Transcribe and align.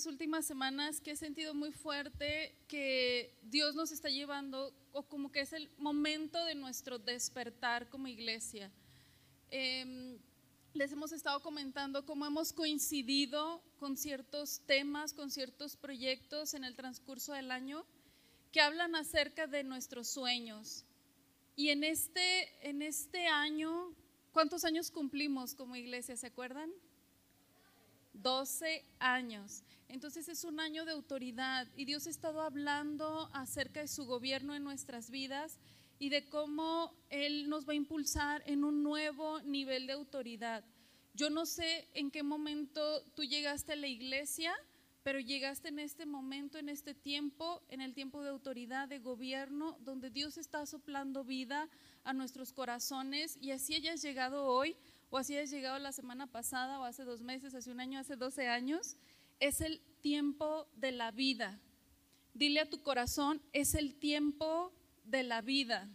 estas 0.00 0.12
últimas 0.12 0.46
semanas 0.46 0.98
que 0.98 1.10
he 1.10 1.16
sentido 1.16 1.52
muy 1.52 1.72
fuerte 1.72 2.56
que 2.68 3.36
Dios 3.42 3.74
nos 3.74 3.92
está 3.92 4.08
llevando, 4.08 4.72
o 4.92 5.02
como 5.02 5.30
que 5.30 5.40
es 5.40 5.52
el 5.52 5.68
momento 5.76 6.42
de 6.46 6.54
nuestro 6.54 6.98
despertar 6.98 7.90
como 7.90 8.08
iglesia. 8.08 8.70
Em, 9.50 10.18
les 10.72 10.90
hemos 10.90 11.12
estado 11.12 11.42
comentando 11.42 12.06
cómo 12.06 12.24
hemos 12.24 12.54
coincidido 12.54 13.62
con 13.78 13.98
ciertos 13.98 14.62
temas, 14.64 15.12
con 15.12 15.30
ciertos 15.30 15.76
proyectos 15.76 16.54
en 16.54 16.64
el 16.64 16.74
transcurso 16.76 17.34
del 17.34 17.50
año 17.50 17.84
que 18.52 18.62
hablan 18.62 18.94
acerca 18.94 19.46
de 19.46 19.64
nuestros 19.64 20.08
sueños. 20.08 20.86
Y 21.56 21.68
en 21.68 21.84
este, 21.84 22.48
en 22.66 22.80
este 22.80 23.26
año, 23.26 23.94
¿cuántos 24.32 24.64
años 24.64 24.90
cumplimos 24.90 25.54
como 25.54 25.76
iglesia? 25.76 26.16
¿Se 26.16 26.28
acuerdan? 26.28 26.70
12 28.12 28.84
años. 28.98 29.62
Entonces 29.88 30.28
es 30.28 30.44
un 30.44 30.60
año 30.60 30.84
de 30.84 30.92
autoridad 30.92 31.66
y 31.76 31.84
Dios 31.84 32.06
ha 32.06 32.10
estado 32.10 32.42
hablando 32.42 33.28
acerca 33.32 33.80
de 33.80 33.88
su 33.88 34.06
gobierno 34.06 34.54
en 34.54 34.64
nuestras 34.64 35.10
vidas 35.10 35.58
y 35.98 36.08
de 36.08 36.28
cómo 36.28 36.94
Él 37.10 37.48
nos 37.48 37.68
va 37.68 37.72
a 37.72 37.76
impulsar 37.76 38.42
en 38.46 38.64
un 38.64 38.82
nuevo 38.82 39.40
nivel 39.42 39.86
de 39.86 39.92
autoridad. 39.92 40.64
Yo 41.12 41.28
no 41.28 41.44
sé 41.44 41.88
en 41.94 42.10
qué 42.10 42.22
momento 42.22 43.02
tú 43.14 43.24
llegaste 43.24 43.72
a 43.72 43.76
la 43.76 43.88
iglesia, 43.88 44.54
pero 45.02 45.18
llegaste 45.18 45.68
en 45.68 45.78
este 45.78 46.06
momento, 46.06 46.58
en 46.58 46.68
este 46.68 46.94
tiempo, 46.94 47.62
en 47.68 47.80
el 47.80 47.94
tiempo 47.94 48.22
de 48.22 48.30
autoridad, 48.30 48.88
de 48.88 48.98
gobierno, 48.98 49.76
donde 49.80 50.10
Dios 50.10 50.38
está 50.38 50.64
soplando 50.66 51.24
vida 51.24 51.68
a 52.04 52.12
nuestros 52.12 52.52
corazones 52.52 53.36
y 53.40 53.50
así 53.50 53.74
hayas 53.74 54.02
llegado 54.02 54.44
hoy 54.46 54.76
o 55.10 55.18
así 55.18 55.36
hayas 55.36 55.50
llegado 55.50 55.78
la 55.78 55.92
semana 55.92 56.26
pasada 56.26 56.78
o 56.78 56.84
hace 56.84 57.04
dos 57.04 57.20
meses, 57.20 57.54
hace 57.54 57.70
un 57.70 57.80
año, 57.80 57.98
hace 57.98 58.16
12 58.16 58.48
años, 58.48 58.96
es 59.40 59.60
el 59.60 59.80
tiempo 60.00 60.66
de 60.76 60.92
la 60.92 61.10
vida. 61.10 61.60
Dile 62.32 62.60
a 62.60 62.70
tu 62.70 62.82
corazón, 62.82 63.42
es 63.52 63.74
el 63.74 63.96
tiempo 63.96 64.72
de 65.04 65.24
la 65.24 65.42
vida. 65.42 65.88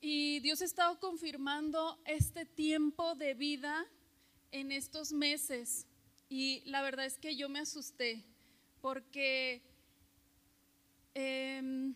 Y 0.00 0.40
Dios 0.40 0.60
ha 0.60 0.64
estado 0.64 0.98
confirmando 1.00 1.98
este 2.04 2.44
tiempo 2.44 3.14
de 3.14 3.34
vida 3.34 3.86
en 4.52 4.72
estos 4.72 5.12
meses 5.12 5.86
y 6.28 6.62
la 6.66 6.82
verdad 6.82 7.06
es 7.06 7.18
que 7.18 7.36
yo 7.36 7.48
me 7.48 7.60
asusté 7.60 8.24
porque 8.80 9.62
em, 11.14 11.94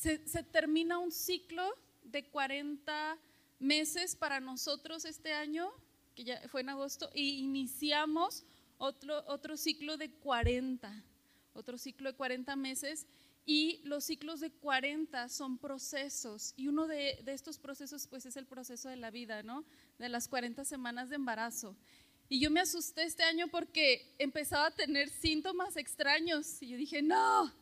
se, 0.00 0.42
termina 0.44 0.98
un 0.98 1.12
ciclo 1.12 1.62
de 2.02 2.24
40 2.24 3.18
meses 3.58 4.16
para 4.16 4.40
nosotros 4.40 5.04
este 5.04 5.34
año, 5.34 5.70
que 6.14 6.24
ya 6.24 6.48
fue 6.48 6.62
en 6.62 6.70
agosto, 6.70 7.10
y 7.14 7.40
iniciamos 7.40 8.44
otro, 8.78 9.22
otro 9.26 9.58
ciclo 9.58 9.98
de 9.98 10.10
40, 10.10 11.04
otro 11.52 11.76
ciclo 11.76 12.10
de 12.10 12.16
40 12.16 12.56
meses 12.56 13.06
y 13.44 13.80
los 13.84 14.04
ciclos 14.04 14.40
de 14.40 14.50
40 14.50 15.28
son 15.28 15.58
procesos 15.58 16.54
y 16.56 16.68
uno 16.68 16.86
de, 16.86 17.22
estos 17.26 17.58
procesos 17.58 18.06
pues 18.06 18.24
es 18.24 18.36
el 18.36 18.46
proceso 18.46 18.88
de 18.88 18.96
la 18.96 19.10
vida, 19.10 19.42
¿no? 19.42 19.64
De 19.98 20.08
las 20.08 20.28
40 20.28 20.64
semanas 20.64 21.10
de 21.10 21.16
embarazo. 21.16 21.76
Y 22.28 22.40
yo 22.40 22.50
me 22.50 22.60
asusté 22.60 23.02
este 23.02 23.24
año 23.24 23.48
porque 23.48 24.14
empezaba 24.18 24.66
a 24.66 24.70
tener 24.74 25.10
síntomas 25.10 25.76
extraños 25.76 26.62
y 26.62 26.68
yo 26.68 26.76
dije, 26.76 27.02
no, 27.02 27.52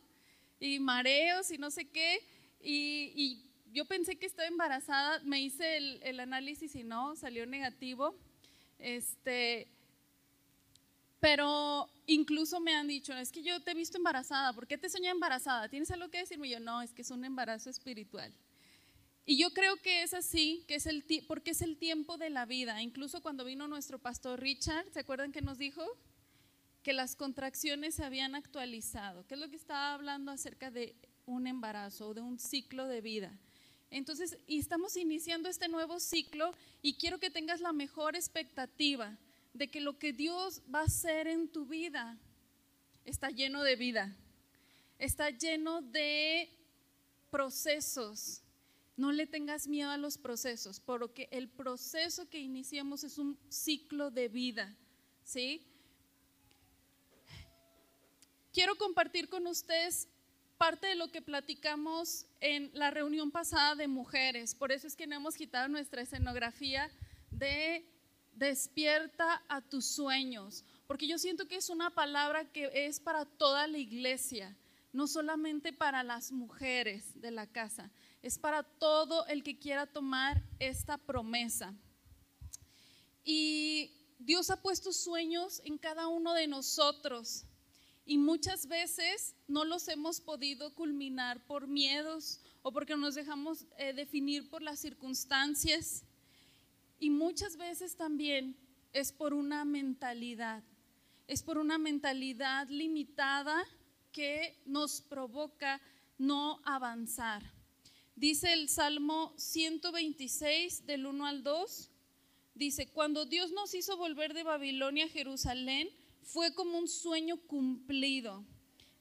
y 0.59 0.79
mareos 0.79 1.51
y 1.51 1.57
no 1.57 1.71
sé 1.71 1.85
qué. 1.89 2.19
Y, 2.61 3.45
yo 3.71 3.85
pensé 3.85 4.17
que 4.17 4.25
estaba 4.25 4.47
embarazada, 4.47 5.19
me 5.23 5.39
hice 5.39 5.77
el, 5.77 6.19
análisis 6.19 6.73
y 6.73 6.83
no, 6.83 7.15
salió 7.15 7.45
negativo. 7.45 8.15
Este, 8.79 9.67
pero 11.19 11.87
incluso 12.07 12.59
me 12.59 12.73
han 12.73 12.87
dicho, 12.87 13.13
es 13.13 13.31
que 13.31 13.43
yo 13.43 13.61
te 13.61 13.71
he 13.71 13.75
visto 13.75 13.97
embarazada, 13.97 14.53
¿por 14.53 14.65
qué 14.65 14.79
te 14.79 14.89
soñé 14.89 15.09
embarazada? 15.09 15.69
¿Tienes 15.69 15.91
algo 15.91 16.09
que 16.09 16.17
decirme? 16.17 16.49
yo, 16.49 16.59
no, 16.59 16.81
es 16.81 16.93
que 16.93 17.03
es 17.03 17.11
un 17.11 17.23
embarazo 17.23 17.69
espiritual. 17.69 18.33
Y 19.23 19.37
yo 19.37 19.53
creo 19.53 19.77
que 19.77 20.01
es 20.01 20.15
así, 20.15 20.65
que 20.67 20.73
es 20.73 20.87
el 20.87 21.05
porque 21.27 21.51
es 21.51 21.61
el 21.61 21.77
tiempo 21.77 22.17
de 22.17 22.31
la 22.31 22.47
vida. 22.47 22.81
Incluso 22.81 23.21
cuando 23.21 23.45
vino 23.45 23.67
nuestro 23.67 23.99
pastor 23.99 24.39
Richard, 24.39 24.91
¿se 24.91 25.01
acuerdan 25.01 25.31
que 25.31 25.43
nos 25.43 25.59
dijo? 25.59 25.85
Que 26.83 26.93
las 26.93 27.15
contracciones 27.15 27.95
se 27.95 28.03
habían 28.03 28.35
actualizado. 28.35 29.25
¿Qué 29.27 29.33
es 29.33 29.39
lo 29.39 29.49
que 29.49 29.57
estaba 29.57 29.93
hablando 29.93 30.31
acerca 30.31 30.71
de 30.71 30.95
un 31.25 31.47
embarazo 31.47 32.09
o 32.09 32.13
de 32.13 32.21
un 32.21 32.39
ciclo 32.39 32.87
de 32.87 33.01
vida? 33.01 33.37
Entonces, 33.91 34.37
estamos 34.47 34.95
iniciando 34.97 35.49
este 35.49 35.67
nuevo 35.67 35.99
ciclo 35.99 36.53
y 36.81 36.93
quiero 36.93 37.19
que 37.19 37.31
tengas 37.31 37.59
la 37.59 37.73
mejor 37.73 38.15
expectativa 38.15 39.17
de 39.53 39.67
que 39.69 39.81
lo 39.81 39.97
que 39.97 40.13
Dios 40.13 40.61
va 40.73 40.81
a 40.81 40.85
hacer 40.85 41.27
en 41.27 41.49
tu 41.49 41.65
vida 41.65 42.17
está 43.03 43.29
lleno 43.29 43.63
de 43.63 43.75
vida, 43.75 44.15
está 44.99 45.31
lleno 45.31 45.81
de 45.81 46.49
procesos. 47.31 48.41
No 48.95 49.11
le 49.11 49.25
tengas 49.25 49.67
miedo 49.67 49.89
a 49.89 49.97
los 49.97 50.17
procesos, 50.17 50.79
porque 50.79 51.29
el 51.31 51.47
proceso 51.47 52.29
que 52.29 52.39
iniciamos 52.39 53.03
es 53.03 53.17
un 53.17 53.39
ciclo 53.49 54.11
de 54.11 54.27
vida, 54.27 54.75
¿sí? 55.23 55.65
Quiero 58.59 58.75
compartir 58.75 59.29
con 59.29 59.47
ustedes 59.47 60.09
parte 60.57 60.87
de 60.87 60.95
lo 60.95 61.09
que 61.09 61.21
platicamos 61.21 62.25
en 62.41 62.69
la 62.73 62.91
reunión 62.91 63.31
pasada 63.31 63.73
de 63.73 63.87
mujeres. 63.87 64.53
Por 64.53 64.73
eso 64.73 64.85
es 64.85 64.97
que 64.97 65.07
no 65.07 65.15
hemos 65.15 65.35
quitado 65.35 65.69
nuestra 65.69 66.01
escenografía 66.01 66.91
de 67.31 67.89
despierta 68.33 69.41
a 69.47 69.61
tus 69.61 69.85
sueños, 69.85 70.65
porque 70.87 71.07
yo 71.07 71.17
siento 71.17 71.47
que 71.47 71.55
es 71.55 71.69
una 71.69 71.89
palabra 71.91 72.51
que 72.51 72.69
es 72.73 72.99
para 72.99 73.23
toda 73.23 73.65
la 73.65 73.77
iglesia, 73.77 74.57
no 74.91 75.07
solamente 75.07 75.71
para 75.71 76.03
las 76.03 76.33
mujeres 76.33 77.21
de 77.21 77.31
la 77.31 77.47
casa, 77.47 77.89
es 78.21 78.37
para 78.37 78.63
todo 78.63 79.25
el 79.27 79.41
que 79.41 79.57
quiera 79.57 79.85
tomar 79.85 80.43
esta 80.59 80.97
promesa. 80.97 81.73
Y 83.23 84.15
Dios 84.19 84.49
ha 84.49 84.61
puesto 84.61 84.91
sueños 84.91 85.61
en 85.63 85.77
cada 85.77 86.09
uno 86.09 86.33
de 86.33 86.47
nosotros 86.47 87.45
y 88.09 88.17
muchas 88.17 88.65
veces 88.67 89.35
no 89.47 89.65
los 89.65 89.87
hemos 89.87 90.19
podido 90.19 90.73
culminar 90.73 91.45
por 91.45 91.67
miedos 91.67 92.41
o 92.63 92.71
porque 92.71 92.97
nos 92.97 93.13
dejamos 93.13 93.67
eh, 93.77 93.93
definir 93.93 94.49
por 94.49 94.63
las 94.63 94.79
circunstancias. 94.79 96.05
Y 96.99 97.11
muchas 97.11 97.55
veces 97.55 97.95
también 97.95 98.57
es 98.93 99.11
por 99.11 99.35
una 99.35 99.63
mentalidad, 99.63 100.63
es 101.27 101.43
por 101.43 101.59
una 101.59 101.77
mentalidad 101.77 102.67
limitada 102.69 103.63
que 104.11 104.59
nos 104.65 105.01
provoca 105.01 105.79
no 106.17 106.61
avanzar. 106.65 107.43
Dice 108.15 108.53
el 108.53 108.69
Salmo 108.69 109.35
126 109.37 110.87
del 110.87 111.05
1 111.05 111.27
al 111.27 111.43
2, 111.43 111.91
dice, 112.55 112.87
cuando 112.87 113.25
Dios 113.25 113.51
nos 113.51 113.75
hizo 113.75 113.97
volver 113.97 114.33
de 114.33 114.41
Babilonia 114.41 115.05
a 115.05 115.09
Jerusalén, 115.09 115.89
fue 116.31 116.53
como 116.53 116.77
un 116.77 116.87
sueño 116.87 117.37
cumplido. 117.37 118.45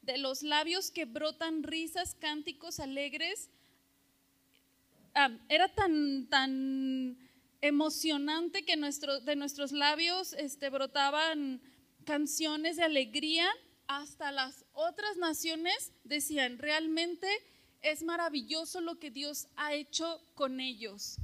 De 0.03 0.17
los 0.17 0.43
labios 0.43 0.91
que 0.91 1.05
brotan 1.05 1.63
risas, 1.63 2.15
cánticos 2.15 2.81
alegres, 2.81 3.51
ah, 5.15 5.31
era 5.51 5.69
tan, 5.69 6.27
tan 6.29 7.19
emocionante 7.61 8.65
que 8.65 8.77
nuestro, 8.77 9.21
de 9.21 9.37
nuestros 9.37 9.73
labios 9.73 10.33
este, 10.33 10.71
brotaban 10.71 11.61
canciones 12.05 12.77
de 12.77 12.85
alegría, 12.85 13.47
hasta 13.87 14.33
las 14.33 14.65
otras 14.73 15.17
naciones 15.17 15.93
decían, 16.05 16.59
realmente 16.59 17.29
es 17.83 18.03
maravilloso 18.03 18.81
lo 18.81 18.99
que 18.99 19.11
Dios 19.11 19.49
ha 19.57 19.75
hecho 19.75 20.23
con 20.35 20.61
ellos. 20.61 21.17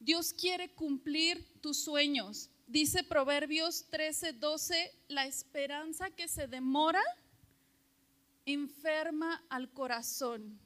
Dios 0.00 0.32
quiere 0.32 0.70
cumplir 0.70 1.44
tus 1.60 1.78
sueños. 1.78 2.50
Dice 2.66 3.04
Proverbios 3.04 3.86
13, 3.90 4.32
12, 4.34 4.92
la 5.08 5.26
esperanza 5.26 6.10
que 6.10 6.28
se 6.28 6.46
demora 6.48 7.02
enferma 8.46 9.44
al 9.48 9.70
corazón 9.72 10.60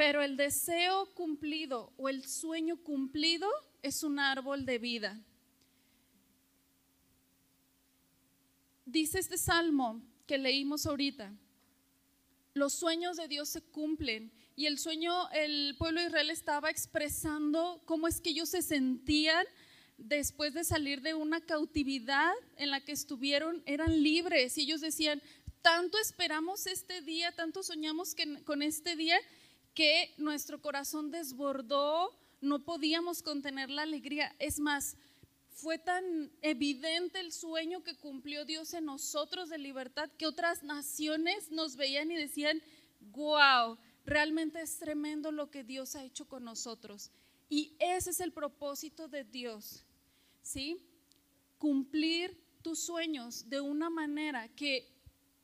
pero 0.00 0.22
el 0.22 0.38
deseo 0.38 1.12
cumplido 1.12 1.92
o 1.98 2.08
el 2.08 2.24
sueño 2.24 2.78
cumplido 2.78 3.46
es 3.82 4.02
un 4.02 4.18
árbol 4.18 4.64
de 4.64 4.78
vida. 4.78 5.22
Dice 8.86 9.18
este 9.18 9.36
salmo 9.36 10.00
que 10.26 10.38
leímos 10.38 10.86
ahorita, 10.86 11.34
los 12.54 12.72
sueños 12.72 13.18
de 13.18 13.28
Dios 13.28 13.50
se 13.50 13.60
cumplen 13.60 14.32
y 14.56 14.64
el 14.64 14.78
sueño, 14.78 15.28
el 15.32 15.76
pueblo 15.76 16.00
de 16.00 16.06
Israel 16.06 16.30
estaba 16.30 16.70
expresando 16.70 17.82
cómo 17.84 18.08
es 18.08 18.22
que 18.22 18.30
ellos 18.30 18.48
se 18.48 18.62
sentían 18.62 19.44
después 20.00 20.54
de 20.54 20.64
salir 20.64 21.02
de 21.02 21.14
una 21.14 21.40
cautividad 21.40 22.32
en 22.56 22.70
la 22.70 22.80
que 22.80 22.92
estuvieron, 22.92 23.62
eran 23.66 24.02
libres 24.02 24.58
y 24.58 24.62
ellos 24.62 24.80
decían, 24.80 25.22
tanto 25.62 25.98
esperamos 25.98 26.66
este 26.66 27.02
día, 27.02 27.32
tanto 27.32 27.62
soñamos 27.62 28.16
con 28.44 28.62
este 28.62 28.96
día 28.96 29.18
que 29.74 30.12
nuestro 30.18 30.60
corazón 30.60 31.10
desbordó 31.10 32.18
no 32.40 32.64
podíamos 32.64 33.22
contener 33.22 33.70
la 33.70 33.82
alegría. 33.82 34.34
Es 34.38 34.60
más, 34.60 34.96
fue 35.50 35.78
tan 35.78 36.32
evidente 36.42 37.20
el 37.20 37.32
sueño 37.32 37.82
que 37.82 37.96
cumplió 37.96 38.44
Dios 38.44 38.72
en 38.74 38.86
nosotros 38.86 39.48
de 39.50 39.58
libertad 39.58 40.10
que 40.16 40.26
otras 40.26 40.62
naciones 40.62 41.50
nos 41.50 41.76
veían 41.76 42.10
y 42.10 42.16
decían, 42.16 42.62
wow, 43.12 43.78
realmente 44.06 44.60
es 44.60 44.78
tremendo 44.78 45.32
lo 45.32 45.50
que 45.50 45.64
Dios 45.64 45.96
ha 45.96 46.04
hecho 46.04 46.26
con 46.26 46.44
nosotros. 46.44 47.10
Y 47.48 47.74
ese 47.78 48.10
es 48.10 48.20
el 48.20 48.32
propósito 48.32 49.08
de 49.08 49.24
Dios, 49.24 49.84
¿sí? 50.42 50.86
Cumplir 51.58 52.38
tus 52.62 52.80
sueños 52.80 53.48
de 53.48 53.60
una 53.60 53.90
manera 53.90 54.48
que 54.48 54.86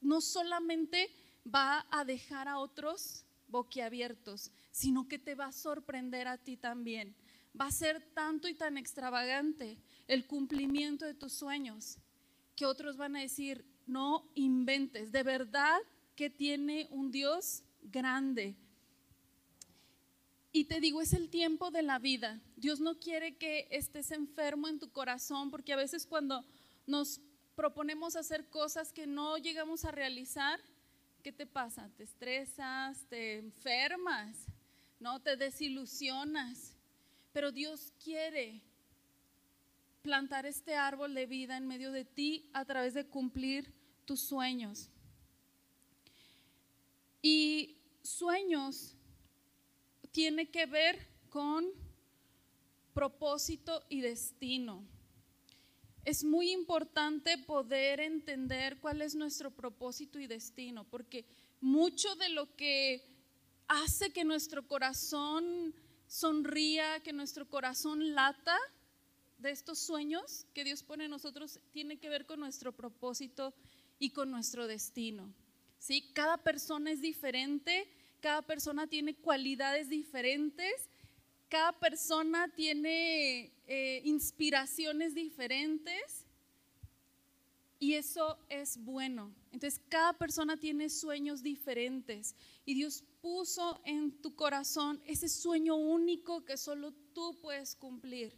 no 0.01 0.21
solamente 0.21 1.11
va 1.47 1.87
a 1.91 2.05
dejar 2.05 2.49
a 2.49 2.59
otros 2.59 3.25
boquiabiertos, 3.49 4.51
sino 4.71 5.09
que 5.09 5.19
te 5.19 5.35
va 5.35 5.47
a 5.47 5.53
sorprender 5.53 6.29
a 6.29 6.39
ti 6.39 6.57
también. 6.57 7.15
Va 7.59 7.67
a 7.67 7.73
ser 7.73 8.03
tanto 8.13 8.49
y 8.49 8.55
tan 8.55 8.77
extravagante 8.77 9.79
el 10.07 10.27
cumplimiento 10.27 11.05
de 11.05 11.15
tus 11.15 11.33
sueños 11.33 11.99
que 12.55 12.67
otros 12.67 12.97
van 12.97 13.17
a 13.17 13.21
decir, 13.21 13.65
no 13.87 14.31
inventes, 14.35 15.13
de 15.13 15.23
verdad 15.23 15.79
que 16.15 16.31
tiene 16.31 16.89
un 16.91 17.11
Dios 17.11 17.63
grande. 17.83 18.57
Y 20.53 20.65
te 20.65 20.81
digo, 20.81 21.03
es 21.03 21.13
el 21.13 21.29
tiempo 21.29 21.71
de 21.71 21.83
la 21.83 21.99
vida. 21.99 22.41
Dios 22.57 22.81
no 22.81 22.99
quiere 22.99 23.37
que 23.37 23.69
estés 23.71 24.11
enfermo 24.11 24.69
en 24.69 24.79
tu 24.79 24.91
corazón, 24.91 25.51
porque 25.51 25.73
a 25.73 25.77
veces 25.77 26.07
cuando 26.07 26.45
nos 26.87 27.21
proponemos 27.55 28.17
hacer 28.17 28.49
cosas 28.49 28.93
que 28.93 29.07
no 29.07 29.37
llegamos 29.39 29.85
a 29.85 29.91
realizar, 29.91 30.61
¿qué 31.23 31.33
te 31.33 31.47
pasa? 31.47 31.91
Te 31.97 32.05
estresas, 32.05 33.05
te 33.09 33.39
enfermas, 33.39 34.37
no 35.01 35.21
te 35.21 35.37
desilusionas. 35.37 36.75
Pero 37.33 37.53
Dios 37.53 37.93
quiere 38.03 38.63
plantar 40.03 40.47
este 40.47 40.75
árbol 40.75 41.15
de 41.15 41.27
vida 41.27 41.57
en 41.57 41.67
medio 41.67 41.93
de 41.93 42.05
ti 42.05 42.49
a 42.53 42.65
través 42.65 42.95
de 42.95 43.07
cumplir 43.07 43.75
tus 44.05 44.21
sueños. 44.21 44.89
Y 47.21 47.77
sueños 48.03 48.96
tiene 50.17 50.49
que 50.49 50.65
ver 50.65 51.07
con 51.29 51.67
propósito 52.95 53.85
y 53.91 54.01
destino. 54.01 54.83
Es 56.07 56.25
muy 56.25 56.53
importante 56.53 57.37
poder 57.37 58.01
entender 58.01 58.79
cuál 58.81 59.03
es 59.03 59.15
nuestro 59.15 59.51
propósito 59.51 60.19
y 60.19 60.27
destino, 60.27 60.85
porque 60.85 61.27
mucho 61.61 62.15
de 62.17 62.31
lo 62.31 62.57
que 62.57 63.05
hace 63.69 64.11
que 64.11 64.25
nuestro 64.25 64.67
corazón 64.67 65.75
sonría, 66.07 66.99
que 67.01 67.13
nuestro 67.13 67.47
corazón 67.47 68.15
lata 68.15 68.57
de 69.37 69.51
estos 69.51 69.79
sueños 69.79 70.47
que 70.55 70.65
Dios 70.65 70.83
pone 70.83 71.05
en 71.05 71.11
nosotros, 71.11 71.61
tiene 71.73 71.99
que 71.99 72.09
ver 72.09 72.25
con 72.25 72.41
nuestro 72.41 72.73
propósito 72.73 73.53
y 73.99 74.09
con 74.13 74.31
nuestro 74.31 74.67
destino. 74.67 75.31
¿sí? 75.79 76.11
Cada 76.15 76.39
persona 76.39 76.91
es 76.91 77.03
diferente, 77.03 77.87
cada 78.21 78.43
persona 78.43 78.87
tiene 78.87 79.15
cualidades 79.15 79.89
diferentes, 79.89 80.89
cada 81.49 81.73
persona 81.73 82.49
tiene 82.55 83.53
eh, 83.67 84.03
inspiraciones 84.05 85.15
diferentes 85.15 86.27
y 87.79 87.95
eso 87.95 88.39
es 88.49 88.79
bueno. 88.79 89.35
Entonces, 89.53 89.81
cada 89.89 90.13
persona 90.15 90.57
tiene 90.57 90.89
sueños 90.89 91.43
diferentes 91.43 92.35
y 92.65 92.75
Dios 92.75 93.05
puso 93.21 93.81
en 93.85 94.13
tu 94.23 94.35
corazón 94.35 95.01
ese 95.07 95.29
sueño 95.29 95.77
único 95.77 96.45
que 96.45 96.57
solo 96.57 96.93
tú 97.13 97.39
puedes 97.41 97.75
cumplir. 97.77 98.37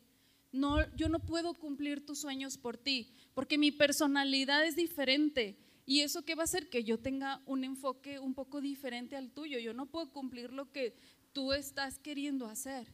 No, 0.51 0.79
yo 0.97 1.09
no 1.09 1.21
puedo 1.21 1.55
cumplir 1.55 2.05
tus 2.05 2.21
sueños 2.21 2.57
por 2.57 2.77
ti, 2.77 3.13
porque 3.35 3.59
mi 3.59 3.71
personalidad 3.71 4.67
es 4.67 4.77
diferente. 4.77 5.57
¿Y 5.89 6.03
eso 6.03 6.23
qué 6.23 6.35
va 6.35 6.43
a 6.43 6.45
hacer? 6.45 6.69
Que 6.69 6.85
yo 6.85 6.99
tenga 6.99 7.41
un 7.47 7.65
enfoque 7.65 8.19
un 8.19 8.35
poco 8.35 8.61
diferente 8.61 9.17
al 9.17 9.31
tuyo. 9.31 9.59
Yo 9.59 9.73
no 9.73 9.87
puedo 9.87 10.13
cumplir 10.13 10.53
lo 10.53 10.71
que 10.71 10.95
tú 11.33 11.55
estás 11.55 11.99
queriendo 11.99 12.47
hacer. 12.47 12.87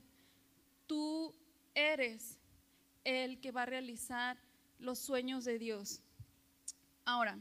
Tú 0.87 1.35
eres 1.75 2.39
el 3.03 3.41
que 3.41 3.51
va 3.51 3.63
a 3.63 3.67
realizar 3.67 4.39
los 4.79 5.01
sueños 5.01 5.45
de 5.45 5.59
Dios. 5.59 6.03
Ahora, 7.05 7.37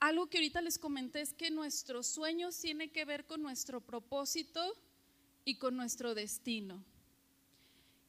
algo 0.00 0.26
que 0.26 0.36
ahorita 0.36 0.60
les 0.60 0.78
comenté 0.78 1.22
es 1.22 1.32
que 1.32 1.50
nuestros 1.50 2.08
sueños 2.08 2.60
tienen 2.60 2.90
que 2.90 3.06
ver 3.06 3.24
con 3.24 3.40
nuestro 3.40 3.80
propósito 3.80 4.74
y 5.46 5.56
con 5.56 5.78
nuestro 5.78 6.14
destino. 6.14 6.84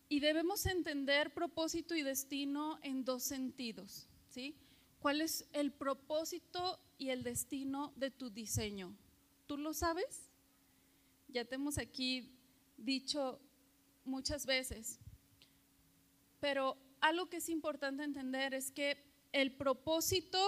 Y 0.09 0.19
debemos 0.19 0.65
entender 0.65 1.33
propósito 1.33 1.95
y 1.95 2.01
destino 2.01 2.79
en 2.81 3.05
dos 3.05 3.23
sentidos, 3.23 4.07
¿sí? 4.27 4.55
¿Cuál 4.99 5.21
es 5.21 5.47
el 5.53 5.71
propósito 5.71 6.79
y 6.97 7.09
el 7.09 7.23
destino 7.23 7.93
de 7.95 8.09
tu 8.09 8.31
diseño? 8.31 8.97
¿Tú 9.45 9.55
lo 9.55 9.73
sabes? 9.73 10.29
Ya 11.27 11.45
te 11.45 11.55
hemos 11.55 11.77
aquí 11.77 12.35
dicho 12.75 13.39
muchas 14.03 14.47
veces. 14.47 14.99
Pero 16.39 16.75
algo 17.01 17.29
que 17.29 17.37
es 17.37 17.47
importante 17.47 18.03
entender 18.03 18.53
es 18.53 18.71
que 18.71 18.97
el 19.31 19.51
propósito 19.51 20.39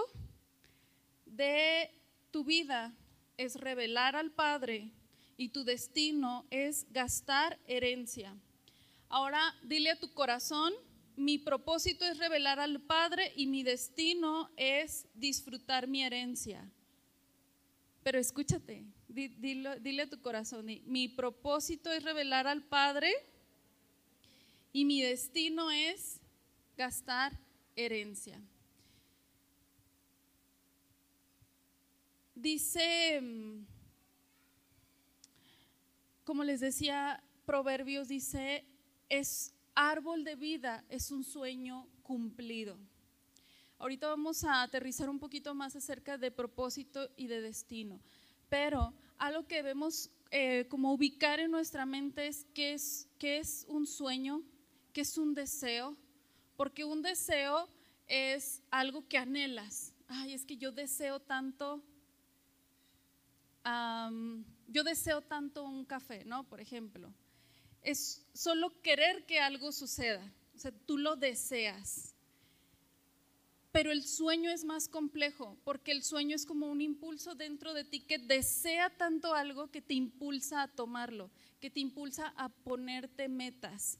de 1.26 1.92
tu 2.32 2.44
vida 2.44 2.94
es 3.38 3.56
revelar 3.56 4.16
al 4.16 4.32
Padre 4.32 4.92
y 5.38 5.50
tu 5.50 5.64
destino 5.64 6.46
es 6.50 6.92
gastar 6.92 7.60
herencia. 7.68 8.36
Ahora 9.14 9.54
dile 9.62 9.90
a 9.92 10.00
tu 10.00 10.14
corazón, 10.14 10.74
mi 11.18 11.38
propósito 11.38 12.06
es 12.06 12.18
revelar 12.18 12.62
al 12.62 12.80
Padre 12.80 13.34
y 13.36 13.46
mi 13.46 13.62
destino 13.62 14.50
es 14.56 15.06
disfrutar 15.14 15.86
mi 15.86 16.02
herencia. 16.02 16.72
Pero 18.04 18.20
escúchate, 18.20 18.86
dile, 19.10 20.02
a 20.02 20.10
tu 20.10 20.22
corazón, 20.22 20.66
mi 20.66 21.10
propósito 21.10 21.92
es 21.92 22.04
revelar 22.04 22.48
al 22.48 22.64
Padre 22.64 23.12
y 24.72 24.86
mi 24.86 25.02
destino 25.02 25.70
es 25.72 26.22
gastar 26.78 27.38
herencia. 27.76 28.42
Dice, 32.34 33.20
mm, 33.22 33.66
como 36.24 36.46
les 36.46 36.62
decía, 36.62 37.22
Proverbios 37.46 38.08
dice, 38.08 38.71
es 39.12 39.54
árbol 39.76 40.24
de 40.24 40.38
vida, 40.38 40.86
es 40.88 41.12
un 41.12 41.26
sueño 41.26 41.86
cumplido. 42.02 42.78
Ahorita 43.78 44.08
vamos 44.08 44.46
a 44.46 44.62
aterrizar 44.62 45.10
un 45.10 45.20
poquito 45.20 45.54
más 45.54 45.76
acerca 45.76 46.18
de 46.18 46.32
propósito 46.32 47.10
y 47.18 47.28
de 47.28 47.42
destino, 47.42 48.00
pero 48.48 48.94
algo 49.18 49.46
que 49.48 49.58
debemos 49.58 50.10
eh, 50.32 50.66
como 50.70 50.94
ubicar 50.94 51.42
en 51.42 51.52
nuestra 51.52 51.86
mente 51.86 52.28
es 52.28 52.48
qué 52.54 52.72
es, 52.74 53.10
qué 53.20 53.40
es 53.40 53.66
un 53.68 53.86
sueño, 53.86 54.44
qué 54.94 55.02
es 55.02 55.18
un 55.18 55.34
deseo, 55.34 55.98
porque 56.56 56.86
un 56.86 57.02
deseo 57.02 57.68
es 58.08 58.64
algo 58.72 59.06
que 59.10 59.18
anhelas. 59.18 59.94
Ay, 60.08 60.32
es 60.34 60.46
que 60.46 60.56
yo 60.56 60.72
deseo 60.72 61.20
tanto, 61.20 61.84
yo 64.70 64.84
deseo 64.86 65.22
tanto 65.22 65.66
un 65.66 65.84
café, 65.84 66.24
¿no? 66.24 66.46
Por 66.46 66.62
ejemplo 66.62 67.14
es 67.82 68.26
solo 68.34 68.82
querer 68.82 69.26
que 69.26 69.40
algo 69.40 69.72
suceda. 69.72 70.22
O 70.56 70.60
sea, 70.60 70.72
tú 70.86 70.98
lo 70.98 71.16
deseas. 71.16 72.14
Pero 73.72 73.92
el 73.92 74.04
sueño 74.04 74.50
es 74.52 74.66
más 74.66 74.90
complejo, 74.90 75.58
porque 75.64 75.92
el 75.92 76.04
sueño 76.04 76.36
es 76.36 76.46
como 76.46 76.68
un 76.68 76.82
impulso 76.82 77.36
dentro 77.36 77.74
de 77.74 77.86
ti 77.86 78.02
que 78.02 78.18
desea 78.18 78.90
tanto 78.90 79.34
algo 79.34 79.72
que 79.72 79.82
te 79.82 79.94
impulsa 79.94 80.64
a 80.64 80.68
tomarlo, 80.68 81.32
que 81.62 81.70
te 81.70 81.80
impulsa 81.80 82.34
a 82.36 82.50
ponerte 82.50 83.30
metas, 83.30 83.98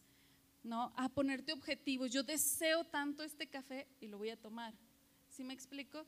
¿no? 0.62 0.92
A 0.98 1.08
ponerte 1.08 1.54
objetivos. 1.54 2.12
Yo 2.12 2.24
deseo 2.24 2.84
tanto 2.84 3.24
este 3.24 3.48
café 3.48 3.88
y 4.02 4.08
lo 4.08 4.18
voy 4.18 4.30
a 4.32 4.38
tomar. 4.38 4.74
¿Sí 5.30 5.46
me 5.46 5.54
explico? 5.54 6.06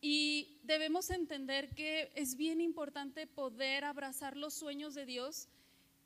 Y 0.00 0.58
debemos 0.64 1.10
entender 1.10 1.74
que 1.74 2.10
es 2.16 2.36
bien 2.36 2.60
importante 2.60 3.28
poder 3.28 3.84
abrazar 3.84 4.36
los 4.36 4.54
sueños 4.54 4.94
de 4.94 5.06
Dios 5.06 5.48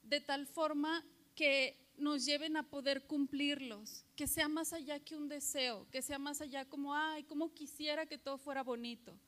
de 0.02 0.20
tal 0.20 0.46
forma 0.46 1.04
que 1.34 1.78
nos 1.96 2.24
lleven 2.24 2.56
a 2.56 2.62
poder 2.62 3.06
cumplirlos, 3.06 4.04
que 4.16 4.26
sea 4.26 4.48
más 4.48 4.72
allá 4.72 5.00
que 5.00 5.16
un 5.16 5.28
deseo, 5.28 5.86
que 5.90 6.02
sea 6.02 6.18
más 6.18 6.40
allá 6.40 6.64
como, 6.64 6.94
ay, 6.94 7.24
como 7.24 7.52
quisiera 7.54 8.06
que 8.06 8.18
todo 8.18 8.38
fuera 8.38 8.62
bonito. 8.62 9.18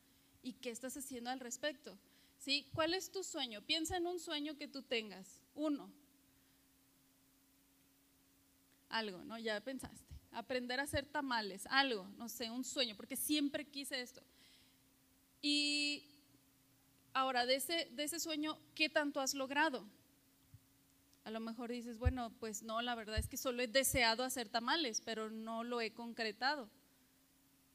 ¿Y 0.42 0.54
qué 0.54 0.70
estás 0.70 0.96
haciendo 0.96 1.30
al 1.30 1.40
respecto? 1.40 1.98
¿Sí? 2.38 2.68
¿Cuál 2.74 2.94
es 2.94 3.10
tu 3.10 3.22
sueño? 3.22 3.62
Piensa 3.62 3.96
en 3.96 4.06
un 4.06 4.18
sueño 4.18 4.56
que 4.56 4.68
tú 4.68 4.82
tengas. 4.82 5.40
Uno. 5.54 5.90
Algo, 8.88 9.24
¿no? 9.24 9.38
Ya 9.38 9.60
pensaste. 9.60 10.14
Aprender 10.32 10.80
a 10.80 10.82
hacer 10.82 11.06
tamales, 11.06 11.66
algo, 11.66 12.08
no 12.16 12.28
sé, 12.28 12.50
un 12.50 12.64
sueño, 12.64 12.96
porque 12.96 13.16
siempre 13.16 13.64
quise 13.64 14.00
esto. 14.00 14.22
Y 15.40 16.14
Ahora, 17.14 17.46
de 17.46 17.54
ese, 17.54 17.88
de 17.92 18.02
ese 18.02 18.18
sueño, 18.18 18.58
¿qué 18.74 18.88
tanto 18.88 19.20
has 19.20 19.34
logrado? 19.34 19.86
A 21.24 21.30
lo 21.30 21.40
mejor 21.40 21.70
dices, 21.70 21.98
bueno, 21.98 22.32
pues 22.38 22.62
no, 22.62 22.82
la 22.82 22.94
verdad 22.94 23.18
es 23.18 23.28
que 23.28 23.36
solo 23.36 23.62
he 23.62 23.66
deseado 23.66 24.24
hacer 24.24 24.48
tamales, 24.48 25.00
pero 25.00 25.30
no 25.30 25.64
lo 25.64 25.80
he 25.80 25.92
concretado. 25.92 26.68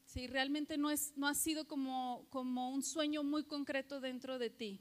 Sí, 0.06 0.28
realmente 0.28 0.78
no, 0.78 0.90
es, 0.90 1.14
no 1.18 1.28
ha 1.28 1.34
sido 1.34 1.68
como, 1.68 2.26
como 2.30 2.72
un 2.72 2.84
sueño 2.84 3.24
muy 3.24 3.44
concreto 3.44 4.00
dentro 4.00 4.40
de 4.40 4.50
ti. 4.50 4.80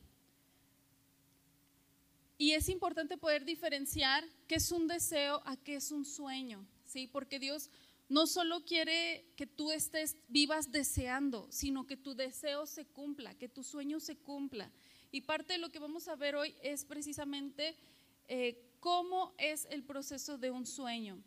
Y 2.36 2.52
es 2.52 2.68
importante 2.68 3.16
poder 3.16 3.44
diferenciar 3.44 4.24
qué 4.46 4.54
es 4.54 4.70
un 4.70 4.86
deseo 4.86 5.42
a 5.44 5.56
qué 5.56 5.74
es 5.74 5.90
un 5.90 6.04
sueño, 6.04 6.64
¿sí? 6.84 7.06
Porque 7.06 7.38
Dios 7.38 7.68
no 8.08 8.26
solo 8.26 8.64
quiere 8.64 9.26
que 9.36 9.46
tú 9.46 9.70
estés 9.70 10.16
vivas 10.28 10.72
deseando, 10.72 11.46
sino 11.50 11.86
que 11.86 11.96
tu 11.96 12.14
deseo 12.14 12.64
se 12.66 12.86
cumpla, 12.86 13.34
que 13.34 13.48
tu 13.48 13.62
sueño 13.62 14.00
se 14.00 14.16
cumpla. 14.16 14.70
Y 15.10 15.22
parte 15.22 15.54
de 15.54 15.58
lo 15.58 15.70
que 15.70 15.78
vamos 15.78 16.08
a 16.08 16.16
ver 16.16 16.36
hoy 16.36 16.54
es 16.62 16.84
precisamente 16.84 17.76
eh, 18.28 18.62
cómo 18.80 19.34
es 19.38 19.66
el 19.70 19.82
proceso 19.82 20.38
de 20.38 20.50
un 20.50 20.66
sueño. 20.66 21.18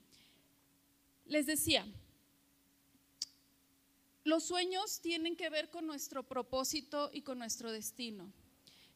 Les 1.25 1.45
decía, 1.45 1.85
los 4.23 4.43
sueños 4.43 5.01
tienen 5.01 5.35
que 5.35 5.49
ver 5.49 5.69
con 5.69 5.87
nuestro 5.87 6.23
propósito 6.23 7.09
y 7.11 7.21
con 7.21 7.39
nuestro 7.39 7.71
destino. 7.71 8.31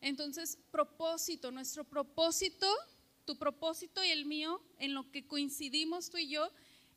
Entonces, 0.01 0.57
propósito, 0.71 1.51
nuestro 1.51 1.83
propósito, 1.83 2.67
tu 3.25 3.37
propósito 3.37 4.03
y 4.03 4.09
el 4.09 4.25
mío, 4.25 4.61
en 4.77 4.93
lo 4.93 5.11
que 5.11 5.25
coincidimos 5.25 6.09
tú 6.09 6.17
y 6.17 6.29
yo, 6.29 6.49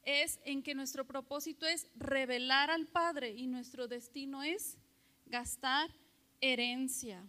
es 0.04 0.40
en 0.44 0.62
que 0.62 0.74
nuestro 0.74 1.06
propósito 1.06 1.66
es 1.66 1.86
revelar 1.96 2.70
al 2.70 2.86
Padre 2.86 3.32
y 3.32 3.46
nuestro 3.46 3.88
destino 3.88 4.42
es 4.42 4.76
gastar 5.26 5.90
herencia 6.40 7.26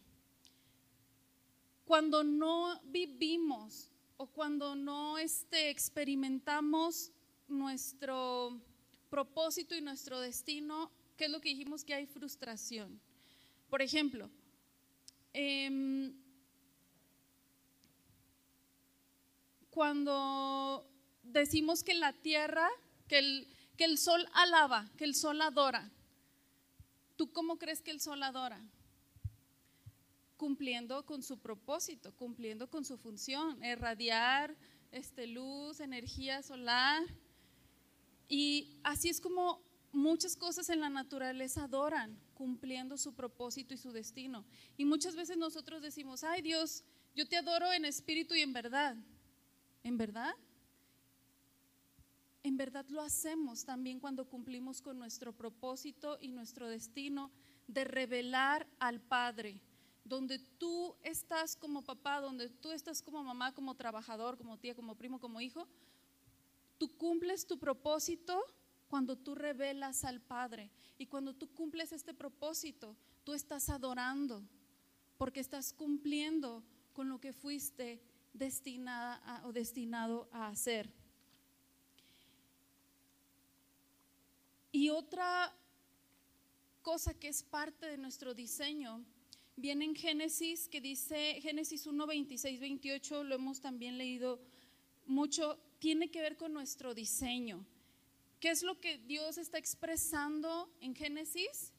cuando 1.89 2.23
no 2.23 2.79
vivimos 2.83 3.89
o 4.17 4.27
cuando 4.27 4.75
no 4.75 5.17
este, 5.17 5.71
experimentamos 5.71 7.11
nuestro 7.47 8.61
propósito 9.09 9.73
y 9.73 9.81
nuestro 9.81 10.19
destino, 10.19 10.91
¿qué 11.17 11.25
es 11.25 11.31
lo 11.31 11.41
que 11.41 11.49
dijimos? 11.49 11.83
Que 11.83 11.95
hay 11.95 12.05
frustración. 12.05 13.01
Por 13.71 13.81
ejemplo, 13.81 14.29
em, 15.33 16.13
cuando 19.71 20.87
decimos 21.23 21.83
que 21.83 21.95
la 21.95 22.13
tierra, 22.13 22.69
que 23.07 23.17
el, 23.17 23.47
que 23.77 23.85
el 23.85 23.97
sol 23.97 24.29
alaba, 24.33 24.91
que 24.95 25.05
el 25.05 25.15
sol 25.15 25.41
adora, 25.41 25.89
¿tú 27.15 27.31
cómo 27.31 27.57
crees 27.57 27.81
que 27.81 27.89
el 27.89 27.99
sol 27.99 28.21
adora? 28.21 28.61
Cumpliendo 30.39 31.05
con 31.05 31.21
su 31.21 31.37
propósito, 31.37 32.15
cumpliendo 32.15 32.69
con 32.69 32.85
su 32.85 32.97
función, 32.97 33.61
irradiar 33.61 34.55
este, 34.89 35.27
luz, 35.27 35.81
energía 35.81 36.41
solar. 36.41 37.03
Y 38.29 38.79
así 38.81 39.09
es 39.09 39.19
como 39.19 39.61
muchas 39.91 40.37
cosas 40.37 40.69
en 40.69 40.79
la 40.79 40.89
naturaleza 40.89 41.65
adoran, 41.65 42.17
cumpliendo 42.35 42.97
su 42.97 43.13
propósito 43.13 43.73
y 43.73 43.77
su 43.77 43.91
destino. 43.91 44.45
Y 44.77 44.85
muchas 44.85 45.13
veces 45.17 45.35
nosotros 45.35 45.81
decimos, 45.81 46.23
ay 46.23 46.41
Dios, 46.41 46.85
yo 47.13 47.27
te 47.27 47.35
adoro 47.35 47.73
en 47.73 47.83
espíritu 47.83 48.33
y 48.33 48.39
en 48.39 48.53
verdad. 48.53 48.95
¿En 49.83 49.97
verdad? 49.97 50.33
En 52.43 52.55
verdad 52.55 52.85
lo 52.87 53.01
hacemos 53.01 53.65
también 53.65 53.99
cuando 53.99 54.23
cumplimos 54.23 54.81
con 54.81 54.97
nuestro 54.99 55.33
propósito 55.33 56.17
y 56.21 56.29
nuestro 56.29 56.69
destino 56.69 57.29
de 57.67 57.83
revelar 57.83 58.65
al 58.79 59.01
Padre 59.01 59.61
donde 60.03 60.39
tú 60.39 60.95
estás 61.03 61.55
como 61.55 61.83
papá, 61.83 62.19
donde 62.19 62.49
tú 62.49 62.71
estás 62.71 63.01
como 63.01 63.23
mamá, 63.23 63.53
como 63.53 63.75
trabajador, 63.75 64.37
como 64.37 64.57
tía, 64.57 64.75
como 64.75 64.95
primo, 64.95 65.19
como 65.19 65.41
hijo, 65.41 65.67
tú 66.77 66.95
cumples 66.97 67.45
tu 67.45 67.59
propósito 67.59 68.43
cuando 68.87 69.15
tú 69.15 69.35
revelas 69.35 70.03
al 70.03 70.19
Padre. 70.19 70.71
Y 70.97 71.05
cuando 71.05 71.33
tú 71.33 71.47
cumples 71.53 71.91
este 71.91 72.13
propósito, 72.13 72.95
tú 73.23 73.33
estás 73.33 73.69
adorando, 73.69 74.43
porque 75.17 75.39
estás 75.39 75.71
cumpliendo 75.73 76.63
con 76.93 77.07
lo 77.07 77.19
que 77.19 77.31
fuiste 77.31 78.01
destinada 78.33 79.41
o 79.45 79.53
destinado 79.53 80.27
a 80.31 80.47
hacer. 80.47 80.91
Y 84.71 84.89
otra 84.89 85.53
cosa 86.81 87.13
que 87.13 87.27
es 87.27 87.43
parte 87.43 87.85
de 87.85 87.97
nuestro 87.97 88.33
diseño 88.33 89.03
viene 89.59 89.85
en 89.85 89.95
Génesis 89.95 90.67
que 90.67 90.81
dice, 90.81 91.39
Génesis 91.41 91.85
1, 91.85 92.07
26, 92.07 92.59
28, 92.59 93.23
lo 93.23 93.35
hemos 93.35 93.61
también 93.61 93.97
leído 93.97 94.39
mucho, 95.05 95.59
tiene 95.79 96.09
que 96.09 96.21
ver 96.21 96.37
con 96.37 96.53
nuestro 96.53 96.93
diseño. 96.93 97.65
¿Qué 98.39 98.49
es 98.49 98.63
lo 98.63 98.79
que 98.79 98.97
Dios 98.97 99.37
está 99.37 99.57
expresando 99.57 100.69
en 100.81 100.95
Génesis? 100.95 101.73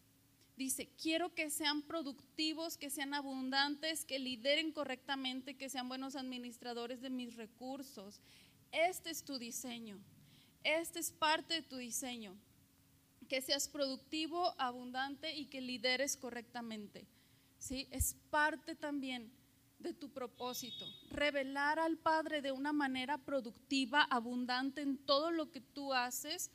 Dice, 0.57 0.91
quiero 1.01 1.35
que 1.35 1.49
sean 1.49 1.81
productivos, 1.83 2.77
que 2.77 2.91
sean 2.91 3.15
abundantes, 3.15 4.05
que 4.05 4.19
lideren 4.19 4.73
correctamente, 4.73 5.57
que 5.57 5.71
sean 5.71 5.89
buenos 5.89 6.17
administradores 6.17 7.01
de 7.01 7.09
mis 7.09 7.37
recursos. 7.37 8.21
Este 8.73 9.09
es 9.09 9.25
tu 9.25 9.39
diseño. 9.39 9.99
Este 10.63 10.99
es 10.99 11.11
parte 11.13 11.55
de 11.55 11.63
tu 11.63 11.77
diseño. 11.77 12.37
Que 13.27 13.41
seas 13.41 13.69
productivo, 13.69 14.55
abundante 14.59 15.35
y 15.35 15.47
que 15.47 15.63
lideres 15.63 16.19
correctamente. 16.19 17.07
¿Sí? 17.61 17.87
Es 17.93 18.17
parte 18.31 18.75
también 18.75 19.31
de 19.79 19.95
tu 19.95 20.11
propósito. 20.11 20.85
Revelar 21.11 21.79
al 21.79 21.97
Padre 21.97 22.43
de 22.43 22.51
una 22.51 22.73
manera 22.73 23.19
productiva, 23.19 24.03
abundante 24.03 24.83
en 24.83 24.99
todo 24.99 25.31
lo 25.31 25.51
que 25.53 25.61
tú 25.61 25.93
haces, 25.95 26.51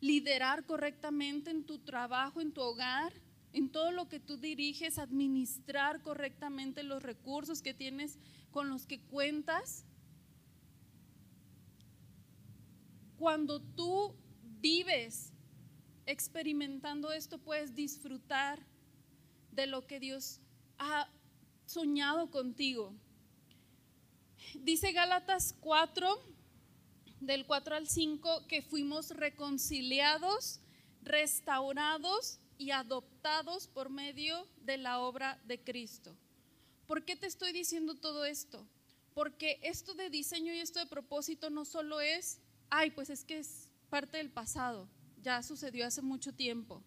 liderar 0.00 0.64
correctamente 0.64 1.50
en 1.50 1.64
tu 1.64 1.78
trabajo, 1.80 2.40
en 2.40 2.52
tu 2.52 2.60
hogar, 2.60 3.12
en 3.52 3.70
todo 3.70 3.90
lo 3.90 4.08
que 4.08 4.20
tú 4.20 4.36
diriges, 4.36 4.98
administrar 4.98 6.00
correctamente 6.02 6.82
los 6.82 7.02
recursos 7.02 7.60
que 7.60 7.74
tienes 7.74 8.18
con 8.50 8.68
los 8.70 8.86
que 8.86 9.00
cuentas. 9.00 9.84
Cuando 13.18 13.60
tú 13.60 14.14
vives 14.60 15.32
experimentando 16.06 17.12
esto, 17.12 17.38
puedes 17.38 17.74
disfrutar 17.74 18.71
de 19.52 19.66
lo 19.66 19.86
que 19.86 20.00
Dios 20.00 20.40
ha 20.78 21.08
soñado 21.66 22.30
contigo. 22.30 22.92
Dice 24.54 24.92
Gálatas 24.92 25.54
4, 25.60 26.20
del 27.20 27.46
4 27.46 27.76
al 27.76 27.88
5, 27.88 28.46
que 28.48 28.62
fuimos 28.62 29.10
reconciliados, 29.10 30.60
restaurados 31.02 32.40
y 32.58 32.72
adoptados 32.72 33.68
por 33.68 33.90
medio 33.90 34.46
de 34.62 34.78
la 34.78 35.00
obra 35.00 35.40
de 35.44 35.62
Cristo. 35.62 36.16
¿Por 36.86 37.04
qué 37.04 37.16
te 37.16 37.26
estoy 37.26 37.52
diciendo 37.52 37.94
todo 37.94 38.24
esto? 38.24 38.66
Porque 39.14 39.60
esto 39.62 39.94
de 39.94 40.10
diseño 40.10 40.52
y 40.52 40.58
esto 40.58 40.78
de 40.80 40.86
propósito 40.86 41.50
no 41.50 41.64
solo 41.64 42.00
es, 42.00 42.40
ay, 42.70 42.90
pues 42.90 43.10
es 43.10 43.24
que 43.24 43.38
es 43.38 43.68
parte 43.88 44.16
del 44.16 44.30
pasado, 44.30 44.88
ya 45.22 45.42
sucedió 45.42 45.86
hace 45.86 46.02
mucho 46.02 46.32
tiempo 46.34 46.82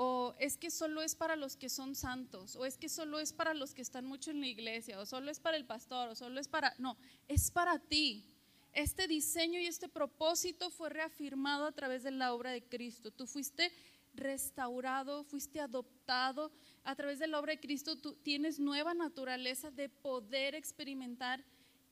o 0.00 0.36
es 0.38 0.56
que 0.56 0.70
solo 0.70 1.02
es 1.02 1.16
para 1.16 1.34
los 1.34 1.56
que 1.56 1.68
son 1.68 1.96
santos, 1.96 2.54
o 2.54 2.64
es 2.64 2.78
que 2.78 2.88
solo 2.88 3.18
es 3.18 3.32
para 3.32 3.52
los 3.52 3.74
que 3.74 3.82
están 3.82 4.06
mucho 4.06 4.30
en 4.30 4.40
la 4.40 4.46
iglesia, 4.46 5.00
o 5.00 5.04
solo 5.04 5.28
es 5.28 5.40
para 5.40 5.56
el 5.56 5.64
pastor, 5.64 6.10
o 6.10 6.14
solo 6.14 6.38
es 6.38 6.46
para... 6.46 6.72
No, 6.78 6.96
es 7.26 7.50
para 7.50 7.80
ti. 7.80 8.24
Este 8.72 9.08
diseño 9.08 9.58
y 9.58 9.66
este 9.66 9.88
propósito 9.88 10.70
fue 10.70 10.88
reafirmado 10.88 11.66
a 11.66 11.72
través 11.72 12.04
de 12.04 12.12
la 12.12 12.32
obra 12.32 12.52
de 12.52 12.62
Cristo. 12.62 13.10
Tú 13.10 13.26
fuiste 13.26 13.72
restaurado, 14.14 15.24
fuiste 15.24 15.58
adoptado. 15.58 16.52
A 16.84 16.94
través 16.94 17.18
de 17.18 17.26
la 17.26 17.40
obra 17.40 17.54
de 17.54 17.60
Cristo 17.60 17.96
tú 17.96 18.12
tienes 18.22 18.60
nueva 18.60 18.94
naturaleza 18.94 19.72
de 19.72 19.88
poder 19.88 20.54
experimentar 20.54 21.44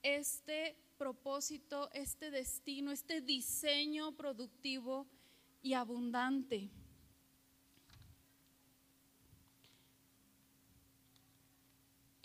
este 0.04 0.76
propósito, 0.96 1.90
este 1.92 2.30
destino, 2.30 2.92
este 2.92 3.20
diseño 3.20 4.12
productivo 4.12 5.08
y 5.60 5.72
abundante. 5.72 6.70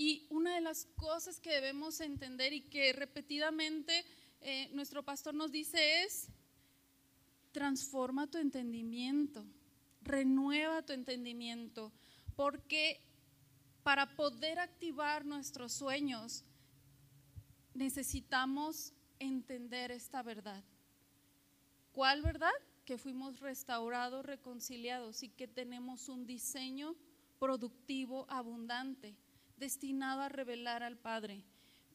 Y 0.03 0.25
una 0.31 0.55
de 0.55 0.61
las 0.61 0.87
cosas 0.95 1.39
que 1.39 1.51
debemos 1.51 2.01
entender 2.01 2.53
y 2.53 2.61
que 2.61 2.91
repetidamente 2.91 4.03
eh, 4.41 4.67
nuestro 4.73 5.03
pastor 5.03 5.35
nos 5.35 5.51
dice 5.51 6.01
es, 6.01 6.27
transforma 7.51 8.25
tu 8.25 8.39
entendimiento, 8.39 9.45
renueva 10.01 10.81
tu 10.81 10.93
entendimiento, 10.93 11.91
porque 12.35 12.99
para 13.83 14.15
poder 14.15 14.57
activar 14.57 15.23
nuestros 15.23 15.71
sueños 15.71 16.45
necesitamos 17.75 18.93
entender 19.19 19.91
esta 19.91 20.23
verdad. 20.23 20.63
¿Cuál 21.91 22.23
verdad? 22.23 22.49
Que 22.85 22.97
fuimos 22.97 23.39
restaurados, 23.39 24.25
reconciliados 24.25 25.21
y 25.21 25.29
que 25.29 25.47
tenemos 25.47 26.09
un 26.09 26.25
diseño 26.25 26.95
productivo 27.37 28.25
abundante 28.29 29.15
destinado 29.61 30.19
a 30.19 30.27
revelar 30.27 30.83
al 30.83 30.97
Padre. 30.97 31.45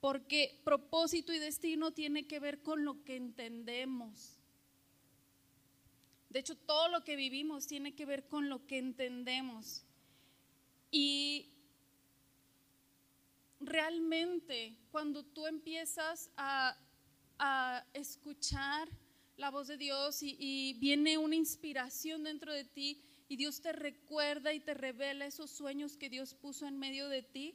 Porque 0.00 0.58
propósito 0.64 1.34
y 1.34 1.38
destino 1.38 1.90
tiene 1.90 2.26
que 2.26 2.40
ver 2.40 2.62
con 2.62 2.86
lo 2.86 3.04
que 3.04 3.16
entendemos. 3.16 4.38
De 6.30 6.40
hecho, 6.40 6.56
todo 6.56 6.88
lo 6.88 7.04
que 7.04 7.16
vivimos 7.16 7.66
tiene 7.66 7.94
que 7.94 8.06
ver 8.06 8.26
con 8.28 8.48
lo 8.48 8.66
que 8.66 8.78
entendemos. 8.78 9.84
Y 10.90 11.50
realmente 13.60 14.76
cuando 14.90 15.24
tú 15.24 15.46
empiezas 15.46 16.30
a, 16.36 16.78
escuchar 17.92 18.88
la 19.36 19.50
voz 19.50 19.66
de 19.68 19.76
Dios 19.76 20.22
y, 20.22 20.74
viene 20.78 21.18
una 21.18 21.36
inspiración 21.36 22.24
dentro 22.24 22.52
de 22.52 22.64
ti 22.64 23.02
y 23.28 23.36
Dios 23.36 23.60
te 23.60 23.72
recuerda 23.72 24.52
y 24.52 24.60
te 24.60 24.74
revela 24.74 25.26
esos 25.26 25.50
sueños 25.50 25.96
que 25.96 26.08
Dios 26.08 26.34
puso 26.34 26.66
en 26.66 26.78
medio 26.78 27.08
de 27.08 27.22
ti, 27.22 27.54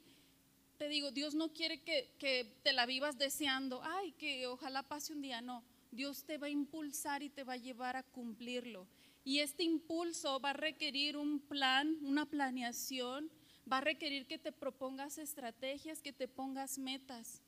te 0.77 0.89
digo, 0.89 1.11
Dios 1.11 1.35
no 1.35 1.53
quiere 1.53 1.81
que, 1.81 2.15
que 2.17 2.59
te 2.63 2.73
la 2.73 2.85
vivas 2.85 3.17
deseando, 3.17 3.81
ay, 3.83 4.13
que 4.13 4.47
ojalá 4.47 4.83
pase 4.83 5.13
un 5.13 5.21
día, 5.21 5.41
no, 5.41 5.63
Dios 5.91 6.23
te 6.23 6.37
va 6.37 6.47
a 6.47 6.49
impulsar 6.49 7.21
y 7.21 7.29
te 7.29 7.43
va 7.43 7.53
a 7.53 7.57
llevar 7.57 7.95
a 7.95 8.03
cumplirlo. 8.03 8.87
Y 9.23 9.39
este 9.39 9.63
impulso 9.63 10.39
va 10.39 10.49
a 10.49 10.53
requerir 10.53 11.17
un 11.17 11.39
plan, 11.39 11.97
una 12.01 12.25
planeación, 12.25 13.29
va 13.71 13.77
a 13.77 13.81
requerir 13.81 14.25
que 14.25 14.39
te 14.39 14.51
propongas 14.51 15.17
estrategias, 15.17 16.01
que 16.01 16.13
te 16.13 16.27
pongas 16.27 16.79
metas. 16.79 17.41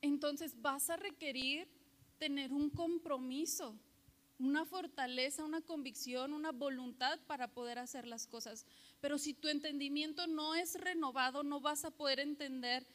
Entonces 0.00 0.60
vas 0.62 0.88
a 0.88 0.96
requerir 0.96 1.68
tener 2.18 2.52
un 2.52 2.70
compromiso, 2.70 3.76
una 4.38 4.66
fortaleza, 4.66 5.44
una 5.44 5.62
convicción, 5.62 6.32
una 6.32 6.52
voluntad 6.52 7.18
para 7.26 7.48
poder 7.48 7.78
hacer 7.78 8.06
las 8.06 8.26
cosas. 8.26 8.66
Pero 9.00 9.18
si 9.18 9.34
tu 9.34 9.48
entendimiento 9.48 10.26
no 10.26 10.54
es 10.54 10.78
renovado, 10.80 11.42
no 11.42 11.60
vas 11.60 11.84
a 11.84 11.90
poder 11.90 12.20
entender 12.20 12.86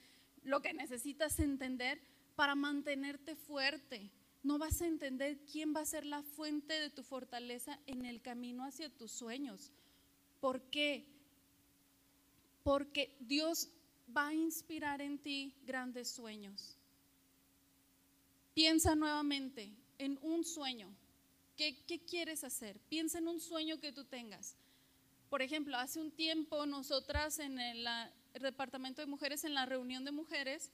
lo 0.44 0.62
que 0.62 0.74
necesitas 0.74 1.40
entender 1.40 2.00
para 2.36 2.56
mantenerte 2.56 3.36
fuerte. 3.36 4.10
No 4.44 4.58
vas 4.58 4.82
a 4.82 4.88
entender 4.88 5.40
quién 5.52 5.74
va 5.76 5.82
a 5.82 5.86
ser 5.86 6.06
la 6.06 6.24
fuente 6.24 6.74
de 6.74 6.90
tu 6.90 7.04
fortaleza 7.04 7.80
en 7.86 8.06
el 8.06 8.22
camino 8.22 8.64
hacia 8.64 8.90
tus 8.90 9.12
sueños. 9.12 9.72
¿Por 10.40 10.62
qué? 10.64 11.06
Porque 12.64 13.16
Dios 13.20 13.70
va 14.16 14.28
a 14.28 14.34
inspirar 14.34 15.02
en 15.02 15.20
ti 15.20 15.56
grandes 15.66 16.10
sueños. 16.10 16.78
Piensa 18.54 18.96
nuevamente 18.96 19.72
en 19.98 20.20
un 20.22 20.44
sueño. 20.44 20.90
¿Qué, 21.56 22.02
quieres 22.08 22.44
hacer? 22.44 22.80
Piensa 22.90 23.20
en 23.20 23.28
un 23.28 23.40
sueño 23.40 23.80
que 23.80 23.92
tú 23.92 24.06
tengas. 24.06 24.56
Por 25.30 25.42
ejemplo, 25.42 25.78
hace 25.78 26.00
un 26.02 26.12
tiempo 26.12 26.66
nosotras 26.66 27.40
en 27.40 27.60
el, 27.60 27.88
departamento 28.34 29.02
de 29.02 29.08
mujeres, 29.08 29.44
en 29.44 29.54
la 29.54 29.66
reunión 29.66 30.04
de 30.04 30.12
mujeres, 30.12 30.72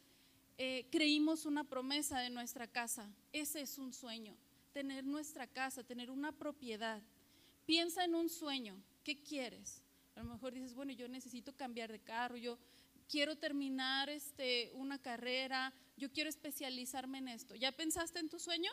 eh, 0.58 0.88
creímos 0.92 1.46
una 1.46 1.64
promesa 1.64 2.20
de 2.20 2.30
nuestra 2.30 2.68
casa. 2.68 3.10
Ese 3.32 3.62
es 3.62 3.78
un 3.78 3.94
sueño, 3.94 4.36
tener 4.74 5.04
nuestra 5.04 5.46
casa, 5.46 5.84
tener 5.84 6.10
una 6.10 6.32
propiedad. 6.32 7.02
Piensa 7.66 8.06
en 8.06 8.16
un 8.16 8.30
sueño. 8.30 8.82
¿Qué 9.04 9.22
quieres? 9.22 9.82
A 10.16 10.24
lo 10.24 10.26
mejor 10.26 10.54
dices, 10.54 10.74
bueno, 10.74 10.94
yo 10.94 11.08
necesito 11.08 11.56
cambiar 11.56 11.92
de 11.92 12.00
carro, 12.00 12.38
yo 12.38 12.58
quiero 13.08 13.36
terminar 13.36 14.10
este, 14.10 14.72
una 14.74 14.98
carrera, 14.98 15.74
yo 15.96 16.12
quiero 16.12 16.30
especializarme 16.30 17.20
en 17.20 17.28
esto. 17.28 17.56
¿Ya 17.56 17.72
pensaste 17.72 18.20
en 18.20 18.30
tu 18.30 18.40
sueño? 18.40 18.72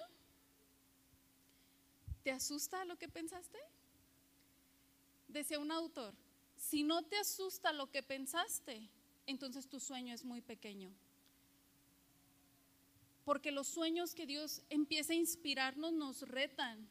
¿Te 2.25 2.33
asusta 2.33 2.85
lo 2.87 2.97
que 2.97 3.09
pensaste? 3.09 3.59
Decía 5.29 5.59
un 5.59 5.71
autor, 5.71 6.15
si 6.57 6.83
no 6.83 7.03
te 7.03 7.17
asusta 7.17 7.73
lo 7.73 7.91
que 7.91 8.03
pensaste, 8.03 8.89
entonces 9.27 9.69
tu 9.69 9.79
sueño 9.79 10.15
es 10.15 10.25
muy 10.25 10.41
pequeño. 10.41 10.91
Porque 13.27 13.53
los 13.53 13.69
sueños 13.69 14.15
que 14.15 14.27
Dios 14.27 14.63
empieza 14.71 15.13
a 15.13 15.17
inspirarnos 15.17 15.93
nos 15.93 16.23
retan, 16.23 16.89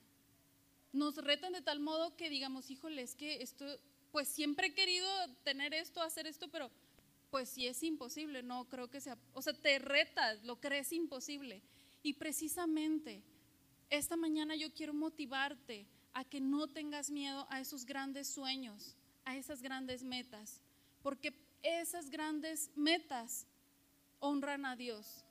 nos 0.91 1.15
retan 1.17 1.53
de 1.53 1.61
tal 1.61 1.79
modo 1.79 2.15
que 2.15 2.29
digamos, 2.29 2.69
híjole, 2.69 3.01
es 3.01 3.15
que 3.15 3.41
esto, 3.41 3.65
pues 4.11 4.27
siempre 4.27 4.67
he 4.67 4.73
querido 4.75 5.09
tener 5.43 5.73
esto, 5.73 6.01
hacer 6.01 6.27
esto, 6.27 6.47
pero 6.49 6.69
pues 7.31 7.49
si 7.49 7.65
es 7.65 7.81
imposible, 7.81 8.43
no 8.43 8.65
creo 8.69 8.91
que 8.91 9.01
sea, 9.01 9.17
o 9.33 9.41
sea, 9.41 9.53
te 9.53 9.79
retas, 9.79 10.43
lo 10.43 10.59
crees 10.59 10.93
imposible. 10.93 11.63
Y 12.03 12.13
precisamente 12.13 13.23
esta 13.97 14.17
mañana 14.17 14.55
yo 14.55 14.73
quiero 14.73 14.91
motivarte 14.91 15.85
a 16.13 16.23
que 16.23 16.41
no 16.41 16.67
tengas 16.67 17.11
miedo 17.11 17.45
a 17.49 17.59
esos 17.59 17.85
grandes 17.85 18.27
sueños, 18.27 18.95
a 19.23 19.37
esas 19.37 19.61
grandes 19.61 20.03
metas, 20.03 20.61
porque 21.03 21.31
esas 21.61 22.09
grandes 22.09 22.71
metas 22.75 23.45
honran 24.19 24.65
a 24.65 24.75
Dios. 24.75 25.23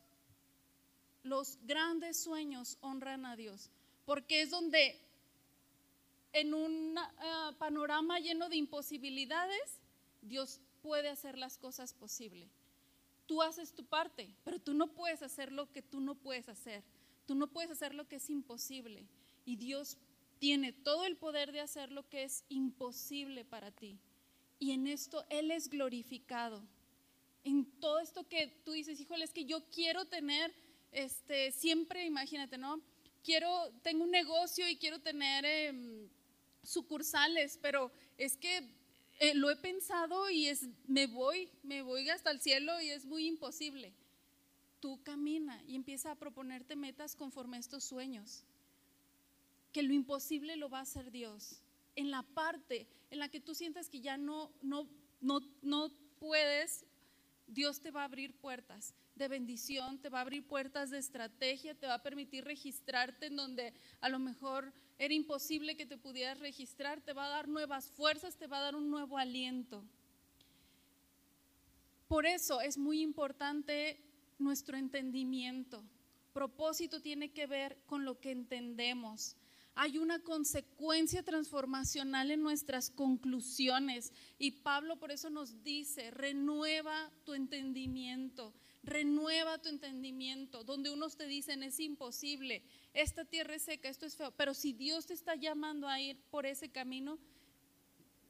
Los 1.25 1.59
grandes 1.65 2.23
sueños 2.23 2.79
honran 2.81 3.27
a 3.27 3.35
Dios, 3.35 3.69
porque 4.05 4.43
es 4.43 4.51
donde 4.51 4.97
en 6.33 6.55
un 6.55 6.95
ah, 6.97 7.53
panorama 7.59 8.21
lleno 8.21 8.49
de 8.49 8.57
imposibilidades, 8.57 9.81
Dios 10.23 10.61
puede 10.83 11.09
hacer 11.09 11.37
las 11.37 11.59
cosas 11.59 11.95
posibles. 11.95 12.49
Tú 13.27 13.43
haces 13.43 13.73
tu 13.73 13.85
parte, 13.85 14.33
pero 14.45 14.61
tú 14.61 14.73
no 14.73 14.87
puedes 14.87 15.21
hacer 15.23 15.51
lo 15.51 15.71
que 15.73 15.83
tú 15.83 16.01
no 16.01 16.15
puedes 16.15 16.49
hacer. 16.49 16.85
Tú 17.27 17.35
no 17.35 17.49
puedes 17.49 17.71
hacer 17.71 17.95
lo 17.95 18.09
que 18.09 18.17
es 18.17 18.31
imposible. 18.31 19.07
Y 19.45 19.57
Dios 19.57 19.99
tiene 20.39 20.73
todo 20.73 21.05
el 21.05 21.17
poder 21.17 21.53
de 21.53 21.61
hacer 21.61 21.93
lo 21.93 22.09
que 22.09 22.25
es 22.25 22.45
imposible 22.49 23.45
para 23.45 23.71
ti. 23.71 23.99
Y 24.59 24.73
en 24.73 24.87
esto 24.87 25.25
Él 25.29 25.51
es 25.51 25.69
glorificado. 25.69 26.63
En 27.45 27.65
todo 27.81 27.99
esto 27.99 28.29
que 28.29 28.49
tú 28.65 28.73
dices, 28.73 29.01
híjole, 29.01 29.25
es 29.25 29.33
que 29.33 29.45
yo 29.45 29.65
quiero 29.71 30.05
tener, 30.05 30.55
este, 30.93 31.53
siempre, 31.53 32.07
imagínate, 32.07 32.59
¿no? 32.59 32.81
Quiero, 33.25 33.73
tengo 33.83 34.05
un 34.05 34.11
negocio 34.11 34.69
y 34.69 34.77
quiero 34.77 35.01
tener... 35.01 35.45
Em, 35.45 36.09
sucursales, 36.63 37.59
pero 37.61 37.93
es 38.19 38.37
que 38.37 38.69
eh, 39.19 39.35
lo 39.35 39.51
he 39.51 39.57
pensado 39.57 40.31
y 40.31 40.49
es, 40.49 40.69
me 40.87 41.07
voy, 41.07 41.49
me 41.63 41.83
voy 41.83 42.09
hasta 42.09 42.31
el 42.31 42.41
cielo 42.41 42.81
y 42.81 42.91
es 42.91 43.05
muy 43.05 43.27
imposible. 43.27 43.93
Tú 44.83 45.01
camina 45.05 45.63
y 45.69 45.77
empieza 45.77 46.11
a 46.11 46.17
proponerte 46.17 46.75
metas 46.75 47.15
conforme 47.15 47.57
a 47.57 47.61
estos 47.61 47.85
sueños. 47.85 48.43
Que 49.73 49.85
lo 49.85 49.95
imposible 49.95 50.57
lo 50.57 50.69
va 50.69 50.81
a 50.81 50.83
hacer 50.83 51.13
Dios. 51.13 51.63
En 51.95 52.11
la 52.11 52.25
parte 52.25 52.89
en 53.13 53.21
la 53.21 53.29
que 53.29 53.39
tú 53.39 53.55
sientas 53.55 53.89
que 53.89 54.01
ya 54.01 54.17
no, 54.17 54.51
no, 54.61 54.89
no, 55.21 55.39
no 55.63 55.93
puedes, 56.19 56.85
Dios 57.47 57.81
te 57.81 57.93
va 57.93 58.01
a 58.01 58.07
abrir 58.07 58.35
puertas 58.35 58.93
de 59.15 59.29
bendición, 59.29 59.99
te 59.99 60.09
va 60.09 60.19
a 60.19 60.23
abrir 60.23 60.45
puertas 60.45 60.91
de 60.91 60.99
estrategia, 60.99 61.77
te 61.77 61.87
va 61.87 61.95
a 61.95 62.03
permitir 62.03 62.45
registrarte 62.45 63.27
en 63.27 63.37
donde 63.37 63.75
a 64.01 64.09
lo 64.09 64.19
mejor 64.19 64.73
era 64.99 65.15
imposible 65.15 65.77
que 65.77 65.87
te 65.87 65.97
pudieras 65.97 66.41
registrar, 66.41 67.01
te 67.03 67.13
va 67.13 67.27
a 67.27 67.29
dar 67.29 67.47
nuevas 67.47 67.89
fuerzas, 67.89 68.37
te 68.37 68.49
va 68.49 68.59
a 68.59 68.63
dar 68.63 68.75
un 68.75 68.91
nuevo 68.91 69.17
aliento. 69.17 69.85
Por 72.09 72.27
eso 72.27 72.61
es 72.61 72.77
muy 72.77 73.01
importante 73.01 74.01
nuestro 74.43 74.77
entendimiento. 74.77 75.85
Propósito 76.33 77.01
tiene 77.01 77.33
que 77.33 77.47
ver 77.47 77.79
con 77.87 78.05
lo 78.05 78.19
que 78.21 78.31
entendemos. 78.31 79.37
Hay 79.75 79.97
una 79.97 80.19
consecuencia 80.19 81.23
transformacional 81.23 82.31
en 82.31 82.43
nuestras 82.43 82.91
conclusiones 82.91 84.13
y 84.39 84.51
Pablo 84.51 84.99
por 84.99 85.11
eso 85.11 85.31
nos 85.31 85.63
dice, 85.63 86.11
renueva 86.11 87.11
tu 87.25 87.33
entendimiento, 87.33 88.53
renueva 88.83 89.59
tu 89.59 89.71
entendimiento, 89.71 90.63
donde 90.63 90.91
unos 90.91 91.17
te 91.17 91.27
dicen 91.27 91.63
es 91.63 91.81
imposible, 91.81 92.63
esta 92.93 93.25
tierra 93.25 93.55
es 93.55 93.63
seca, 93.63 93.89
esto 93.89 94.05
es 94.05 94.15
feo, 94.15 94.31
pero 94.33 94.53
si 94.53 94.75
Dios 94.75 95.07
te 95.07 95.15
está 95.15 95.37
llamando 95.37 95.89
a 95.89 96.01
ir 96.01 96.19
por 96.31 96.45
ese 96.45 96.71
camino, 96.71 97.19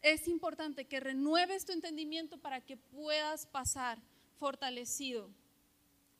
es 0.00 0.28
importante 0.28 0.84
que 0.84 1.00
renueves 1.00 1.64
tu 1.64 1.72
entendimiento 1.72 2.38
para 2.38 2.60
que 2.60 2.76
puedas 2.76 3.46
pasar 3.46 4.00
fortalecido 4.36 5.30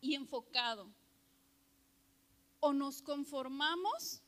y 0.03 0.15
enfocado. 0.15 0.93
O 2.61 2.75
nos 2.75 3.01
conformamos 3.01 4.21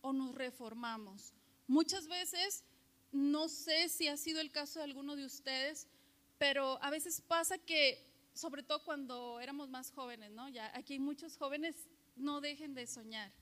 o 0.00 0.14
nos 0.14 0.34
reformamos. 0.34 1.34
Muchas 1.66 2.08
veces, 2.08 2.64
no 3.12 3.48
sé 3.48 3.90
si 3.90 4.08
ha 4.08 4.16
sido 4.16 4.40
el 4.40 4.50
caso 4.50 4.78
de 4.78 4.86
alguno 4.86 5.16
de 5.16 5.26
ustedes, 5.26 5.86
pero 6.38 6.82
a 6.82 6.88
veces 6.90 7.20
pasa 7.20 7.58
que 7.58 8.06
sobre 8.36 8.62
todo 8.62 8.84
cuando 8.84 9.40
éramos 9.40 9.68
más 9.70 9.90
jóvenes, 9.90 10.30
¿no? 10.30 10.48
Ya 10.48 10.70
aquí 10.76 10.94
hay 10.94 10.98
muchos 10.98 11.36
jóvenes, 11.36 11.88
no 12.16 12.40
dejen 12.40 12.74
de 12.74 12.86
soñar. 12.86 13.32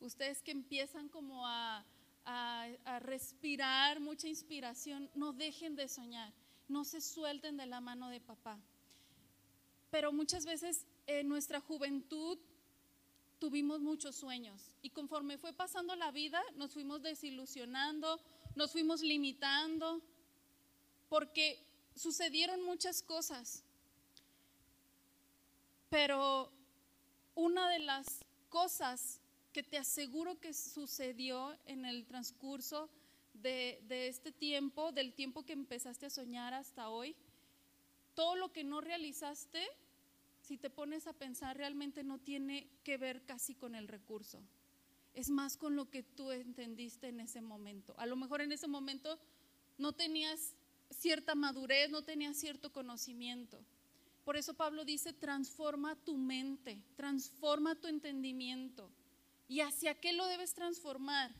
Ustedes 0.00 0.42
que 0.42 0.52
empiezan 0.52 1.08
como 1.08 1.46
a, 1.46 1.84
a, 2.24 2.98
respirar 3.00 4.00
mucha 4.00 4.28
inspiración, 4.28 5.10
no 5.14 5.32
dejen 5.32 5.74
de 5.76 5.88
soñar, 5.88 6.32
no 6.68 6.84
se 6.84 7.00
suelten 7.00 7.56
de 7.56 7.66
la 7.66 7.80
mano 7.80 8.08
de 8.08 8.20
papá. 8.20 8.60
Pero 9.92 10.10
muchas 10.10 10.46
veces 10.46 10.86
en 11.06 11.28
nuestra 11.28 11.60
juventud 11.60 12.38
tuvimos 13.38 13.82
muchos 13.82 14.16
sueños 14.16 14.72
y 14.80 14.88
conforme 14.88 15.36
fue 15.36 15.52
pasando 15.52 15.94
la 15.96 16.10
vida 16.10 16.42
nos 16.56 16.72
fuimos 16.72 17.02
desilusionando, 17.02 18.18
nos 18.54 18.72
fuimos 18.72 19.02
limitando 19.02 20.00
porque 21.10 21.62
sucedieron 21.94 22.64
muchas 22.64 23.02
cosas, 23.02 23.64
pero 25.90 26.50
una 27.34 27.68
de 27.68 27.80
las 27.80 28.24
cosas 28.48 29.20
que 29.52 29.62
te 29.62 29.76
aseguro 29.76 30.40
que 30.40 30.54
sucedió 30.54 31.54
en 31.66 31.84
el 31.84 32.06
transcurso 32.06 32.88
de, 33.34 33.78
de, 33.88 34.08
este 34.08 34.32
tiempo, 34.32 34.90
del 34.90 35.12
tiempo 35.12 35.42
que 35.42 35.52
empezaste 35.52 36.06
a 36.06 36.10
soñar 36.10 36.54
hasta 36.54 36.88
hoy, 36.88 37.14
todo 38.14 38.36
lo 38.36 38.52
que 38.54 38.64
no 38.64 38.80
realizaste, 38.80 39.68
si 40.52 40.58
te 40.58 40.68
pones 40.68 41.06
a 41.06 41.14
pensar, 41.14 41.56
realmente 41.56 42.04
no 42.04 42.18
tiene 42.18 42.68
que 42.84 42.98
ver 42.98 43.24
casi 43.24 43.54
con 43.54 43.74
el 43.74 43.88
recurso. 43.88 44.42
Es 45.14 45.30
más 45.30 45.56
con 45.56 45.76
lo 45.76 45.88
que 45.88 46.02
tú 46.02 46.30
entendiste 46.30 47.08
en 47.08 47.20
ese 47.20 47.40
momento. 47.40 47.94
A 47.96 48.04
lo 48.04 48.16
mejor 48.16 48.42
en 48.42 48.52
ese 48.52 48.68
momento 48.68 49.18
no 49.78 49.94
tenías 49.94 50.54
cierta 50.90 51.34
madurez, 51.34 51.88
no 51.88 52.02
tenías 52.02 52.36
cierto 52.36 52.70
conocimiento. 52.70 53.64
Por 54.26 54.36
eso 54.36 54.52
Pablo 54.52 54.84
dice, 54.84 55.14
transforma 55.14 55.96
tu 55.96 56.18
mente, 56.18 56.82
transforma 56.96 57.74
tu 57.74 57.88
entendimiento. 57.88 58.90
¿Y 59.48 59.60
hacia 59.60 59.98
qué 59.98 60.12
lo 60.12 60.26
debes 60.26 60.52
transformar? 60.52 61.32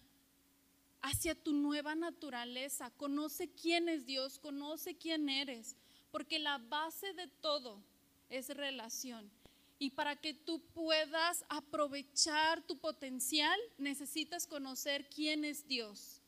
Hacia 1.03 1.35
tu 1.35 1.53
nueva 1.53 1.95
naturaleza. 1.95 2.91
Conoce 2.93 3.51
quién 3.51 3.91
es 3.91 4.07
Dios, 4.07 4.39
conoce 4.39 4.97
quién 4.97 5.29
eres, 5.29 5.77
porque 6.11 6.39
la 6.39 6.57
base 6.57 7.13
de 7.13 7.29
todo 7.29 7.92
es 8.33 8.49
relación. 8.49 9.31
Y 9.79 9.91
para 9.91 10.17
que 10.17 10.33
tú 10.33 10.61
puedas 10.75 11.45
aprovechar 11.49 12.63
tu 12.63 12.79
potencial, 12.79 13.59
necesitas 13.79 14.47
conocer 14.47 15.09
quién 15.09 15.45
es 15.45 15.67
Dios. 15.67 16.21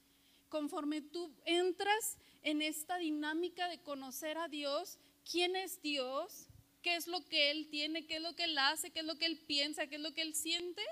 Conforme 0.48 1.00
tú 1.00 1.32
entras 1.44 2.16
en 2.42 2.62
esta 2.62 2.98
dinámica 2.98 3.68
de 3.68 3.80
conocer 3.80 4.38
a 4.38 4.48
Dios, 4.48 4.98
quién 5.30 5.56
es 5.56 5.80
Dios, 5.82 6.46
qué 6.82 6.96
es 6.96 7.06
lo 7.06 7.24
que 7.24 7.50
Él 7.50 7.68
tiene, 7.70 8.06
qué 8.06 8.16
es 8.16 8.22
lo 8.22 8.34
que 8.34 8.44
Él 8.44 8.58
hace, 8.58 8.90
qué 8.90 9.00
es 9.00 9.06
lo 9.06 9.16
que 9.16 9.26
Él 9.26 9.38
piensa, 9.46 9.86
qué 9.86 9.96
es 9.96 10.02
lo 10.02 10.12
que 10.12 10.22
Él 10.22 10.34
siente, 10.34 10.82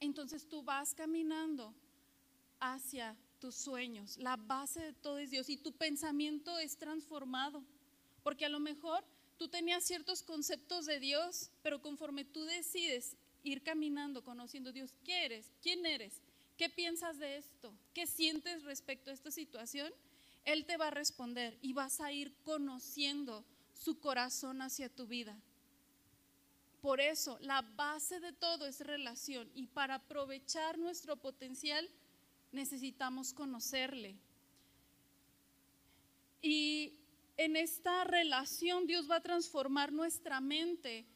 entonces 0.00 0.48
tú 0.48 0.62
vas 0.62 0.94
caminando 0.94 1.74
hacia 2.58 3.16
tus 3.38 3.54
sueños. 3.54 4.16
La 4.16 4.36
base 4.36 4.80
de 4.80 4.92
todo 4.94 5.18
es 5.18 5.30
Dios 5.30 5.48
y 5.48 5.56
tu 5.56 5.72
pensamiento 5.72 6.58
es 6.58 6.76
transformado. 6.76 7.62
Porque 8.22 8.46
a 8.46 8.48
lo 8.48 8.60
mejor 8.60 9.04
tú 9.40 9.48
tenías 9.48 9.84
ciertos 9.84 10.22
conceptos 10.22 10.84
de 10.84 11.00
Dios, 11.00 11.50
pero 11.62 11.80
conforme 11.80 12.26
tú 12.26 12.44
decides 12.44 13.16
ir 13.42 13.62
caminando, 13.62 14.22
conociendo 14.22 14.68
a 14.68 14.74
Dios, 14.74 14.92
¿qué 15.02 15.24
eres? 15.24 15.50
¿Quién 15.62 15.86
eres? 15.86 16.20
¿Qué 16.58 16.68
piensas 16.68 17.18
de 17.18 17.38
esto? 17.38 17.72
¿Qué 17.94 18.06
sientes 18.06 18.64
respecto 18.64 19.08
a 19.08 19.14
esta 19.14 19.30
situación? 19.30 19.90
Él 20.44 20.66
te 20.66 20.76
va 20.76 20.88
a 20.88 20.90
responder 20.90 21.56
y 21.62 21.72
vas 21.72 22.02
a 22.02 22.12
ir 22.12 22.34
conociendo 22.44 23.42
su 23.72 23.98
corazón 23.98 24.60
hacia 24.60 24.90
tu 24.90 25.06
vida. 25.06 25.34
Por 26.82 27.00
eso, 27.00 27.38
la 27.40 27.62
base 27.62 28.20
de 28.20 28.34
todo 28.34 28.66
es 28.66 28.80
relación 28.80 29.50
y 29.54 29.68
para 29.68 29.94
aprovechar 29.94 30.76
nuestro 30.76 31.16
potencial 31.16 31.88
necesitamos 32.52 33.32
conocerle. 33.32 34.18
Y 36.42 36.99
en 37.40 37.56
esta 37.56 38.04
relación 38.04 38.86
Dios 38.86 39.10
va 39.10 39.16
a 39.16 39.22
transformar 39.22 39.94
nuestra 39.94 40.42
mente 40.42 41.06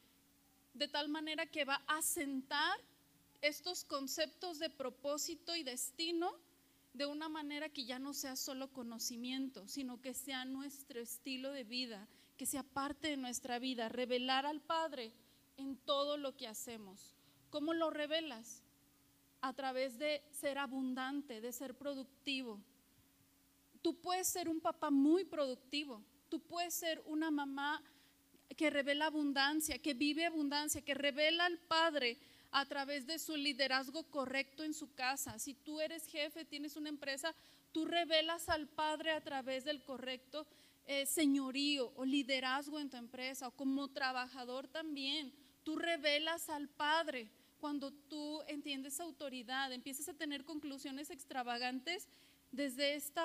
de 0.73 0.89
tal 0.89 1.11
manera 1.11 1.45
que 1.45 1.67
va 1.67 1.83
a 1.87 2.01
sentar 2.01 2.81
estos 3.43 3.85
conceptos 3.85 4.59
de 4.59 4.71
propósito 4.71 5.55
y 5.55 5.63
destino 5.63 6.33
de 6.95 7.05
una 7.05 7.29
manera 7.29 7.69
que 7.69 7.85
ya 7.85 7.99
no 7.99 8.15
sea 8.15 8.37
solo 8.37 8.73
conocimiento, 8.73 9.69
sino 9.69 10.01
que 10.01 10.15
sea 10.15 10.47
nuestro 10.47 10.99
estilo 10.99 11.53
de 11.53 11.65
vida, 11.65 12.09
que 12.39 12.47
sea 12.47 12.63
parte 12.63 13.09
de 13.09 13.19
nuestra 13.19 13.59
vida, 13.59 13.91
revelar 13.91 14.47
al 14.47 14.63
Padre 14.63 15.13
en 15.59 15.77
todo 15.77 16.17
lo 16.17 16.35
que 16.39 16.49
hacemos. 16.49 17.15
¿Cómo 17.51 17.75
lo 17.75 17.91
revelas? 17.91 18.63
A 19.43 19.53
través 19.53 19.99
de 19.99 20.23
ser 20.31 20.57
abundante, 20.57 21.43
de 21.43 21.53
ser 21.53 21.75
productivo. 21.75 22.63
Tú 23.83 24.01
puedes 24.01 24.27
ser 24.27 24.49
un 24.49 24.63
papá 24.63 24.91
muy 24.91 25.25
productivo, 25.25 26.03
tú 26.35 26.41
puedes 26.41 26.75
ser 26.75 27.01
una 27.07 27.31
mamá 27.31 27.81
que 28.57 28.69
revela 28.69 29.07
abundancia, 29.07 29.79
que 29.79 29.95
vive 29.95 30.27
abundancia, 30.27 30.83
que 30.83 30.93
revela 30.93 31.45
al 31.45 31.59
Padre 31.59 32.19
a 32.51 32.67
través 32.67 33.07
de 33.07 33.21
su 33.21 33.37
liderazgo 33.37 34.03
correcto 34.11 34.65
en 34.65 34.75
su 34.75 34.93
casa. 34.95 35.39
Si 35.39 35.55
tú 35.55 35.81
eres 35.81 36.09
jefe, 36.09 36.45
tienes 36.45 36.75
una 36.75 36.89
empresa, 36.89 37.33
tú 37.71 37.85
revelas 37.85 38.49
al 38.49 38.67
Padre 38.67 39.13
a 39.13 39.21
través 39.21 39.63
del 39.63 39.85
correcto 39.85 40.45
eh, 40.87 41.07
señorío 41.07 41.93
o 41.95 42.05
liderazgo 42.05 42.81
en 42.81 42.91
tu 42.91 42.97
empresa 42.97 43.47
o 43.47 43.53
como 43.53 43.87
trabajador 43.87 44.67
también. 44.67 45.33
Tú 45.63 45.77
revelas 45.77 46.49
al 46.49 46.69
Padre 46.69 47.29
cuando 47.61 47.93
tú 47.93 48.43
entiendes 48.49 48.99
autoridad, 48.99 49.73
empiezas 49.73 50.09
a 50.09 50.15
tener 50.15 50.45
conclusiones 50.45 51.11
extravagantes 51.11 52.09
desde 52.51 52.97
este 52.97 53.21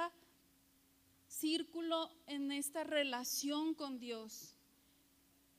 círculo, 1.30 2.12
en 2.39 2.52
esta 2.52 2.84
relación 2.84 3.73
con 3.73 3.99
Dios. 3.99 4.56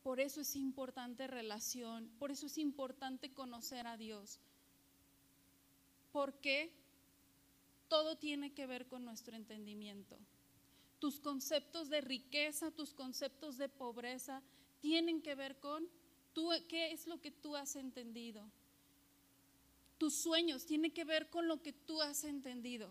Por 0.03 0.19
eso 0.19 0.41
es 0.41 0.57
importante 0.57 1.27
relación, 1.27 2.11
por 2.19 2.31
eso 2.31 2.47
es 2.47 2.57
importante 2.59 3.33
conocer 3.33 3.87
a 3.87 3.97
Dios. 3.97 4.41
Porque 6.11 6.73
todo 7.89 8.17
tiene 8.17 8.53
que 8.53 8.67
ver 8.67 8.87
con 8.87 9.05
nuestro 9.05 9.37
entendimiento. 9.37 10.17
Tus 10.99 11.21
conceptos 11.21 11.89
de 11.89 12.01
riqueza, 12.01 12.71
tus 12.71 12.95
conceptos 12.95 13.59
de 13.59 13.69
pobreza, 13.69 14.43
tienen 14.81 15.23
que 15.23 15.35
ver 15.35 15.59
con 15.61 15.87
tú, 16.33 16.51
qué 16.69 16.93
es 16.93 17.07
lo 17.07 17.21
que 17.21 17.31
tú 17.31 17.57
has 17.57 17.77
entendido. 17.77 18.45
Tus 19.99 20.15
sueños 20.15 20.65
tienen 20.65 20.93
que 20.93 21.05
ver 21.05 21.29
con 21.29 21.47
lo 21.47 21.63
que 21.63 21.73
tú 21.73 22.01
has 22.01 22.25
entendido. 22.25 22.91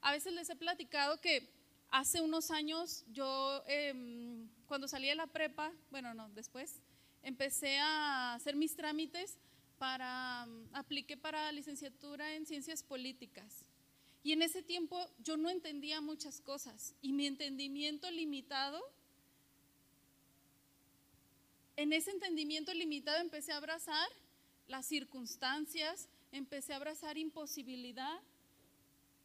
A 0.00 0.12
veces 0.12 0.32
les 0.32 0.50
he 0.50 0.56
platicado 0.56 1.20
que 1.20 1.61
hace 1.92 2.20
unos 2.20 2.50
años 2.50 3.04
yo... 3.12 3.62
Em, 3.68 4.48
cuando 4.66 4.88
salí 4.88 5.06
de 5.06 5.14
la 5.14 5.26
prepa, 5.26 5.70
bueno, 5.90 6.14
no, 6.14 6.30
después, 6.30 6.80
empecé 7.22 7.78
a 7.78 8.32
hacer 8.32 8.56
mis 8.56 8.74
trámites 8.74 9.36
para, 9.78 10.46
mm, 10.46 10.74
apliqué 10.74 11.16
para 11.16 11.52
licenciatura 11.52 12.34
en 12.34 12.46
ciencias 12.46 12.82
políticas. 12.82 13.66
Y 14.24 14.32
en 14.32 14.40
ese 14.40 14.62
tiempo 14.62 14.98
yo 15.22 15.36
no 15.36 15.50
entendía 15.50 16.00
muchas 16.00 16.40
cosas 16.40 16.94
y 17.02 17.12
mi 17.12 17.26
entendimiento 17.26 18.10
limitado, 18.10 18.80
en 21.76 21.92
ese 21.92 22.12
entendimiento 22.12 22.72
limitado 22.72 23.20
empecé 23.20 23.52
a 23.52 23.58
abrazar 23.58 24.08
las 24.68 24.86
circunstancias, 24.86 26.08
empecé 26.30 26.72
a 26.72 26.76
abrazar 26.76 27.18
imposibilidad 27.18 28.20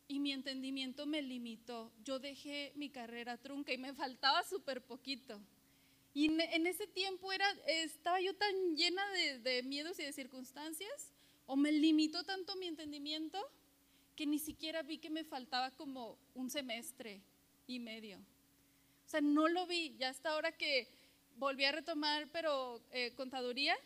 y 0.08 0.20
mi 0.20 0.32
entendimiento 0.32 1.06
me 1.06 1.22
limitó. 1.22 1.91
Yo 2.04 2.20
dejé 2.20 2.72
mi 2.76 2.89
carrera 2.89 3.38
trunca 3.38 3.74
y 3.74 3.78
me 3.78 3.93
faltaba 3.93 4.43
súper 4.43 4.82
poquito. 4.82 5.39
Y 6.13 6.26
en, 6.26 6.65
ese 6.65 6.88
tiempo 6.88 7.32
era, 7.32 7.46
estaba 7.67 8.20
yo 8.20 8.36
tan 8.36 8.76
llena 8.76 9.04
de, 9.43 9.62
miedos 9.63 10.00
y 10.00 10.04
de 10.04 10.13
circunstancias, 10.13 11.13
o 11.46 11.56
me 11.56 11.72
limitó 11.72 12.24
tanto 12.24 12.56
mi 12.56 12.67
entendimiento, 12.67 13.39
que 14.15 14.26
ni 14.26 14.39
siquiera 14.39 14.82
vi 14.82 14.98
que 14.98 15.12
me 15.12 15.24
faltaba 15.24 15.72
como 15.72 16.17
un 16.34 16.50
semestre 16.50 17.22
y 17.67 17.80
medio. 17.80 18.17
O 18.17 19.10
sea, 19.10 19.22
no 19.22 19.48
lo 19.48 19.67
vi. 19.67 19.96
Ya 20.00 20.10
hasta 20.10 20.32
ahora 20.32 20.52
que 20.52 20.88
volví 21.36 21.65
a 21.65 21.72
retomar, 21.72 22.28
pero 22.32 22.82
eh, 22.91 23.13
contaduría, 23.15 23.78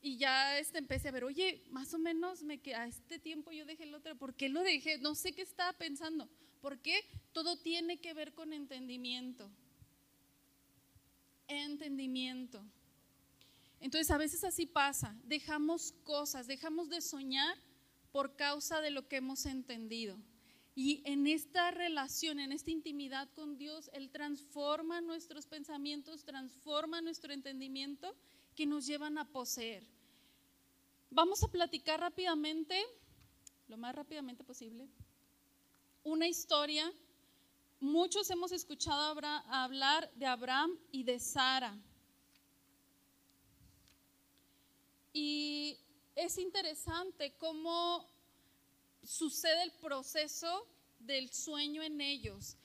y 0.00 0.18
ya 0.18 0.58
este, 0.58 0.78
empecé 0.78 1.08
a 1.08 1.12
ver, 1.12 1.24
oye, 1.24 1.62
más 1.70 1.92
o 1.94 1.98
menos 1.98 2.42
me 2.42 2.58
que 2.58 2.74
a 2.74 2.86
este 2.86 3.18
tiempo 3.18 3.52
yo 3.52 3.64
dejé 3.64 3.84
el 3.84 3.94
otro, 3.94 4.16
¿por 4.16 4.34
qué 4.34 4.48
lo 4.48 4.62
dejé? 4.62 4.98
No 4.98 5.14
sé 5.14 5.32
qué 5.32 5.42
estaba 5.42 5.72
pensando. 5.72 6.28
¿Por 6.60 6.78
qué? 6.78 7.04
Todo 7.32 7.58
tiene 7.58 7.98
que 7.98 8.14
ver 8.14 8.34
con 8.34 8.52
entendimiento. 8.52 9.50
Entendimiento. 11.48 12.64
Entonces 13.80 14.10
a 14.10 14.18
veces 14.18 14.42
así 14.44 14.66
pasa, 14.66 15.16
dejamos 15.24 15.92
cosas, 16.02 16.46
dejamos 16.46 16.88
de 16.88 17.00
soñar 17.00 17.56
por 18.10 18.36
causa 18.36 18.80
de 18.80 18.90
lo 18.90 19.08
que 19.08 19.16
hemos 19.16 19.46
entendido. 19.46 20.18
Y 20.74 21.02
en 21.04 21.26
esta 21.26 21.70
relación, 21.70 22.38
en 22.38 22.52
esta 22.52 22.70
intimidad 22.70 23.28
con 23.34 23.56
Dios, 23.56 23.90
Él 23.92 24.10
transforma 24.10 25.00
nuestros 25.00 25.46
pensamientos, 25.46 26.24
transforma 26.24 27.00
nuestro 27.00 27.32
entendimiento 27.32 28.14
que 28.56 28.66
nos 28.66 28.86
llevan 28.86 29.18
a 29.18 29.28
poseer. 29.30 29.86
Vamos 31.10 31.42
a 31.44 31.48
platicar 31.48 32.00
rápidamente, 32.00 32.82
lo 33.68 33.76
más 33.76 33.94
rápidamente 33.94 34.42
posible, 34.42 34.88
una 36.02 36.26
historia. 36.26 36.90
Muchos 37.78 38.30
hemos 38.30 38.52
escuchado 38.52 39.20
hablar 39.48 40.10
de 40.14 40.26
Abraham 40.26 40.78
y 40.90 41.04
de 41.04 41.20
Sara. 41.20 41.78
Y 45.12 45.78
es 46.14 46.38
interesante 46.38 47.34
cómo 47.36 48.08
sucede 49.02 49.62
el 49.62 49.72
proceso 49.72 50.66
del 50.98 51.30
sueño 51.32 51.82
en 51.82 52.00
ellos. 52.00 52.56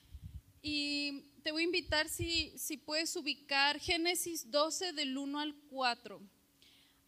Y 0.62 1.31
te 1.44 1.52
voy 1.52 1.64
a 1.64 1.66
invitar 1.66 2.08
si, 2.08 2.58
si 2.58 2.78
puedes 2.78 3.16
ubicar 3.16 3.80
Génesis 3.80 4.50
12 4.52 4.94
del 4.94 5.18
1 5.18 5.40
al 5.40 5.56
4. 5.70 6.22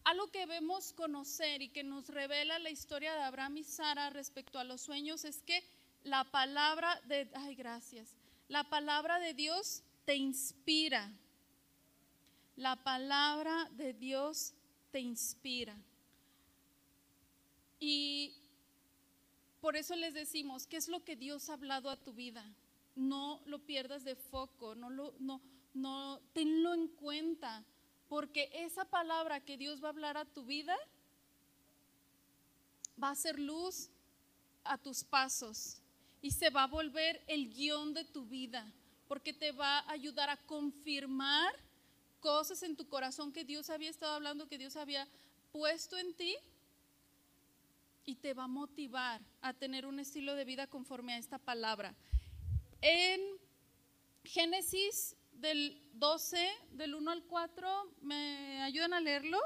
Algo 0.04 0.30
que 0.30 0.40
debemos 0.40 0.92
conocer 0.92 1.62
y 1.62 1.68
que 1.68 1.82
nos 1.82 2.08
revela 2.08 2.58
la 2.58 2.70
historia 2.70 3.14
de 3.14 3.22
Abraham 3.22 3.58
y 3.58 3.64
Sara 3.64 4.10
respecto 4.10 4.58
a 4.58 4.64
los 4.64 4.82
sueños 4.82 5.24
es 5.24 5.42
que 5.42 5.64
la 6.02 6.24
palabra 6.24 7.00
de, 7.06 7.30
ay 7.34 7.54
gracias, 7.54 8.14
la 8.48 8.64
palabra 8.64 9.18
de 9.18 9.34
Dios 9.34 9.82
te 10.04 10.16
inspira. 10.16 11.10
La 12.56 12.76
palabra 12.76 13.68
de 13.72 13.94
Dios 13.94 14.52
te 14.90 15.00
inspira. 15.00 15.76
Y 17.80 18.34
por 19.60 19.76
eso 19.76 19.96
les 19.96 20.14
decimos, 20.14 20.66
¿qué 20.66 20.76
es 20.76 20.88
lo 20.88 21.02
que 21.04 21.16
Dios 21.16 21.48
ha 21.48 21.54
hablado 21.54 21.90
a 21.90 21.96
tu 21.96 22.12
vida? 22.12 22.44
No 22.96 23.42
lo 23.46 23.58
pierdas 23.60 24.04
de 24.04 24.14
foco, 24.14 24.74
no 24.74 24.90
lo, 24.90 25.14
no, 25.18 25.40
no, 25.72 26.20
tenlo 26.32 26.74
en 26.74 26.88
cuenta, 26.88 27.64
porque 28.08 28.50
esa 28.52 28.84
palabra 28.84 29.40
que 29.40 29.56
Dios 29.56 29.82
va 29.82 29.88
a 29.88 29.90
hablar 29.90 30.16
a 30.16 30.24
tu 30.24 30.44
vida 30.44 30.76
va 33.02 33.10
a 33.10 33.14
ser 33.14 33.38
luz 33.38 33.90
a 34.62 34.78
tus 34.78 35.02
pasos 35.04 35.80
y 36.22 36.30
se 36.30 36.50
va 36.50 36.62
a 36.62 36.68
volver 36.68 37.22
el 37.26 37.52
guion 37.52 37.92
de 37.92 38.04
tu 38.04 38.24
vida, 38.24 38.72
porque 39.08 39.32
te 39.32 39.52
va 39.52 39.80
a 39.80 39.90
ayudar 39.90 40.30
a 40.30 40.36
confirmar 40.36 41.54
cosas 42.20 42.62
en 42.62 42.76
tu 42.76 42.88
corazón 42.88 43.32
que 43.32 43.44
Dios 43.44 43.68
había 43.68 43.90
estado 43.90 44.14
hablando, 44.14 44.48
que 44.48 44.56
Dios 44.56 44.76
había 44.76 45.06
puesto 45.52 45.98
en 45.98 46.14
ti 46.14 46.36
y 48.06 48.14
te 48.16 48.32
va 48.34 48.44
a 48.44 48.48
motivar 48.48 49.20
a 49.42 49.52
tener 49.52 49.86
un 49.86 50.00
estilo 50.00 50.34
de 50.34 50.44
vida 50.44 50.66
conforme 50.66 51.14
a 51.14 51.18
esta 51.18 51.38
palabra. 51.38 51.94
En 52.86 53.40
Génesis 54.24 55.16
del 55.32 55.80
12, 55.94 56.50
del 56.72 56.94
1 56.94 57.10
al 57.12 57.24
4, 57.24 57.94
¿me 58.02 58.60
ayudan 58.60 58.92
a 58.92 59.00
leerlo? 59.00 59.40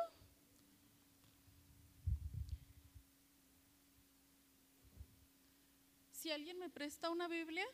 Si 6.10 6.32
alguien 6.32 6.58
me 6.58 6.68
presta 6.68 7.10
una 7.10 7.28
Biblia, 7.28 7.64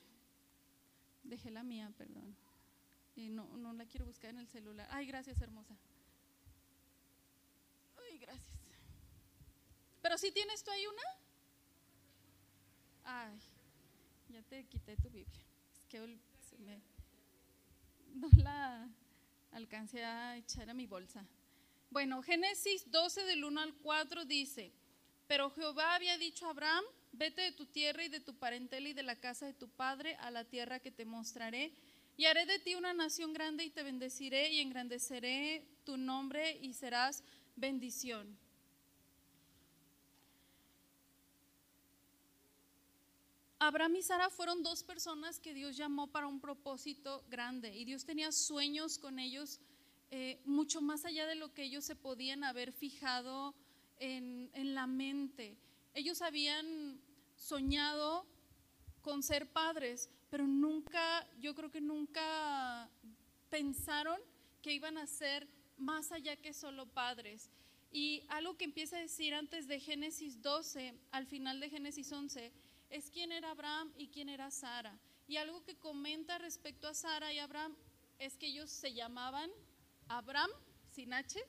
dejé 1.23 1.51
la 1.51 1.63
mía, 1.63 1.91
perdón. 1.97 2.37
Y 3.17 3.31
no, 3.31 3.47
no 3.57 3.73
la 3.73 3.87
quiero 3.87 4.05
buscar 4.05 4.29
en 4.29 4.41
el 4.41 4.49
celular. 4.49 4.87
Ay, 4.91 5.07
gracias, 5.07 5.41
hermosa. 5.41 5.79
Ay, 8.07 8.19
gracias. 8.19 8.55
Pero 10.03 10.19
si 10.19 10.31
tienes 10.31 10.63
tú 10.63 10.71
ahí 10.71 10.87
una. 10.87 11.03
Ay, 13.05 13.41
ya 14.29 14.43
te 14.43 14.67
quité 14.67 14.95
tu 14.99 15.09
Biblia. 15.09 15.44
No 18.15 18.29
la 18.43 18.89
alcancé 19.53 20.05
a 20.05 20.37
echar 20.37 20.69
a 20.69 20.75
mi 20.75 20.87
bolsa. 20.87 21.25
Bueno, 21.91 22.23
Génesis 22.23 22.91
12 22.91 23.25
del 23.25 23.45
1 23.45 23.61
al 23.61 23.75
4 23.75 24.25
dice, 24.25 24.73
pero 25.29 25.51
Jehová 25.51 25.95
había 25.95 26.19
dicho 26.19 26.47
a 26.47 26.51
Abraham, 26.51 26.85
vete 27.13 27.43
de 27.43 27.53
tu 27.53 27.67
tierra 27.67 28.05
y 28.05 28.09
de 28.09 28.19
tu 28.19 28.35
parentela 28.35 28.89
y 28.89 28.93
de 28.93 29.05
la 29.05 29.17
casa 29.17 29.47
de 29.47 29.55
tu 29.55 29.69
padre 29.69 30.17
a 30.17 30.31
la 30.31 30.45
tierra 30.45 30.81
que 30.81 30.91
te 30.91 31.05
mostraré, 31.05 31.73
y 32.17 32.27
haré 32.27 32.47
de 32.47 32.59
ti 32.59 32.75
una 32.75 32.93
nación 32.93 33.33
grande 33.33 33.65
y 33.65 33.71
te 33.71 33.83
bendeciré 33.83 34.51
y 34.53 34.61
engrandeceré 34.61 35.65
tu 35.85 35.97
nombre 35.97 36.59
y 36.61 36.73
serás 36.73 37.23
bendición. 37.57 38.37
Abraham 43.67 43.97
y 43.97 44.03
Sara 44.03 44.29
fueron 44.29 44.63
dos 44.63 44.83
personas 44.83 45.41
que 45.41 45.55
Dios 45.55 45.77
llamó 45.77 46.07
para 46.09 46.27
un 46.27 46.39
propósito 46.39 47.25
grande 47.31 47.75
y 47.75 47.87
Dios 47.87 48.05
tenía 48.05 48.31
sueños 48.31 48.99
con 48.99 49.19
ellos 49.19 49.59
eh, 50.11 50.39
mucho 50.45 50.83
más 50.83 51.07
allá 51.07 51.27
de 51.27 51.35
lo 51.35 51.55
que 51.55 51.63
ellos 51.63 51.83
se 51.83 51.97
podían 51.97 52.45
haber 52.45 52.73
fijado 52.73 53.55
en, 53.99 54.51
en 54.53 54.75
la 54.75 54.87
mente. 54.87 55.57
Ellos 55.95 56.21
habían 56.21 57.01
soñado 57.37 58.27
con 59.01 59.23
ser 59.23 59.51
padres, 59.51 60.11
pero 60.29 60.47
nunca, 60.47 61.27
yo 61.41 61.55
creo 61.55 61.71
que 61.71 61.81
nunca 61.81 62.91
pensaron 63.49 64.21
que 64.61 64.75
iban 64.75 64.99
a 64.99 65.07
ser 65.07 65.49
más 65.79 66.13
allá 66.13 66.37
que 66.37 66.53
solo 66.53 66.85
padres. 66.85 67.49
Y 67.91 68.25
algo 68.29 68.59
que 68.59 68.65
empieza 68.65 68.97
a 68.97 69.01
decir 69.01 69.33
antes 69.33 69.69
de 69.69 69.81
Génesis 69.81 70.43
12, 70.43 70.95
al 71.13 71.27
final 71.27 71.61
de 71.61 71.71
Génesis 71.71 72.13
11, 72.13 72.53
es 72.97 73.11
quién 73.11 73.33
era 73.33 73.51
Abraham 73.51 73.93
y 73.97 74.09
quién 74.09 74.29
era 74.29 74.51
Sara. 74.51 74.99
Y 75.27 75.37
algo 75.37 75.63
que 75.65 75.77
comenta 75.77 76.39
respecto 76.39 76.87
a 76.87 76.95
Sara 76.95 77.33
y 77.33 77.39
Abraham 77.39 77.75
es 78.19 78.37
que 78.37 78.47
ellos 78.47 78.71
se 78.71 78.95
llamaban 78.95 79.51
Abraham, 80.09 80.51
sin 80.93 81.13
H, 81.13 81.41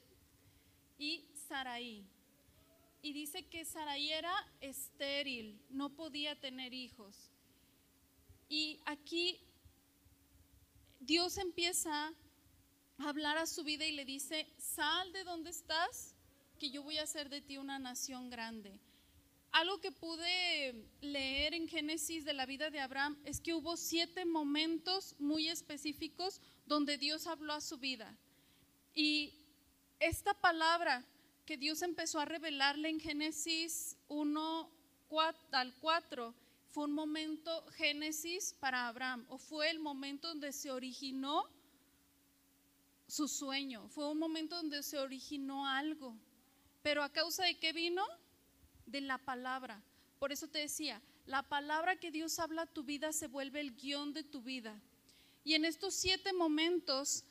y 0.97 1.25
Saraí 1.47 2.05
y 3.05 3.13
dice 3.13 3.45
que 3.45 3.63
Sarai 3.65 4.10
era 4.10 4.34
estéril, 4.62 5.62
no 5.69 5.91
podía 5.95 6.39
tener 6.39 6.73
hijos. 6.73 7.29
Y 8.49 8.79
aquí 8.84 9.39
Dios 10.99 11.38
empieza 11.38 12.08
a 12.08 12.13
hablar 13.08 13.38
a 13.38 13.45
su 13.45 13.63
vida 13.63 13.86
y 13.86 13.91
le 13.91 14.05
dice, 14.05 14.51
sal 14.58 15.13
de 15.13 15.23
donde 15.23 15.51
estás, 15.51 16.15
que 16.58 16.71
yo 16.71 16.81
voy 16.81 16.97
a 16.97 17.03
hacer 17.03 17.29
de 17.29 17.41
ti 17.41 17.60
una 17.60 17.77
nación 17.77 18.31
grande. 18.31 18.79
Algo 19.55 19.79
que 19.79 19.93
pude 19.93 20.85
leer 20.99 21.53
en 21.53 21.69
Génesis 21.69 22.25
de 22.25 22.33
la 22.33 22.45
vida 22.45 22.69
de 22.69 22.81
Abraham 22.81 23.17
es 23.23 23.39
que 23.39 23.53
hubo 23.53 23.77
siete 23.77 24.25
momentos 24.25 25.15
muy 25.17 25.47
específicos 25.47 26.41
donde 26.65 26.97
Dios 26.97 27.25
habló 27.25 27.53
a 27.53 27.61
su 27.61 27.77
vida. 27.77 28.17
Y 28.93 29.33
esta 30.01 30.33
palabra 30.33 31.05
que 31.45 31.55
Dios 31.55 31.83
empezó 31.83 32.19
a 32.19 32.25
revelarle 32.25 32.89
en 32.89 32.99
Génesis 32.99 33.95
1 34.09 34.69
al 35.53 35.73
4 35.79 36.35
fue 36.67 36.83
un 36.83 36.91
momento 36.91 37.65
Génesis 37.77 38.53
para 38.59 38.89
Abraham, 38.89 39.25
o 39.29 39.37
fue 39.37 39.69
el 39.69 39.79
momento 39.79 40.27
donde 40.27 40.51
se 40.51 40.69
originó 40.69 41.49
su 43.07 43.29
sueño, 43.29 43.87
fue 43.87 44.11
un 44.11 44.19
momento 44.19 44.57
donde 44.57 44.83
se 44.83 44.99
originó 44.99 45.65
algo. 45.65 46.13
Pero 46.81 47.01
a 47.01 47.09
causa 47.09 47.45
de 47.45 47.57
qué 47.57 47.71
vino? 47.71 48.05
De 48.85 49.01
la 49.01 49.17
palabra. 49.17 49.81
Por 50.19 50.31
eso 50.31 50.47
te 50.47 50.59
decía, 50.59 51.01
la 51.25 51.43
palabra 51.43 51.95
que 51.95 52.11
Dios 52.11 52.39
habla 52.39 52.63
a 52.63 52.73
tu 52.73 52.83
vida 52.83 53.11
se 53.11 53.27
vuelve 53.27 53.59
el 53.59 53.75
guion 53.75 54.13
de 54.13 54.23
tu 54.23 54.41
vida. 54.41 54.79
Y 55.43 55.53
en 55.53 55.65
estos 55.65 55.93
siete 55.93 56.33
momentos, 56.33 57.23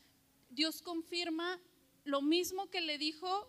Dios 0.50 0.82
confirma 0.82 1.58
lo 2.04 2.22
mismo 2.22 2.70
que 2.70 2.80
le 2.80 2.98
dijo 2.98 3.48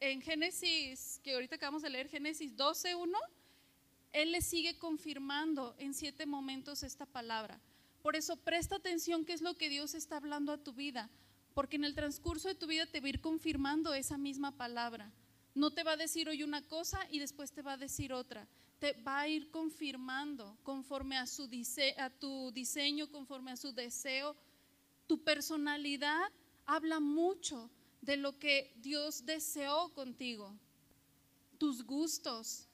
en 0.00 0.20
Génesis, 0.20 1.20
que 1.22 1.34
ahorita 1.34 1.56
acabamos 1.56 1.82
de 1.82 1.90
leer, 1.90 2.08
Génesis 2.08 2.56
12.1, 2.56 3.16
Él 4.12 4.32
le 4.32 4.42
sigue 4.42 4.78
confirmando 4.78 5.74
en 5.78 5.94
siete 5.94 6.26
momentos 6.26 6.82
esta 6.82 7.06
palabra. 7.06 7.60
Por 8.02 8.16
eso 8.16 8.36
presta 8.36 8.76
atención 8.76 9.24
qué 9.24 9.32
es 9.32 9.40
lo 9.40 9.54
que 9.54 9.68
Dios 9.68 9.94
está 9.94 10.16
hablando 10.16 10.52
a 10.52 10.58
tu 10.58 10.72
vida, 10.72 11.08
porque 11.54 11.76
en 11.76 11.84
el 11.84 11.94
transcurso 11.94 12.48
de 12.48 12.54
tu 12.54 12.66
vida 12.66 12.86
te 12.86 13.00
va 13.00 13.06
a 13.06 13.10
ir 13.10 13.20
confirmando 13.20 13.94
esa 13.94 14.18
misma 14.18 14.52
palabra. 14.52 15.10
No 15.54 15.70
te 15.70 15.84
va 15.84 15.92
a 15.92 15.96
decir 15.96 16.28
hoy 16.28 16.42
una 16.42 16.62
cosa 16.62 16.98
y 17.10 17.20
después 17.20 17.52
te 17.52 17.62
va 17.62 17.74
a 17.74 17.76
decir 17.76 18.12
otra. 18.12 18.48
Te 18.80 18.92
va 19.02 19.20
a 19.20 19.28
ir 19.28 19.50
confirmando 19.50 20.58
conforme 20.62 21.16
a, 21.16 21.26
su 21.26 21.48
a 21.98 22.10
tu 22.10 22.50
diseño, 22.52 23.10
conforme 23.10 23.52
a 23.52 23.56
su 23.56 23.72
deseo. 23.72 24.36
Tu 25.06 25.22
personalidad 25.22 26.30
habla 26.66 26.98
mucho 26.98 27.70
de 28.00 28.16
lo 28.16 28.38
que 28.38 28.72
Dios 28.76 29.24
deseó 29.24 29.92
contigo, 29.94 30.54
tus 31.58 31.84
gustos, 31.84 32.68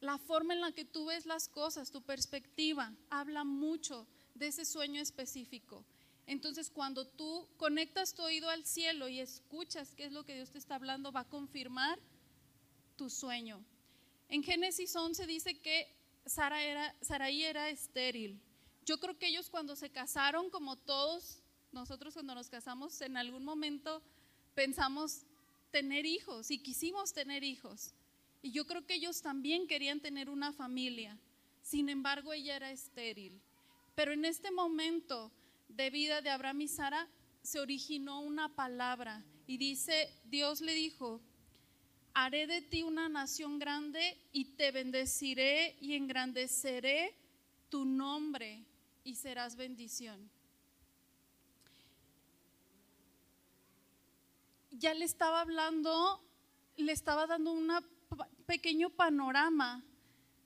la 0.00 0.18
forma 0.18 0.54
en 0.54 0.60
la 0.60 0.72
que 0.72 0.84
tú 0.84 1.06
ves 1.06 1.26
las 1.26 1.48
cosas, 1.48 1.90
tu 1.90 2.02
perspectiva, 2.02 2.92
habla 3.10 3.44
mucho 3.44 4.06
de 4.34 4.48
ese 4.48 4.64
sueño 4.64 5.00
específico. 5.00 5.84
Entonces, 6.28 6.68
cuando 6.68 7.06
tú 7.06 7.48
conectas 7.56 8.12
tu 8.12 8.22
oído 8.22 8.50
al 8.50 8.66
cielo 8.66 9.08
y 9.08 9.18
escuchas 9.18 9.94
qué 9.94 10.04
es 10.04 10.12
lo 10.12 10.26
que 10.26 10.34
Dios 10.34 10.50
te 10.50 10.58
está 10.58 10.74
hablando, 10.74 11.10
va 11.10 11.20
a 11.20 11.28
confirmar 11.28 11.98
tu 12.96 13.08
sueño. 13.08 13.64
En 14.28 14.42
Génesis 14.42 14.94
11 14.94 15.26
dice 15.26 15.58
que 15.58 15.88
Sara 16.26 16.62
era, 16.62 16.94
Saraí 17.00 17.44
era 17.44 17.70
estéril. 17.70 18.38
Yo 18.84 19.00
creo 19.00 19.18
que 19.18 19.28
ellos 19.28 19.48
cuando 19.48 19.74
se 19.74 19.88
casaron, 19.88 20.50
como 20.50 20.76
todos 20.76 21.40
nosotros 21.72 22.12
cuando 22.12 22.34
nos 22.34 22.50
casamos 22.50 23.00
en 23.00 23.16
algún 23.16 23.44
momento 23.44 24.02
pensamos 24.54 25.22
tener 25.70 26.04
hijos 26.04 26.50
y 26.50 26.58
quisimos 26.58 27.14
tener 27.14 27.42
hijos. 27.42 27.94
Y 28.42 28.52
yo 28.52 28.66
creo 28.66 28.84
que 28.84 28.94
ellos 28.94 29.22
también 29.22 29.66
querían 29.66 30.00
tener 30.00 30.28
una 30.28 30.52
familia. 30.52 31.18
Sin 31.62 31.88
embargo, 31.88 32.34
ella 32.34 32.56
era 32.56 32.70
estéril. 32.70 33.40
Pero 33.94 34.12
en 34.12 34.26
este 34.26 34.50
momento 34.50 35.32
de 35.68 35.90
vida 35.90 36.20
de 36.22 36.30
Abraham 36.30 36.62
y 36.62 36.68
Sara 36.68 37.08
se 37.42 37.60
originó 37.60 38.20
una 38.20 38.54
palabra 38.54 39.24
y 39.46 39.56
dice, 39.58 40.12
Dios 40.24 40.60
le 40.60 40.74
dijo, 40.74 41.20
haré 42.14 42.46
de 42.46 42.62
ti 42.62 42.82
una 42.82 43.08
nación 43.08 43.58
grande 43.58 44.18
y 44.32 44.56
te 44.56 44.72
bendeciré 44.72 45.76
y 45.80 45.94
engrandeceré 45.94 47.16
tu 47.68 47.84
nombre 47.84 48.64
y 49.04 49.14
serás 49.14 49.56
bendición. 49.56 50.30
Ya 54.70 54.94
le 54.94 55.04
estaba 55.04 55.40
hablando, 55.40 56.22
le 56.76 56.92
estaba 56.92 57.26
dando 57.26 57.52
un 57.52 57.72
pequeño 58.46 58.90
panorama 58.90 59.84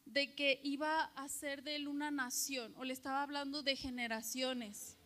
de 0.07 0.35
que 0.35 0.61
iba 0.63 1.05
a 1.05 1.29
ser 1.29 1.63
de 1.63 1.77
él 1.77 1.89
una 1.89 2.11
nación, 2.11 2.75
o 2.77 2.85
le 2.85 2.93
estaba 2.93 3.23
hablando 3.23 3.63
de 3.63 3.77
generaciones. 3.77 4.99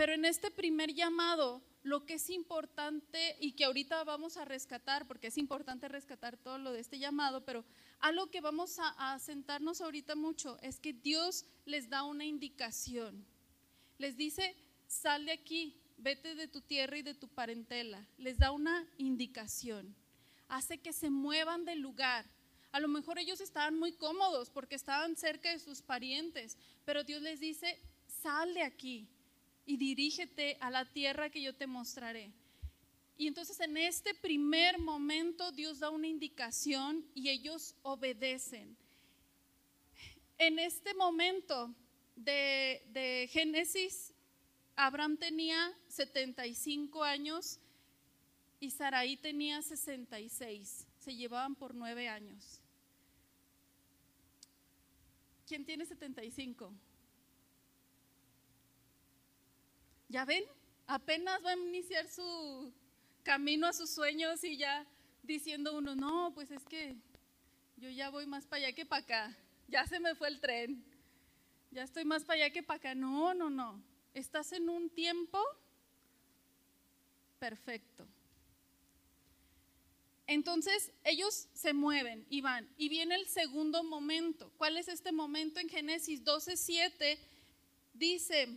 Pero 0.00 0.14
en 0.14 0.24
este 0.24 0.50
primer 0.50 0.94
llamado, 0.94 1.60
lo 1.82 2.06
que 2.06 2.14
es 2.14 2.30
importante 2.30 3.36
y 3.38 3.52
que 3.52 3.66
ahorita 3.66 4.02
vamos 4.04 4.38
a 4.38 4.46
rescatar, 4.46 5.06
porque 5.06 5.26
es 5.26 5.36
importante 5.36 5.88
rescatar 5.88 6.38
todo 6.38 6.56
lo 6.56 6.72
de 6.72 6.80
este 6.80 6.98
llamado, 6.98 7.44
pero 7.44 7.66
algo 7.98 8.30
que 8.30 8.40
vamos 8.40 8.78
a, 8.78 9.18
sentarnos 9.18 9.82
ahorita 9.82 10.14
mucho 10.14 10.56
es 10.62 10.80
que 10.80 10.94
Dios 10.94 11.44
les 11.66 11.90
da 11.90 12.02
una 12.02 12.24
indicación. 12.24 13.26
Les 13.98 14.16
dice, 14.16 14.56
sal 14.86 15.26
de 15.26 15.32
aquí, 15.32 15.78
vete 15.98 16.34
de 16.34 16.48
tu 16.48 16.62
tierra 16.62 16.96
y 16.96 17.02
de 17.02 17.12
tu 17.12 17.28
parentela. 17.28 18.08
Les 18.16 18.38
da 18.38 18.52
una 18.52 18.88
indicación. 18.96 19.94
Hace 20.48 20.78
que 20.78 20.94
se 20.94 21.10
muevan 21.10 21.66
del 21.66 21.80
lugar. 21.80 22.24
A 22.72 22.80
lo 22.80 22.88
mejor 22.88 23.18
ellos 23.18 23.42
estaban 23.42 23.78
muy 23.78 23.92
cómodos 23.92 24.48
porque 24.48 24.76
estaban 24.76 25.14
cerca 25.14 25.50
de 25.50 25.58
sus 25.58 25.82
parientes, 25.82 26.56
pero 26.86 27.04
Dios 27.04 27.20
les 27.20 27.38
dice, 27.38 27.78
sal 28.06 28.54
de 28.54 28.62
aquí 28.62 29.06
y 29.70 29.76
dirígete 29.76 30.56
a 30.58 30.68
la 30.68 30.84
tierra 30.84 31.30
que 31.30 31.40
yo 31.40 31.54
te 31.54 31.68
mostraré. 31.68 32.32
Y 33.16 33.28
entonces 33.28 33.60
en 33.60 33.76
este 33.76 34.16
primer 34.16 34.80
momento 34.80 35.52
Dios 35.52 35.78
da 35.78 35.90
una 35.90 36.08
indicación 36.08 37.06
y 37.14 37.28
ellos 37.28 37.76
obedecen. 37.82 38.76
En 40.38 40.58
este 40.58 40.92
momento 40.94 41.72
de, 42.16 42.82
de 42.88 43.28
Génesis, 43.30 44.12
Abraham 44.74 45.16
tenía 45.16 45.72
75 45.86 47.04
años 47.04 47.60
y 48.58 48.72
Sarai 48.72 49.18
tenía 49.18 49.62
66. 49.62 50.88
Se 50.98 51.14
llevaban 51.14 51.54
por 51.54 51.76
nueve 51.76 52.08
años. 52.08 52.60
¿Quién 55.46 55.64
tiene 55.64 55.86
75? 55.86 56.74
¿Ya 60.10 60.24
ven? 60.24 60.44
Apenas 60.88 61.40
va 61.46 61.52
a 61.52 61.56
iniciar 61.56 62.08
su 62.08 62.72
camino 63.22 63.68
a 63.68 63.72
sus 63.72 63.90
sueños 63.90 64.42
y 64.42 64.56
ya 64.56 64.84
diciendo 65.22 65.76
uno, 65.76 65.94
no, 65.94 66.32
pues 66.34 66.50
es 66.50 66.64
que 66.64 66.96
yo 67.76 67.88
ya 67.90 68.10
voy 68.10 68.26
más 68.26 68.44
para 68.44 68.64
allá 68.64 68.74
que 68.74 68.84
para 68.84 69.02
acá. 69.04 69.36
Ya 69.68 69.86
se 69.86 70.00
me 70.00 70.16
fue 70.16 70.26
el 70.26 70.40
tren. 70.40 70.84
Ya 71.70 71.84
estoy 71.84 72.04
más 72.04 72.24
para 72.24 72.42
allá 72.42 72.52
que 72.52 72.64
para 72.64 72.78
acá. 72.78 72.94
No, 72.96 73.34
no, 73.34 73.50
no. 73.50 73.80
Estás 74.12 74.50
en 74.50 74.68
un 74.68 74.90
tiempo 74.90 75.38
perfecto. 77.38 78.04
Entonces 80.26 80.90
ellos 81.04 81.46
se 81.54 81.72
mueven 81.72 82.26
y 82.28 82.40
van. 82.40 82.68
Y 82.76 82.88
viene 82.88 83.14
el 83.14 83.28
segundo 83.28 83.84
momento. 83.84 84.50
¿Cuál 84.58 84.76
es 84.76 84.88
este 84.88 85.12
momento 85.12 85.60
en 85.60 85.68
Génesis 85.68 86.24
12, 86.24 86.56
7? 86.56 87.16
Dice, 87.94 88.48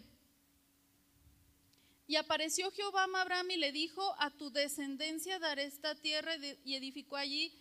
y 2.13 2.15
apareció 2.15 2.69
Jehová 2.69 3.05
a 3.05 3.21
Abraham 3.21 3.49
y 3.49 3.57
le 3.57 3.71
dijo, 3.71 4.03
a 4.19 4.29
tu 4.29 4.51
descendencia 4.51 5.39
daré 5.39 5.63
esta 5.63 5.95
tierra 5.95 6.35
y 6.63 6.75
edificó 6.75 7.15
allí 7.15 7.51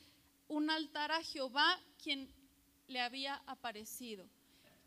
un 0.47 0.69
altar 0.69 1.11
a 1.11 1.23
Jehová, 1.23 1.81
quien 2.03 2.31
le 2.87 3.01
había 3.01 3.37
aparecido. 3.47 4.29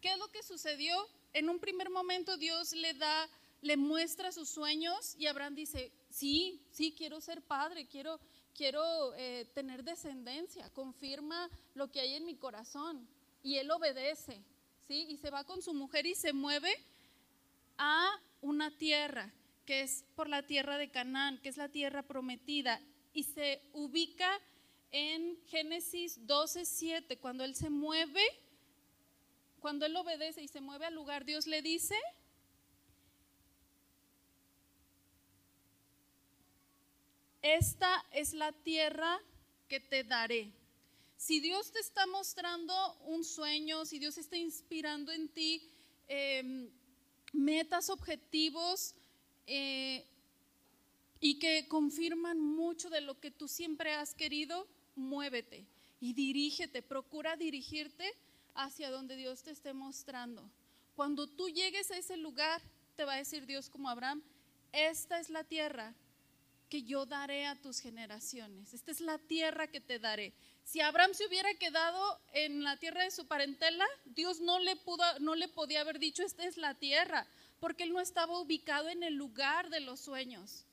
¿Qué 0.01 0.13
es 0.13 0.19
lo 0.19 0.28
que 0.28 0.43
sucedió? 0.43 0.95
En 1.34 1.49
un 1.49 1.58
primer 1.58 1.89
momento 1.89 2.38
Dios 2.38 2.73
le 2.73 2.93
da, 2.93 3.28
le 3.62 3.75
muestra 3.75 4.32
sus 4.32 4.49
sueños 4.49 5.15
y 5.17 5.25
Abraham 5.25 5.56
dice, 5.56 5.91
sí, 6.12 6.62
sí, 6.69 6.93
quiero 6.95 7.19
ser 7.19 7.41
padre, 7.41 7.88
quiero, 7.88 8.19
quiero 8.54 9.15
eh, 9.15 9.49
tener 9.56 9.84
descendencia, 9.84 10.69
confirma 10.73 11.49
lo 11.73 11.91
que 11.91 12.01
hay 12.01 12.13
en 12.13 12.25
mi 12.28 12.36
corazón. 12.36 13.10
Y 13.41 13.56
él 13.56 13.71
obedece, 13.71 14.43
¿sí? 14.88 15.08
Y 15.10 15.17
se 15.17 15.32
va 15.32 15.43
con 15.43 15.63
su 15.63 15.73
mujer 15.73 16.06
y 16.06 16.13
se 16.13 16.34
mueve 16.34 16.71
a 17.80 18.12
una 18.41 18.69
tierra 18.69 19.34
que 19.65 19.82
es 19.82 20.06
por 20.15 20.30
la 20.30 20.43
tierra 20.43 20.78
de 20.78 20.91
Canaán, 20.91 21.39
que 21.41 21.49
es 21.49 21.58
la 21.58 21.69
tierra 21.69 22.04
prometida, 22.04 22.82
y 23.13 23.23
se 23.23 23.62
ubica 23.73 24.30
en 24.91 25.38
Génesis 25.47 26.25
12, 26.25 26.65
7, 26.65 27.17
cuando 27.17 27.43
él 27.43 27.56
se 27.56 27.69
mueve, 27.69 28.23
cuando 29.60 29.86
él 29.86 29.95
obedece 29.95 30.41
y 30.41 30.47
se 30.47 30.62
mueve 30.62 30.86
al 30.86 30.93
lugar, 30.93 31.25
Dios 31.25 31.47
le 31.47 31.62
dice, 31.62 31.95
esta 37.41 38.06
es 38.12 38.34
la 38.34 38.51
tierra 38.51 39.19
que 39.67 39.80
te 39.80 40.04
daré. 40.04 40.54
Si 41.17 41.39
Dios 41.39 41.71
te 41.71 41.80
está 41.80 42.06
mostrando 42.08 42.73
un 43.06 43.23
sueño, 43.23 43.86
si 43.86 43.99
Dios 43.99 44.17
está 44.17 44.38
inspirando 44.38 45.12
en 45.12 45.30
ti 45.30 45.67
em, 46.08 46.69
metas, 47.34 47.89
objetivos, 47.89 48.95
eh, 49.47 50.05
y 51.19 51.39
que 51.39 51.67
confirman 51.67 52.39
mucho 52.39 52.89
de 52.89 53.01
lo 53.01 53.19
que 53.19 53.31
tú 53.31 53.47
siempre 53.47 53.93
has 53.93 54.13
querido, 54.13 54.67
muévete 54.95 55.65
y 55.99 56.13
dirígete, 56.13 56.81
procura 56.81 57.36
dirigirte 57.36 58.13
hacia 58.53 58.91
donde 58.91 59.15
Dios 59.15 59.43
te 59.43 59.51
esté 59.51 59.73
mostrando. 59.73 60.49
Cuando 60.95 61.27
tú 61.27 61.49
llegues 61.49 61.91
a 61.91 61.97
ese 61.97 62.17
lugar, 62.17 62.62
te 62.95 63.05
va 63.05 63.13
a 63.13 63.17
decir 63.17 63.45
Dios 63.45 63.69
como 63.69 63.89
Abraham, 63.89 64.21
esta 64.71 65.19
es 65.19 65.29
la 65.29 65.43
tierra 65.43 65.93
que 66.69 66.84
yo 66.84 67.05
daré 67.05 67.45
a 67.45 67.55
tus 67.62 67.79
generaciones, 67.79 68.73
esta 68.73 68.91
es 68.91 69.01
la 69.01 69.17
tierra 69.17 69.67
que 69.67 69.81
te 69.81 69.99
daré. 69.99 70.34
Si 70.63 70.81
Abraham 70.81 71.13
se 71.13 71.27
hubiera 71.27 71.53
quedado 71.55 72.19
en 72.34 72.63
la 72.63 72.77
tierra 72.77 73.03
de 73.03 73.12
su 73.12 73.27
parentela, 73.27 73.86
Dios 74.05 74.39
no 74.41 74.60
le, 74.60 74.75
pudo, 74.75 75.03
no 75.19 75.36
le 75.36 75.47
podía 75.47 75.81
haber 75.81 75.99
dicho, 75.99 76.23
esta 76.23 76.45
es 76.45 76.58
la 76.58 76.73
tierra 76.73 77.27
porque 77.65 77.82
él 77.82 77.93
no 77.93 77.99
estaba 77.99 78.39
ubicado 78.39 78.89
en 78.89 79.01
el 79.01 79.15
lugar 79.15 79.71
de 79.71 79.80
los 79.80 79.99
sueños. 79.99 80.67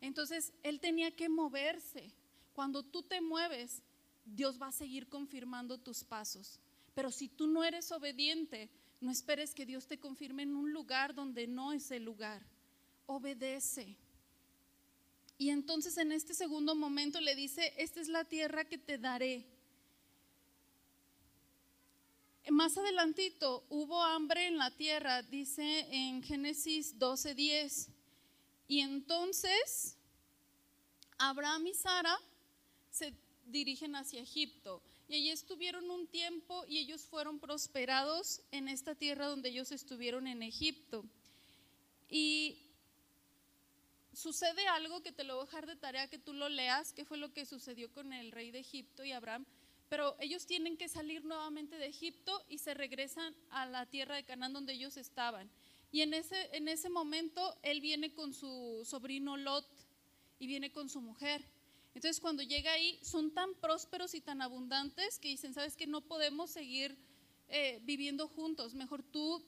Entonces, 0.00 0.52
él 0.64 0.80
tenía 0.80 1.14
que 1.14 1.28
moverse. 1.28 2.10
Cuando 2.52 2.82
tú 2.82 3.04
te 3.04 3.20
mueves, 3.20 3.80
Dios 4.24 4.60
va 4.60 4.66
a 4.66 4.72
seguir 4.72 5.08
confirmando 5.08 5.78
tus 5.78 6.02
pasos. 6.02 6.58
Pero 6.96 7.12
si 7.12 7.28
tú 7.28 7.46
no 7.46 7.62
eres 7.62 7.92
obediente, 7.92 8.68
no 9.00 9.12
esperes 9.12 9.54
que 9.54 9.66
Dios 9.66 9.86
te 9.86 10.00
confirme 10.00 10.42
en 10.42 10.56
un 10.56 10.72
lugar 10.72 11.14
donde 11.14 11.46
no 11.46 11.72
es 11.72 11.92
el 11.92 12.02
lugar. 12.02 12.42
Obedece. 13.06 13.96
Y 15.38 15.50
entonces 15.50 15.96
en 15.96 16.10
este 16.10 16.34
segundo 16.34 16.74
momento 16.74 17.20
le 17.20 17.36
dice, 17.36 17.72
esta 17.76 18.00
es 18.00 18.08
la 18.08 18.24
tierra 18.24 18.64
que 18.64 18.78
te 18.78 18.98
daré. 18.98 19.46
Más 22.50 22.78
adelantito 22.78 23.64
hubo 23.68 24.00
hambre 24.00 24.46
en 24.46 24.56
la 24.56 24.70
tierra, 24.70 25.22
dice 25.22 25.86
en 25.90 26.22
Génesis 26.22 26.96
12:10. 26.98 27.88
Y 28.68 28.80
entonces 28.80 29.96
Abraham 31.18 31.66
y 31.66 31.74
Sara 31.74 32.16
se 32.90 33.14
dirigen 33.46 33.96
hacia 33.96 34.20
Egipto. 34.20 34.82
Y 35.08 35.14
allí 35.14 35.30
estuvieron 35.30 35.90
un 35.90 36.06
tiempo 36.06 36.64
y 36.66 36.78
ellos 36.78 37.02
fueron 37.02 37.38
prosperados 37.38 38.40
en 38.50 38.68
esta 38.68 38.94
tierra 38.94 39.26
donde 39.26 39.48
ellos 39.48 39.72
estuvieron 39.72 40.26
en 40.26 40.42
Egipto. 40.42 41.04
Y 42.08 42.58
sucede 44.12 44.66
algo 44.68 45.02
que 45.02 45.12
te 45.12 45.24
lo 45.24 45.36
voy 45.36 45.42
a 45.42 45.46
dejar 45.46 45.66
de 45.66 45.76
tarea 45.76 46.08
que 46.08 46.18
tú 46.18 46.32
lo 46.32 46.48
leas, 46.48 46.92
que 46.92 47.04
fue 47.04 47.18
lo 47.18 47.32
que 47.32 47.44
sucedió 47.44 47.92
con 47.92 48.12
el 48.12 48.32
rey 48.32 48.50
de 48.50 48.60
Egipto 48.60 49.04
y 49.04 49.12
Abraham. 49.12 49.46
Pero 49.88 50.16
ellos 50.20 50.46
tienen 50.46 50.76
que 50.76 50.88
salir 50.88 51.24
nuevamente 51.24 51.76
de 51.76 51.86
Egipto 51.86 52.44
y 52.48 52.58
se 52.58 52.74
regresan 52.74 53.34
a 53.50 53.66
la 53.66 53.86
tierra 53.86 54.16
de 54.16 54.24
Canaán 54.24 54.52
donde 54.52 54.72
ellos 54.72 54.96
estaban. 54.96 55.50
Y 55.92 56.02
en 56.02 56.14
ese, 56.14 56.48
en 56.56 56.68
ese 56.68 56.88
momento 56.88 57.56
él 57.62 57.80
viene 57.80 58.12
con 58.12 58.34
su 58.34 58.82
sobrino 58.84 59.36
Lot 59.36 59.66
y 60.38 60.46
viene 60.46 60.72
con 60.72 60.88
su 60.88 61.00
mujer. 61.00 61.44
Entonces 61.94 62.20
cuando 62.20 62.42
llega 62.42 62.72
ahí 62.72 62.98
son 63.02 63.32
tan 63.32 63.54
prósperos 63.54 64.14
y 64.14 64.20
tan 64.20 64.42
abundantes 64.42 65.18
que 65.18 65.28
dicen, 65.28 65.54
sabes 65.54 65.76
que 65.76 65.86
no 65.86 66.02
podemos 66.02 66.50
seguir 66.50 66.96
eh, 67.48 67.80
viviendo 67.84 68.28
juntos, 68.28 68.74
mejor 68.74 69.02
tú 69.02 69.42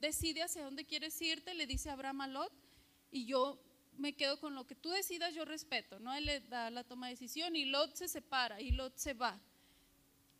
decide 0.00 0.42
hacia 0.42 0.64
dónde 0.64 0.86
quieres 0.86 1.20
irte, 1.20 1.52
le 1.52 1.66
dice 1.66 1.90
Abraham 1.90 2.22
a 2.22 2.28
Lot, 2.28 2.52
y 3.10 3.26
yo 3.26 3.58
me 3.98 4.14
quedo 4.14 4.40
con 4.40 4.54
lo 4.54 4.66
que 4.66 4.74
tú 4.74 4.90
decidas, 4.90 5.34
yo 5.34 5.44
respeto, 5.44 5.98
¿no? 5.98 6.14
Él 6.14 6.24
le 6.24 6.40
da 6.40 6.70
la 6.70 6.84
toma 6.84 7.08
de 7.08 7.14
decisión 7.14 7.54
y 7.54 7.66
Lot 7.66 7.94
se 7.96 8.08
separa 8.08 8.60
y 8.60 8.70
Lot 8.70 8.96
se 8.96 9.12
va. 9.12 9.38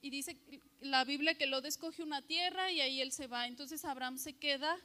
Y 0.03 0.11
dice 0.11 0.37
la 0.81 1.05
Biblia 1.05 1.35
que 1.35 1.47
Lot 1.47 1.65
escoge 1.67 2.03
una 2.03 2.23
tierra 2.23 2.73
y 2.73 2.81
ahí 2.81 3.01
él 3.01 3.13
se 3.13 3.27
va. 3.27 3.47
Entonces 3.47 3.85
Abraham 3.85 4.19
se 4.19 4.33
queda 4.33 4.77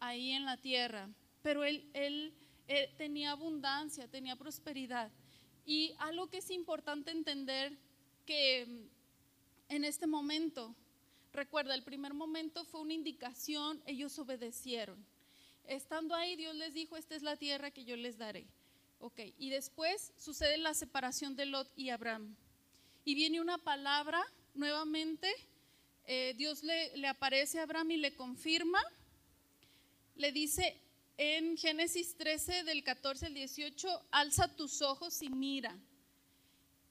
ahí 0.00 0.32
en 0.32 0.44
la 0.44 0.56
tierra. 0.56 1.08
Pero 1.42 1.64
él, 1.64 1.88
él, 1.92 2.32
tenía 2.96 3.32
abundancia, 3.32 4.08
tenía 4.08 4.36
prosperidad. 4.36 5.10
Y 5.64 5.94
algo 5.98 6.28
que 6.28 6.38
es 6.38 6.50
importante 6.50 7.10
entender 7.10 7.76
que 8.24 8.66
mm, 8.66 9.74
en 9.74 9.84
este 9.84 10.06
momento, 10.06 10.74
Recuerda, 11.36 11.74
el 11.74 11.82
primer 11.82 12.14
momento 12.14 12.64
fue 12.64 12.80
una 12.80 12.94
indicación, 12.94 13.82
ellos 13.84 14.18
obedecieron. 14.18 15.04
Estando 15.66 16.14
ahí, 16.14 16.34
Dios 16.34 16.54
les 16.54 16.72
dijo, 16.72 16.96
esta 16.96 17.14
es 17.14 17.22
la 17.22 17.36
tierra 17.36 17.70
que 17.70 17.84
yo 17.84 17.94
les 17.94 18.16
daré. 18.16 18.46
Ok, 19.00 19.20
y 19.36 19.50
después 19.50 20.14
sucede 20.16 20.56
la 20.56 20.72
separación 20.72 21.36
de 21.36 21.44
Lot 21.44 21.70
y 21.76 21.90
Abraham. 21.90 22.34
Y 23.04 23.14
viene 23.14 23.42
una 23.42 23.58
palabra 23.58 24.24
nuevamente, 24.56 25.32
eh, 26.04 26.34
Dios 26.36 26.62
le, 26.62 26.96
le 26.96 27.08
aparece 27.08 27.58
a 27.58 27.62
Abraham 27.62 27.92
y 27.92 27.96
le 27.96 28.14
confirma, 28.14 28.82
le 30.16 30.32
dice 30.32 30.80
en 31.18 31.56
Génesis 31.56 32.16
13 32.16 32.64
del 32.64 32.84
14 32.84 33.26
al 33.26 33.34
18, 33.34 34.06
alza 34.10 34.54
tus 34.54 34.82
ojos 34.82 35.22
y 35.22 35.28
mira. 35.28 35.76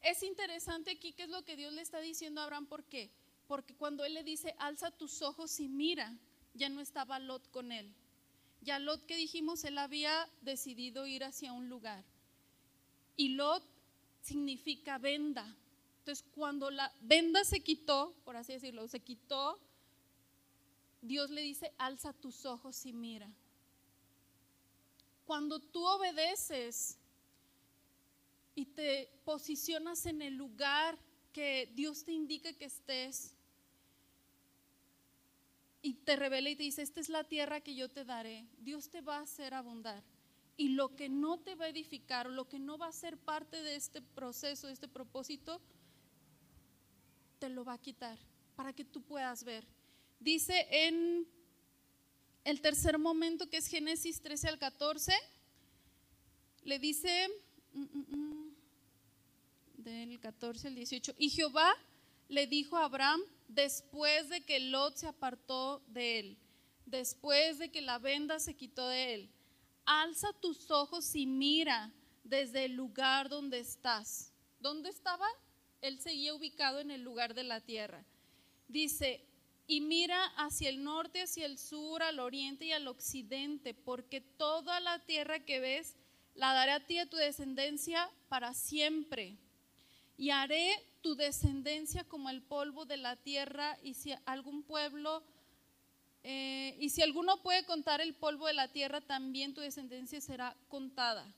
Es 0.01 0.23
interesante 0.23 0.91
aquí 0.91 1.13
qué 1.13 1.23
es 1.23 1.29
lo 1.29 1.43
que 1.43 1.55
Dios 1.55 1.73
le 1.73 1.81
está 1.81 1.99
diciendo 1.99 2.41
a 2.41 2.45
Abraham, 2.45 2.67
¿por 2.67 2.83
qué? 2.83 3.09
Porque 3.47 3.75
cuando 3.75 4.03
él 4.05 4.13
le 4.13 4.23
dice, 4.23 4.55
alza 4.59 4.91
tus 4.91 5.21
ojos 5.21 5.59
y 5.59 5.67
mira, 5.67 6.17
ya 6.53 6.69
no 6.69 6.81
estaba 6.81 7.19
Lot 7.19 7.49
con 7.51 7.71
él. 7.71 7.93
Ya 8.61 8.79
Lot 8.79 9.05
que 9.05 9.15
dijimos, 9.15 9.63
él 9.63 9.77
había 9.77 10.27
decidido 10.41 11.05
ir 11.05 11.23
hacia 11.23 11.53
un 11.53 11.69
lugar. 11.69 12.03
Y 13.15 13.29
Lot 13.29 13.63
significa 14.21 14.97
venda. 14.97 15.55
Entonces, 16.05 16.23
cuando 16.35 16.69
la 16.69 16.93
venda 17.01 17.43
se 17.43 17.61
quitó, 17.61 18.13
por 18.23 18.35
así 18.35 18.53
decirlo, 18.53 18.87
se 18.87 18.99
quitó, 18.99 19.59
Dios 21.01 21.31
le 21.31 21.41
dice, 21.41 21.73
alza 21.79 22.13
tus 22.13 22.45
ojos 22.45 22.85
y 22.85 22.93
mira. 22.93 23.27
Cuando 25.25 25.59
tú 25.59 25.83
obedeces 25.83 26.99
y 28.53 28.67
te 28.67 29.09
posicionas 29.23 30.05
en 30.05 30.21
el 30.21 30.35
lugar 30.35 30.99
que 31.33 31.71
Dios 31.73 32.03
te 32.03 32.11
indica 32.11 32.53
que 32.53 32.65
estés 32.65 33.33
y 35.81 35.95
te 35.95 36.17
revela 36.17 36.51
y 36.51 36.55
te 36.55 36.61
dice, 36.61 36.83
esta 36.83 36.99
es 36.99 37.09
la 37.09 37.23
tierra 37.23 37.61
que 37.61 37.73
yo 37.73 37.89
te 37.89 38.05
daré, 38.05 38.45
Dios 38.59 38.91
te 38.91 39.01
va 39.01 39.17
a 39.17 39.21
hacer 39.21 39.55
abundar. 39.55 40.03
Y 40.55 40.69
lo 40.69 40.95
que 40.95 41.09
no 41.09 41.39
te 41.39 41.55
va 41.55 41.65
a 41.65 41.69
edificar 41.69 42.29
lo 42.29 42.47
que 42.47 42.59
no 42.59 42.77
va 42.77 42.89
a 42.89 42.91
ser 42.91 43.17
parte 43.17 43.63
de 43.63 43.75
este 43.75 44.03
proceso, 44.03 44.67
de 44.67 44.73
este 44.73 44.87
propósito, 44.87 45.59
te 47.39 47.49
lo 47.49 47.63
va 47.63 47.73
a 47.73 47.81
quitar 47.81 48.17
para 48.55 48.73
que 48.73 48.85
tú 48.85 49.01
puedas 49.01 49.43
ver. 49.43 49.65
Dice 50.19 50.67
en 50.69 51.27
el 52.43 52.61
tercer 52.61 52.97
momento, 52.97 53.49
que 53.49 53.57
es 53.57 53.67
Génesis 53.67 54.21
13 54.21 54.49
al 54.49 54.59
14, 54.59 55.13
le 56.63 56.79
dice, 56.79 57.27
mm, 57.73 57.81
mm, 57.81 58.17
mm, 58.17 58.55
del 59.77 60.19
14 60.19 60.67
al 60.67 60.75
18. 60.75 61.13
Y 61.17 61.29
Jehová 61.29 61.73
le 62.27 62.47
dijo 62.47 62.77
a 62.77 62.85
Abraham, 62.85 63.21
después 63.47 64.29
de 64.29 64.41
que 64.41 64.59
Lot 64.59 64.95
se 64.95 65.07
apartó 65.07 65.83
de 65.87 66.19
él, 66.19 66.37
después 66.85 67.59
de 67.59 67.69
que 67.69 67.81
la 67.81 67.99
venda 67.99 68.39
se 68.39 68.55
quitó 68.55 68.87
de 68.87 69.13
él, 69.13 69.29
alza 69.85 70.33
tus 70.33 70.71
ojos 70.71 71.15
y 71.15 71.25
mira 71.25 71.91
desde 72.23 72.65
el 72.65 72.73
lugar 72.73 73.29
donde 73.29 73.59
estás. 73.59 74.31
¿Dónde 74.59 74.89
estaba? 74.89 75.27
Él 75.87 75.99
seguía 75.99 76.33
ubicado 76.33 76.79
en 76.79 76.91
el 76.91 77.03
lugar 77.03 77.33
de 77.33 77.43
la 77.43 77.61
tierra. 77.61 78.03
Dice, 78.67 79.21
y 79.67 79.81
mira 79.81 80.25
hacia 80.37 80.69
el 80.69 80.83
norte, 80.83 81.21
hacia 81.21 81.45
el 81.45 81.57
sur, 81.57 82.01
al 82.01 82.19
oriente 82.19 82.65
y 82.65 82.71
al 82.71 82.87
occidente, 82.87 83.73
porque 83.73 84.21
toda 84.21 84.79
la 84.79 84.99
tierra 84.99 85.39
que 85.39 85.59
ves 85.59 85.95
la 86.33 86.53
daré 86.53 86.71
a 86.71 86.85
ti 86.85 86.95
y 86.95 86.99
a 86.99 87.09
tu 87.09 87.17
descendencia 87.17 88.09
para 88.29 88.53
siempre 88.53 89.37
y 90.17 90.29
haré 90.29 90.71
tu 91.01 91.15
descendencia 91.15 92.03
como 92.05 92.29
el 92.29 92.41
polvo 92.41 92.85
de 92.85 92.97
la 92.97 93.15
tierra 93.15 93.77
y 93.83 93.93
si 93.93 94.13
algún 94.25 94.63
pueblo, 94.63 95.23
eh, 96.23 96.75
y 96.79 96.89
si 96.89 97.01
alguno 97.01 97.41
puede 97.43 97.65
contar 97.65 98.01
el 98.01 98.15
polvo 98.15 98.47
de 98.47 98.53
la 98.53 98.69
tierra, 98.69 99.01
también 99.01 99.53
tu 99.53 99.61
descendencia 99.61 100.19
será 100.21 100.55
contada. 100.67 101.31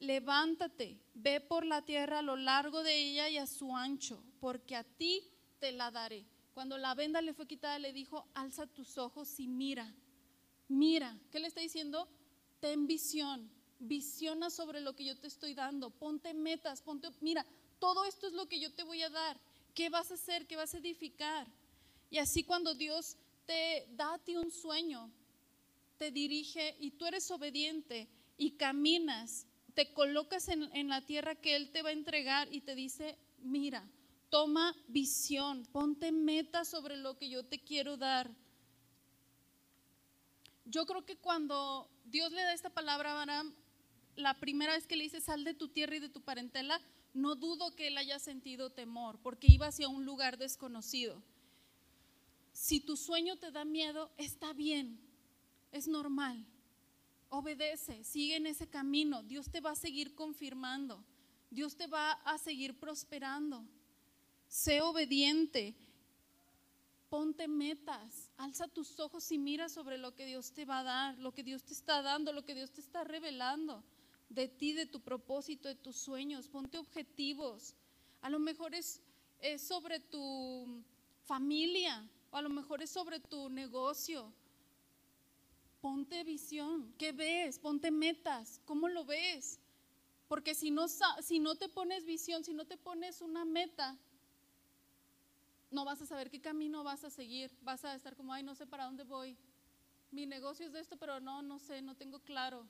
Levántate, 0.00 0.98
ve 1.14 1.40
por 1.40 1.64
la 1.64 1.82
tierra 1.82 2.18
a 2.18 2.22
lo 2.22 2.36
largo 2.36 2.82
de 2.82 2.96
ella 2.96 3.28
y 3.28 3.38
a 3.38 3.46
su 3.46 3.76
ancho, 3.76 4.22
porque 4.40 4.74
a 4.74 4.82
ti 4.82 5.22
te 5.58 5.72
la 5.72 5.90
daré. 5.90 6.26
Cuando 6.54 6.78
la 6.78 6.94
venda 6.94 7.20
le 7.20 7.34
fue 7.34 7.46
quitada, 7.46 7.78
le 7.78 7.92
dijo, 7.92 8.26
alza 8.34 8.66
tus 8.66 8.98
ojos 8.98 9.38
y 9.38 9.46
mira, 9.46 9.94
mira. 10.68 11.18
¿Qué 11.30 11.38
le 11.38 11.48
está 11.48 11.60
diciendo? 11.60 12.08
Ten 12.60 12.86
visión, 12.86 13.50
visiona 13.78 14.50
sobre 14.50 14.80
lo 14.80 14.96
que 14.96 15.04
yo 15.04 15.16
te 15.18 15.26
estoy 15.26 15.54
dando, 15.54 15.90
ponte 15.90 16.34
metas, 16.34 16.82
ponte, 16.82 17.08
mira, 17.20 17.46
todo 17.78 18.04
esto 18.04 18.26
es 18.26 18.32
lo 18.32 18.46
que 18.46 18.58
yo 18.58 18.72
te 18.72 18.82
voy 18.82 19.02
a 19.02 19.10
dar. 19.10 19.38
¿Qué 19.74 19.88
vas 19.88 20.10
a 20.10 20.14
hacer? 20.14 20.46
¿Qué 20.46 20.56
vas 20.56 20.74
a 20.74 20.78
edificar? 20.78 21.46
Y 22.10 22.18
así 22.18 22.42
cuando 22.42 22.74
Dios 22.74 23.16
te 23.46 23.86
da 23.92 24.14
a 24.14 24.18
ti 24.18 24.36
un 24.36 24.50
sueño, 24.50 25.10
te 25.98 26.10
dirige 26.10 26.76
y 26.80 26.90
tú 26.92 27.06
eres 27.06 27.30
obediente 27.30 28.08
y 28.36 28.52
caminas, 28.52 29.46
te 29.74 29.92
colocas 29.92 30.48
en, 30.48 30.88
la 30.88 31.00
tierra 31.02 31.34
que 31.34 31.56
Él 31.56 31.70
te 31.70 31.82
va 31.82 31.90
a 31.90 31.92
entregar 31.92 32.52
y 32.52 32.60
te 32.60 32.74
dice, 32.74 33.18
mira, 33.38 33.88
toma 34.28 34.74
visión, 34.88 35.66
ponte 35.72 36.12
meta 36.12 36.64
sobre 36.64 36.96
lo 36.96 37.16
que 37.18 37.28
yo 37.28 37.44
te 37.44 37.58
quiero 37.58 37.96
dar. 37.96 38.30
Yo 40.64 40.86
creo 40.86 41.04
que 41.04 41.16
cuando 41.16 41.90
Dios 42.04 42.32
le 42.32 42.42
da 42.42 42.52
esta 42.52 42.70
palabra 42.70 43.10
a 43.10 43.22
Abraham, 43.22 43.54
la 44.16 44.34
primera 44.34 44.74
vez 44.74 44.86
que 44.86 44.96
le 44.96 45.04
dice, 45.04 45.20
sal 45.20 45.44
de 45.44 45.54
tu 45.54 45.68
tierra 45.68 45.96
y 45.96 46.00
de 46.00 46.08
tu 46.08 46.20
parentela, 46.20 46.80
no 47.12 47.34
dudo 47.34 47.74
que 47.74 47.88
él 47.88 47.98
haya 47.98 48.18
sentido 48.18 48.70
temor 48.70 49.18
porque 49.20 49.48
iba 49.50 49.66
hacia 49.66 49.88
un 49.88 50.04
lugar 50.04 50.38
desconocido. 50.38 51.22
Si 52.52 52.80
tu 52.80 52.96
sueño 52.96 53.36
te 53.36 53.50
da 53.50 53.64
miedo, 53.64 54.10
está 54.16 54.52
bien, 54.52 55.00
es 55.72 55.88
normal. 55.88 56.44
Obedece, 57.30 58.04
sigue 58.04 58.36
en 58.36 58.46
ese 58.46 58.68
camino. 58.68 59.22
Dios 59.22 59.50
te 59.50 59.60
va 59.60 59.70
a 59.70 59.76
seguir 59.76 60.14
confirmando. 60.14 61.02
Dios 61.50 61.76
te 61.76 61.86
va 61.86 62.12
a 62.12 62.38
seguir 62.38 62.78
prosperando. 62.78 63.64
Sé 64.48 64.82
obediente. 64.82 65.74
Ponte 67.08 67.48
metas. 67.48 68.30
Alza 68.36 68.68
tus 68.68 68.98
ojos 69.00 69.30
y 69.32 69.38
mira 69.38 69.68
sobre 69.68 69.96
lo 69.96 70.14
que 70.14 70.26
Dios 70.26 70.52
te 70.52 70.64
va 70.64 70.80
a 70.80 70.84
dar, 70.84 71.18
lo 71.18 71.32
que 71.32 71.42
Dios 71.42 71.62
te 71.64 71.72
está 71.72 72.02
dando, 72.02 72.32
lo 72.32 72.44
que 72.44 72.54
Dios 72.54 72.70
te 72.72 72.80
está 72.80 73.04
revelando 73.04 73.82
de 74.28 74.48
ti, 74.48 74.72
de 74.72 74.86
tu 74.86 75.00
propósito, 75.00 75.68
de 75.68 75.74
tus 75.74 75.96
sueños. 75.96 76.48
Ponte 76.48 76.78
objetivos. 76.78 77.74
A 78.22 78.30
lo 78.30 78.38
mejor 78.38 78.74
es, 78.74 79.02
sobre 79.58 80.00
tu 80.00 80.82
familia, 81.24 82.08
o 82.30 82.36
a 82.36 82.42
lo 82.42 82.48
mejor 82.48 82.82
es 82.82 82.90
sobre 82.90 83.18
tu 83.20 83.48
negocio. 83.48 84.32
Ponte 85.80 86.24
visión. 86.24 86.92
¿Qué 86.98 87.12
ves? 87.12 87.58
Ponte 87.58 87.90
metas. 87.90 88.60
¿Cómo 88.64 88.88
lo 88.88 89.04
ves? 89.04 89.58
Porque 90.28 90.54
si 90.54 90.70
no, 90.70 90.86
si 90.88 91.38
no 91.38 91.54
te 91.56 91.68
pones 91.68 92.04
visión, 92.04 92.44
si 92.44 92.52
no 92.52 92.66
te 92.66 92.76
pones 92.76 93.20
una 93.20 93.44
meta, 93.44 93.96
no 95.70 95.84
vas 95.84 96.02
a 96.02 96.06
saber 96.06 96.30
qué 96.30 96.40
camino 96.40 96.84
vas 96.84 97.04
a 97.04 97.10
seguir. 97.10 97.50
Vas 97.62 97.84
a 97.84 97.94
estar 97.94 98.16
como, 98.16 98.32
ay, 98.32 98.42
no 98.42 98.54
sé 98.54 98.66
para 98.66 98.84
dónde 98.84 99.04
voy. 99.04 99.36
Mi 100.10 100.26
negocio 100.26 100.66
es 100.66 100.72
de 100.72 100.80
esto, 100.80 100.96
pero 100.96 101.20
no, 101.20 101.42
no 101.42 101.58
sé, 101.58 101.82
no 101.82 101.96
tengo 101.96 102.20
claro 102.20 102.66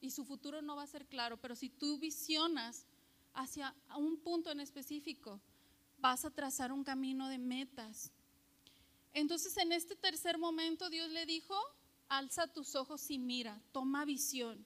y 0.00 0.10
su 0.10 0.24
futuro 0.24 0.62
no 0.62 0.76
va 0.76 0.82
a 0.82 0.86
ser 0.86 1.06
claro, 1.06 1.36
pero 1.36 1.56
si 1.56 1.68
tú 1.68 1.98
visionas 1.98 2.86
hacia 3.34 3.74
un 3.96 4.18
punto 4.18 4.50
en 4.50 4.60
específico, 4.60 5.40
vas 5.98 6.24
a 6.24 6.30
trazar 6.30 6.72
un 6.72 6.84
camino 6.84 7.28
de 7.28 7.38
metas. 7.38 8.10
Entonces 9.12 9.56
en 9.56 9.72
este 9.72 9.96
tercer 9.96 10.38
momento 10.38 10.90
Dios 10.90 11.10
le 11.10 11.26
dijo, 11.26 11.58
alza 12.08 12.46
tus 12.46 12.74
ojos 12.74 13.10
y 13.10 13.18
mira, 13.18 13.60
toma 13.72 14.04
visión. 14.04 14.64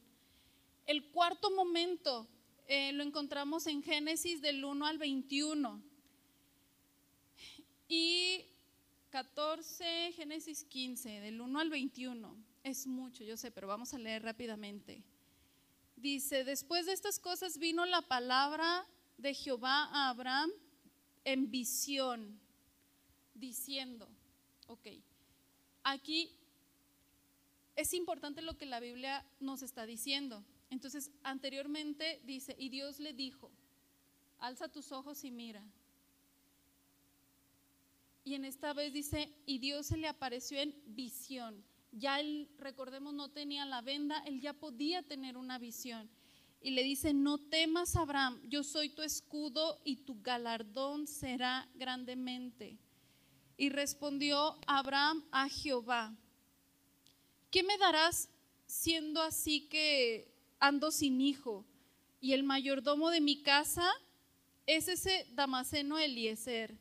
El 0.86 1.04
cuarto 1.10 1.50
momento 1.50 2.28
eh, 2.66 2.92
lo 2.92 3.02
encontramos 3.02 3.66
en 3.66 3.82
Génesis 3.82 4.40
del 4.40 4.64
1 4.64 4.86
al 4.86 4.98
21. 4.98 5.82
Y 7.88 8.44
14, 9.10 10.12
Génesis 10.12 10.64
15, 10.64 11.20
del 11.20 11.40
1 11.40 11.58
al 11.58 11.70
21. 11.70 12.36
Es 12.62 12.86
mucho, 12.86 13.24
yo 13.24 13.36
sé, 13.36 13.50
pero 13.50 13.66
vamos 13.66 13.92
a 13.94 13.98
leer 13.98 14.22
rápidamente. 14.22 15.02
Dice, 15.96 16.44
después 16.44 16.86
de 16.86 16.92
estas 16.92 17.18
cosas 17.18 17.58
vino 17.58 17.84
la 17.86 18.02
palabra 18.02 18.86
de 19.18 19.34
Jehová 19.34 19.84
a 19.92 20.08
Abraham 20.08 20.50
en 21.24 21.50
visión, 21.50 22.40
diciendo, 23.34 24.08
ok, 24.66 24.86
aquí 25.82 26.39
es 27.80 27.94
importante 27.94 28.42
lo 28.42 28.56
que 28.56 28.66
la 28.66 28.80
Biblia 28.80 29.24
nos 29.40 29.62
está 29.62 29.86
diciendo. 29.86 30.44
Entonces, 30.70 31.10
anteriormente 31.22 32.20
dice, 32.24 32.54
y 32.58 32.68
Dios 32.68 33.00
le 33.00 33.12
dijo, 33.12 33.50
alza 34.38 34.68
tus 34.68 34.92
ojos 34.92 35.24
y 35.24 35.30
mira. 35.30 35.64
Y 38.24 38.34
en 38.34 38.44
esta 38.44 38.72
vez 38.72 38.92
dice, 38.92 39.32
y 39.46 39.58
Dios 39.58 39.86
se 39.86 39.96
le 39.96 40.06
apareció 40.06 40.60
en 40.60 40.74
visión 40.86 41.64
ya 41.92 42.20
él, 42.20 42.48
recordemos, 42.58 43.14
no 43.14 43.30
tenía 43.30 43.64
la 43.64 43.82
venda, 43.82 44.22
él 44.26 44.40
ya 44.40 44.52
podía 44.52 45.02
tener 45.02 45.36
una 45.36 45.58
visión. 45.58 46.08
Y 46.60 46.70
le 46.70 46.82
dice, 46.82 47.14
no 47.14 47.38
temas, 47.38 47.96
Abraham, 47.96 48.40
yo 48.48 48.62
soy 48.62 48.90
tu 48.90 49.02
escudo 49.02 49.80
y 49.84 49.96
tu 49.96 50.20
galardón 50.22 51.06
será 51.06 51.68
grandemente. 51.74 52.78
Y 53.56 53.70
respondió 53.70 54.58
Abraham 54.66 55.24
a 55.32 55.48
Jehová, 55.48 56.14
¿qué 57.50 57.62
me 57.62 57.76
darás 57.78 58.28
siendo 58.66 59.22
así 59.22 59.68
que 59.68 60.32
ando 60.58 60.90
sin 60.90 61.20
hijo? 61.20 61.64
Y 62.20 62.32
el 62.32 62.42
mayordomo 62.42 63.10
de 63.10 63.20
mi 63.20 63.42
casa 63.42 63.90
es 64.66 64.88
ese 64.88 65.26
Damaseno 65.32 65.98
Eliezer. 65.98 66.76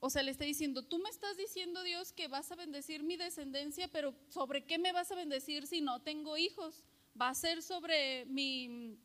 O 0.00 0.10
sea, 0.10 0.22
le 0.22 0.30
está 0.30 0.44
diciendo, 0.44 0.82
tú 0.82 0.98
me 0.98 1.08
estás 1.08 1.36
diciendo, 1.38 1.82
Dios, 1.82 2.12
que 2.12 2.28
vas 2.28 2.52
a 2.52 2.56
bendecir 2.56 3.02
mi 3.02 3.16
descendencia, 3.16 3.88
pero 3.88 4.14
¿sobre 4.28 4.64
qué 4.64 4.78
me 4.78 4.92
vas 4.92 5.10
a 5.10 5.14
bendecir 5.14 5.66
si 5.66 5.80
no 5.80 6.02
tengo 6.02 6.36
hijos? 6.36 6.84
¿Va 7.18 7.30
a 7.30 7.34
ser 7.34 7.62
sobre 7.62 8.26
mi, 8.26 8.98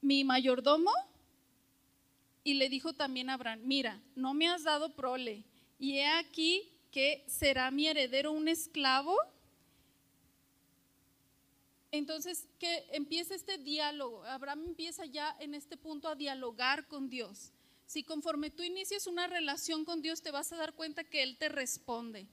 mi 0.00 0.22
mayordomo? 0.22 0.92
Y 2.44 2.54
le 2.54 2.68
dijo 2.68 2.92
también 2.92 3.28
a 3.28 3.34
Abraham, 3.34 3.62
mira, 3.64 4.00
no 4.14 4.32
me 4.32 4.46
has 4.46 4.62
dado 4.62 4.94
prole, 4.94 5.42
y 5.80 5.96
he 5.96 6.06
aquí 6.06 6.75
que 6.96 7.22
será 7.26 7.70
mi 7.70 7.86
heredero 7.86 8.32
un 8.32 8.48
esclavo. 8.48 9.14
Entonces, 11.90 12.48
que 12.58 12.86
empieza 12.90 13.34
este 13.34 13.58
diálogo. 13.58 14.24
Abraham 14.24 14.64
empieza 14.68 15.04
ya 15.04 15.36
en 15.38 15.54
este 15.54 15.76
punto 15.76 16.08
a 16.08 16.14
dialogar 16.14 16.88
con 16.88 17.10
Dios. 17.10 17.52
Si 17.84 18.02
conforme 18.02 18.48
tú 18.48 18.62
inicias 18.62 19.06
una 19.06 19.26
relación 19.26 19.84
con 19.84 20.00
Dios, 20.00 20.22
te 20.22 20.30
vas 20.30 20.50
a 20.54 20.56
dar 20.56 20.72
cuenta 20.72 21.04
que 21.04 21.22
Él 21.22 21.36
te 21.36 21.50
responde. 21.50 22.28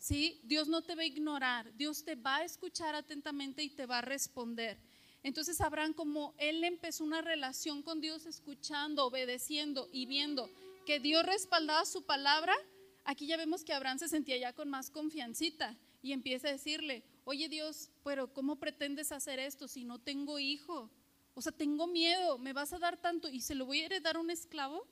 ¿Sí? 0.00 0.40
Dios 0.42 0.66
no 0.66 0.82
te 0.82 0.96
va 0.96 1.02
a 1.02 1.06
ignorar, 1.06 1.72
Dios 1.76 2.02
te 2.02 2.16
va 2.16 2.38
a 2.38 2.44
escuchar 2.44 2.96
atentamente 2.96 3.62
y 3.62 3.70
te 3.70 3.86
va 3.86 3.98
a 3.98 4.02
responder. 4.02 4.76
Entonces 5.22 5.60
Abraham, 5.60 5.92
como 5.92 6.34
él 6.38 6.64
empezó 6.64 7.04
una 7.04 7.20
relación 7.20 7.82
con 7.84 8.00
Dios, 8.00 8.26
escuchando, 8.26 9.06
obedeciendo 9.06 9.88
y 9.92 10.06
viendo 10.06 10.50
que 10.84 10.98
Dios 10.98 11.24
respaldaba 11.24 11.84
su 11.84 12.02
palabra, 12.02 12.56
aquí 13.04 13.26
ya 13.26 13.36
vemos 13.36 13.64
que 13.64 13.72
Abraham 13.72 13.98
se 13.98 14.08
sentía 14.08 14.36
ya 14.36 14.52
con 14.52 14.68
más 14.68 14.90
confiancita 14.90 15.76
y 16.02 16.12
empieza 16.12 16.48
a 16.48 16.52
decirle, 16.52 17.02
oye 17.24 17.48
Dios, 17.48 17.90
pero 18.04 18.32
¿cómo 18.32 18.56
pretendes 18.56 19.12
hacer 19.12 19.38
esto 19.38 19.68
si 19.68 19.84
no 19.84 19.98
tengo 19.98 20.38
hijo? 20.38 20.90
O 21.34 21.42
sea, 21.42 21.52
tengo 21.52 21.86
miedo, 21.86 22.38
me 22.38 22.52
vas 22.52 22.72
a 22.72 22.78
dar 22.78 22.96
tanto 22.96 23.28
y 23.28 23.40
se 23.40 23.54
lo 23.54 23.66
voy 23.66 23.80
a 23.80 23.86
heredar 23.86 24.16
a 24.16 24.20
un 24.20 24.30
esclavo. 24.30 24.86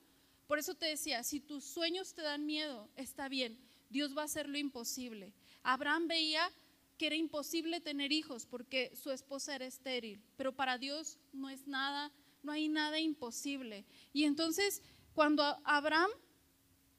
Por 0.47 0.59
eso 0.59 0.75
te 0.75 0.87
decía, 0.87 1.23
si 1.23 1.41
tus 1.41 1.65
sueños 1.65 2.15
te 2.15 2.23
dan 2.23 2.47
miedo, 2.47 2.89
está 2.97 3.29
bien, 3.29 3.59
Dios 3.91 4.17
va 4.17 4.23
a 4.23 4.27
hacer 4.27 4.49
lo 4.49 4.59
imposible. 4.59 5.35
Abraham 5.63 6.09
veía 6.09 6.51
que 6.97 7.07
era 7.07 7.17
imposible 7.17 7.81
tener 7.81 8.13
hijos 8.13 8.47
porque 8.47 8.93
su 8.97 9.11
esposa 9.11 9.55
era 9.55 9.67
estéril, 9.67 10.23
pero 10.37 10.55
para 10.55 10.79
Dios 10.79 11.19
no 11.33 11.49
es 11.49 11.67
nada, 11.67 12.11
no 12.43 12.53
hay 12.53 12.69
nada 12.69 12.99
imposible. 12.99 13.85
Y 14.13 14.25
entonces, 14.25 14.83
cuando 15.15 15.43
Abraham 15.65 16.11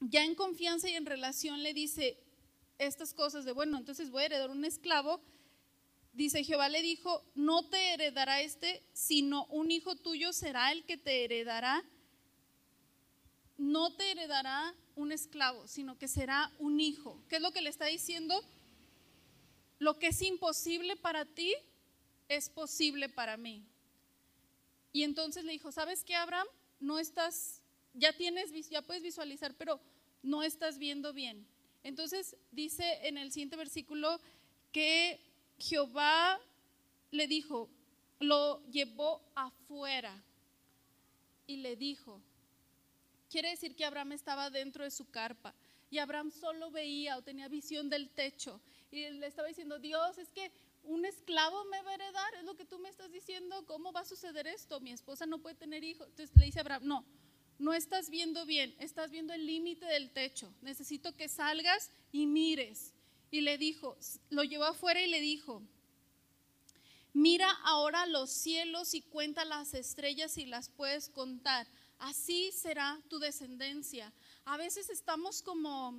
ya 0.00 0.24
en 0.24 0.34
confianza 0.34 0.88
y 0.88 0.94
en 0.94 1.06
relación 1.06 1.62
le 1.62 1.74
dice 1.74 2.18
estas 2.78 3.12
cosas 3.14 3.44
de, 3.44 3.52
bueno, 3.52 3.76
entonces 3.76 4.10
voy 4.10 4.22
a 4.22 4.26
heredar 4.26 4.50
un 4.50 4.64
esclavo, 4.64 5.20
dice 6.12 6.44
Jehová 6.44 6.68
le 6.68 6.82
dijo, 6.82 7.24
no 7.34 7.68
te 7.68 7.94
heredará 7.94 8.40
este, 8.40 8.82
sino 8.92 9.44
un 9.46 9.70
hijo 9.70 9.96
tuyo 9.96 10.32
será 10.32 10.72
el 10.72 10.84
que 10.84 10.96
te 10.96 11.24
heredará. 11.24 11.84
No 13.58 13.94
te 13.94 14.10
heredará 14.10 14.74
un 14.96 15.12
esclavo, 15.12 15.68
sino 15.68 15.98
que 15.98 16.08
será 16.08 16.50
un 16.58 16.80
hijo. 16.80 17.22
¿Qué 17.28 17.36
es 17.36 17.42
lo 17.42 17.52
que 17.52 17.60
le 17.60 17.68
está 17.68 17.86
diciendo? 17.86 18.42
Lo 19.78 19.98
que 19.98 20.08
es 20.08 20.22
imposible 20.22 20.96
para 20.96 21.26
ti 21.26 21.54
es 22.28 22.48
posible 22.48 23.08
para 23.10 23.36
mí. 23.36 23.66
Y 24.92 25.02
entonces 25.02 25.44
le 25.44 25.52
dijo, 25.52 25.72
¿sabes 25.72 26.04
qué, 26.04 26.14
Abraham? 26.14 26.46
No 26.80 26.98
estás, 26.98 27.59
ya 27.94 28.12
tienes, 28.12 28.52
ya 28.68 28.82
puedes 28.82 29.02
visualizar, 29.02 29.54
pero 29.56 29.80
no 30.22 30.42
estás 30.42 30.78
viendo 30.78 31.12
bien. 31.12 31.46
Entonces 31.82 32.36
dice 32.52 33.06
en 33.06 33.18
el 33.18 33.32
siguiente 33.32 33.56
versículo 33.56 34.20
que 34.72 35.20
Jehová 35.58 36.38
le 37.10 37.26
dijo, 37.26 37.68
lo 38.18 38.62
llevó 38.70 39.22
afuera 39.34 40.22
y 41.46 41.56
le 41.56 41.76
dijo, 41.76 42.20
quiere 43.30 43.50
decir 43.50 43.74
que 43.74 43.84
Abraham 43.84 44.12
estaba 44.12 44.50
dentro 44.50 44.84
de 44.84 44.90
su 44.90 45.10
carpa 45.10 45.54
y 45.90 45.98
Abraham 45.98 46.30
solo 46.30 46.70
veía 46.70 47.16
o 47.16 47.22
tenía 47.22 47.48
visión 47.48 47.88
del 47.88 48.10
techo 48.10 48.60
y 48.90 49.08
le 49.10 49.26
estaba 49.26 49.48
diciendo, 49.48 49.78
Dios, 49.78 50.18
es 50.18 50.30
que 50.30 50.52
un 50.84 51.04
esclavo 51.04 51.64
me 51.66 51.82
va 51.82 51.90
a 51.90 51.94
heredar, 51.94 52.34
es 52.36 52.44
lo 52.44 52.54
que 52.54 52.64
tú 52.64 52.78
me 52.78 52.88
estás 52.88 53.10
diciendo, 53.10 53.64
¿cómo 53.66 53.92
va 53.92 54.00
a 54.00 54.04
suceder 54.04 54.46
esto? 54.46 54.80
Mi 54.80 54.92
esposa 54.92 55.26
no 55.26 55.38
puede 55.38 55.56
tener 55.56 55.84
hijos. 55.84 56.08
Entonces 56.08 56.34
le 56.36 56.46
dice 56.46 56.60
Abraham, 56.60 56.86
no, 56.86 57.04
no 57.60 57.74
estás 57.74 58.08
viendo 58.08 58.46
bien, 58.46 58.74
estás 58.78 59.10
viendo 59.10 59.34
el 59.34 59.46
límite 59.46 59.84
del 59.84 60.10
techo, 60.10 60.52
necesito 60.62 61.14
que 61.14 61.28
salgas 61.28 61.90
y 62.10 62.26
mires 62.26 62.94
y 63.30 63.42
le 63.42 63.58
dijo, 63.58 63.96
lo 64.30 64.42
llevó 64.44 64.64
afuera 64.64 65.00
y 65.02 65.08
le 65.08 65.20
dijo, 65.20 65.62
mira 67.12 67.50
ahora 67.64 68.06
los 68.06 68.30
cielos 68.30 68.94
y 68.94 69.02
cuenta 69.02 69.44
las 69.44 69.74
estrellas 69.74 70.38
y 70.38 70.46
las 70.46 70.70
puedes 70.70 71.10
contar. 71.10 71.66
Así 71.98 72.50
será 72.50 72.98
tu 73.08 73.18
descendencia. 73.18 74.10
A 74.46 74.56
veces 74.56 74.88
estamos 74.88 75.42
como, 75.42 75.94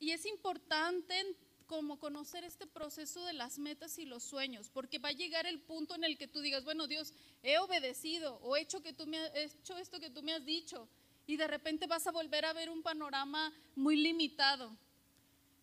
y 0.00 0.10
es 0.10 0.26
importante 0.26 1.36
como 1.72 1.98
conocer 1.98 2.44
este 2.44 2.66
proceso 2.66 3.24
de 3.24 3.32
las 3.32 3.58
metas 3.58 3.98
y 3.98 4.04
los 4.04 4.22
sueños, 4.22 4.68
porque 4.68 4.98
va 4.98 5.08
a 5.08 5.12
llegar 5.12 5.46
el 5.46 5.58
punto 5.58 5.94
en 5.94 6.04
el 6.04 6.18
que 6.18 6.28
tú 6.28 6.42
digas, 6.42 6.64
bueno 6.64 6.86
Dios, 6.86 7.14
he 7.42 7.56
obedecido 7.56 8.34
o 8.42 8.58
he 8.58 8.60
hecho, 8.60 8.82
que 8.82 8.92
tú 8.92 9.06
me, 9.06 9.16
he 9.28 9.44
hecho 9.44 9.78
esto 9.78 9.98
que 9.98 10.10
tú 10.10 10.22
me 10.22 10.34
has 10.34 10.44
dicho, 10.44 10.86
y 11.26 11.38
de 11.38 11.46
repente 11.46 11.86
vas 11.86 12.06
a 12.06 12.12
volver 12.12 12.44
a 12.44 12.52
ver 12.52 12.68
un 12.68 12.82
panorama 12.82 13.50
muy 13.74 13.96
limitado. 13.96 14.76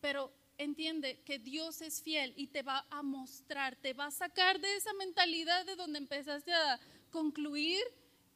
Pero 0.01 0.31
entiende 0.57 1.19
que 1.25 1.37
Dios 1.37 1.79
es 1.83 2.01
fiel 2.01 2.33
y 2.35 2.47
te 2.47 2.63
va 2.63 2.87
a 2.89 3.03
mostrar, 3.03 3.75
te 3.75 3.93
va 3.93 4.07
a 4.07 4.11
sacar 4.11 4.59
de 4.59 4.77
esa 4.77 4.93
mentalidad 4.93 5.63
de 5.63 5.75
donde 5.75 5.99
empezaste 5.99 6.51
a 6.51 6.79
concluir 7.11 7.83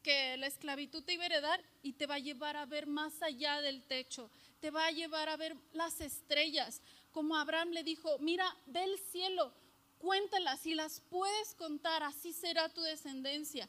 que 0.04 0.36
la 0.36 0.46
esclavitud 0.46 1.02
te 1.02 1.14
iba 1.14 1.24
a 1.24 1.26
heredar 1.26 1.60
y 1.82 1.94
te 1.94 2.06
va 2.06 2.14
a 2.14 2.20
llevar 2.20 2.56
a 2.56 2.66
ver 2.66 2.86
más 2.86 3.20
allá 3.20 3.60
del 3.62 3.82
techo, 3.82 4.30
te 4.60 4.70
va 4.70 4.86
a 4.86 4.92
llevar 4.92 5.28
a 5.28 5.36
ver 5.36 5.56
las 5.72 6.00
estrellas. 6.00 6.80
Como 7.14 7.36
Abraham 7.36 7.70
le 7.70 7.84
dijo, 7.84 8.18
mira, 8.18 8.44
ve 8.66 8.82
el 8.82 8.98
cielo, 8.98 9.54
cuéntalas, 9.98 10.58
si 10.60 10.74
las 10.74 11.00
puedes 11.00 11.54
contar, 11.54 12.02
así 12.02 12.32
será 12.32 12.68
tu 12.68 12.82
descendencia. 12.82 13.68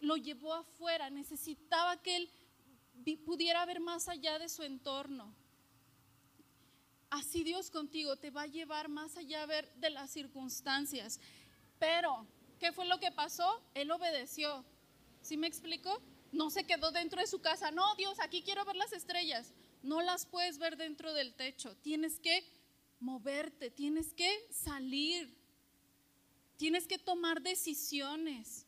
Lo 0.00 0.16
llevó 0.16 0.54
afuera, 0.54 1.08
necesitaba 1.08 2.02
que 2.02 2.16
él 2.16 2.30
pudiera 3.24 3.64
ver 3.64 3.78
más 3.78 4.08
allá 4.08 4.40
de 4.40 4.48
su 4.48 4.64
entorno. 4.64 5.32
Así 7.10 7.44
Dios 7.44 7.70
contigo 7.70 8.16
te 8.16 8.30
va 8.30 8.42
a 8.42 8.48
llevar 8.48 8.88
más 8.88 9.16
allá 9.16 9.46
ver 9.46 9.72
de 9.76 9.90
las 9.90 10.10
circunstancias. 10.10 11.20
Pero, 11.78 12.26
¿qué 12.58 12.72
fue 12.72 12.86
lo 12.86 12.98
que 12.98 13.12
pasó? 13.12 13.62
Él 13.74 13.92
obedeció. 13.92 14.64
¿Sí 15.20 15.36
me 15.36 15.46
explico? 15.46 16.02
No 16.32 16.50
se 16.50 16.66
quedó 16.66 16.90
dentro 16.90 17.20
de 17.20 17.28
su 17.28 17.40
casa. 17.40 17.70
No, 17.70 17.94
Dios, 17.94 18.18
aquí 18.18 18.42
quiero 18.42 18.64
ver 18.64 18.74
las 18.74 18.92
estrellas. 18.92 19.52
No 19.84 20.02
las 20.02 20.26
puedes 20.26 20.58
ver 20.58 20.76
dentro 20.76 21.14
del 21.14 21.34
techo. 21.34 21.76
Tienes 21.76 22.18
que 22.18 22.63
moverte, 23.00 23.70
tienes 23.70 24.12
que 24.12 24.46
salir. 24.50 25.34
Tienes 26.56 26.86
que 26.86 26.98
tomar 26.98 27.42
decisiones 27.42 28.66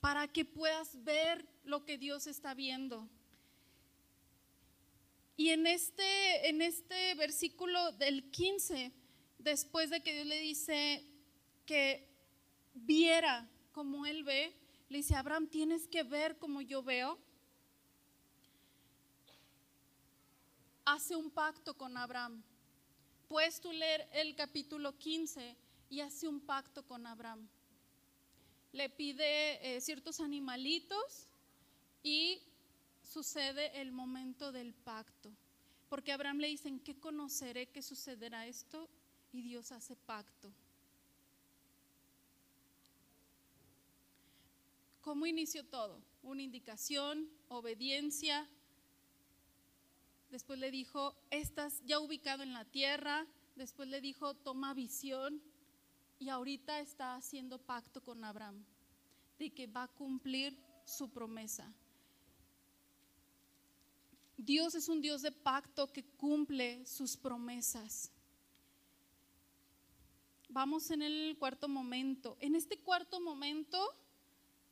para 0.00 0.28
que 0.28 0.44
puedas 0.44 1.02
ver 1.04 1.46
lo 1.64 1.84
que 1.84 1.98
Dios 1.98 2.26
está 2.26 2.54
viendo. 2.54 3.08
Y 5.36 5.50
en 5.50 5.66
este, 5.66 6.48
en 6.48 6.62
este 6.62 7.14
versículo 7.14 7.92
del 7.92 8.30
15, 8.30 8.92
después 9.38 9.90
de 9.90 10.02
que 10.02 10.12
Dios 10.14 10.26
le 10.26 10.40
dice 10.40 11.04
que 11.66 12.08
viera 12.74 13.48
como 13.72 14.06
él 14.06 14.22
ve, 14.24 14.54
le 14.88 14.98
dice, 14.98 15.16
Abraham, 15.16 15.48
tienes 15.48 15.88
que 15.88 16.02
ver 16.02 16.38
como 16.38 16.60
yo 16.60 16.82
veo. 16.82 17.18
Hace 20.84 21.16
un 21.16 21.30
pacto 21.30 21.74
con 21.76 21.96
Abraham. 21.96 22.42
Puedes 23.34 23.60
tú 23.60 23.72
leer 23.72 24.08
el 24.12 24.36
capítulo 24.36 24.96
15 24.96 25.56
y 25.90 26.02
hace 26.02 26.28
un 26.28 26.38
pacto 26.38 26.86
con 26.86 27.04
Abraham. 27.04 27.48
Le 28.70 28.88
pide 28.88 29.74
eh, 29.74 29.80
ciertos 29.80 30.20
animalitos 30.20 31.26
y 32.04 32.40
sucede 33.02 33.80
el 33.80 33.90
momento 33.90 34.52
del 34.52 34.72
pacto. 34.72 35.32
Porque 35.88 36.12
Abraham 36.12 36.38
le 36.38 36.46
dicen, 36.46 36.78
¿qué 36.78 36.94
conoceré 36.94 37.66
que 37.66 37.82
sucederá 37.82 38.46
esto? 38.46 38.88
Y 39.32 39.42
Dios 39.42 39.72
hace 39.72 39.96
pacto. 39.96 40.52
¿Cómo 45.00 45.26
inició 45.26 45.64
todo? 45.64 46.00
Una 46.22 46.42
indicación, 46.42 47.28
obediencia. 47.48 48.48
Después 50.34 50.58
le 50.58 50.72
dijo, 50.72 51.14
estás 51.30 51.80
ya 51.86 52.00
ubicado 52.00 52.42
en 52.42 52.52
la 52.52 52.64
tierra. 52.64 53.24
Después 53.54 53.88
le 53.88 54.00
dijo, 54.00 54.34
toma 54.34 54.74
visión. 54.74 55.40
Y 56.18 56.28
ahorita 56.28 56.80
está 56.80 57.14
haciendo 57.14 57.60
pacto 57.60 58.02
con 58.02 58.24
Abraham 58.24 58.64
de 59.38 59.50
que 59.50 59.68
va 59.68 59.84
a 59.84 59.94
cumplir 59.94 60.58
su 60.84 61.08
promesa. 61.08 61.72
Dios 64.36 64.74
es 64.74 64.88
un 64.88 65.00
Dios 65.00 65.22
de 65.22 65.30
pacto 65.30 65.92
que 65.92 66.02
cumple 66.02 66.84
sus 66.84 67.16
promesas. 67.16 68.10
Vamos 70.48 70.90
en 70.90 71.02
el 71.02 71.36
cuarto 71.38 71.68
momento. 71.68 72.36
En 72.40 72.56
este 72.56 72.76
cuarto 72.80 73.20
momento, 73.20 73.78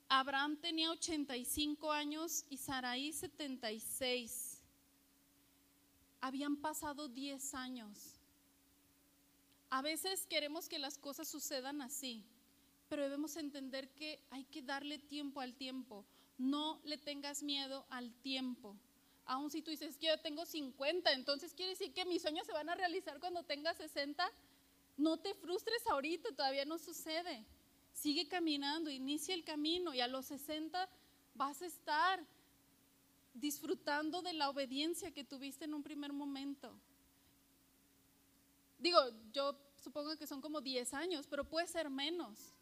Abraham 0.09 0.57
tenía 0.57 0.91
85 0.91 1.93
años 1.93 2.47
y 2.51 2.57
Saraí 2.57 3.13
76. 3.13 4.52
Habían 6.23 6.57
pasado 6.57 7.09
10 7.09 7.53
años. 7.55 7.99
A 9.71 9.83
veces 9.83 10.25
queremos 10.27 10.69
que 10.69 10.79
las 10.79 10.97
cosas 10.97 11.27
sucedan 11.27 11.83
así, 11.83 12.25
pero 12.89 13.03
debemos 13.03 13.37
entender 13.37 13.89
que 13.89 14.21
hay 14.31 14.45
que 14.45 14.63
darle 14.63 14.99
tiempo 14.99 15.41
al 15.41 15.55
tiempo. 15.57 16.05
No 16.39 16.81
le 16.85 16.97
tengas 16.97 17.43
miedo 17.43 17.85
al 17.91 18.13
tiempo. 18.23 18.77
Aun 19.25 19.51
si 19.51 19.63
tú 19.63 19.73
dices 19.73 19.99
que 19.99 20.07
yo 20.07 20.21
tengo 20.21 20.47
50, 20.47 21.13
entonces 21.13 21.55
quiere 21.55 21.71
decir 21.71 21.93
que 21.93 22.05
mis 22.05 22.23
sueños 22.23 22.47
se 22.47 22.53
van 22.53 22.69
a 22.69 22.77
realizar 22.77 23.19
cuando 23.19 23.43
tenga 23.43 23.75
60. 23.75 24.25
No 24.99 25.17
te 25.17 25.35
frustres 25.35 25.85
ahorita, 25.89 26.37
todavía 26.37 26.65
no 26.65 26.79
sucede. 26.79 27.45
Sigue 27.93 28.29
caminando, 28.29 28.91
inicia 28.91 29.35
el 29.35 29.43
camino 29.43 29.93
y 29.93 30.01
a 30.01 30.07
los 30.07 30.27
60 30.27 30.89
vas 31.35 31.63
a 31.63 31.67
estar 31.67 32.25
disfrutando 33.35 34.23
de 34.23 34.33
la 34.33 34.51
obediencia 34.51 35.13
que 35.13 35.25
tuviste 35.25 35.65
en 35.65 35.75
un 35.75 35.83
primer 35.83 36.13
momento. 36.13 36.73
Digo, 38.79 38.99
yo 39.33 39.57
supongo 39.83 40.17
que 40.17 40.27
son 40.27 40.41
como 40.41 40.61
10 40.61 40.95
años, 40.95 41.27
pero 41.29 41.49
puede 41.49 41.67
ser 41.67 41.89
menos. 41.89 42.55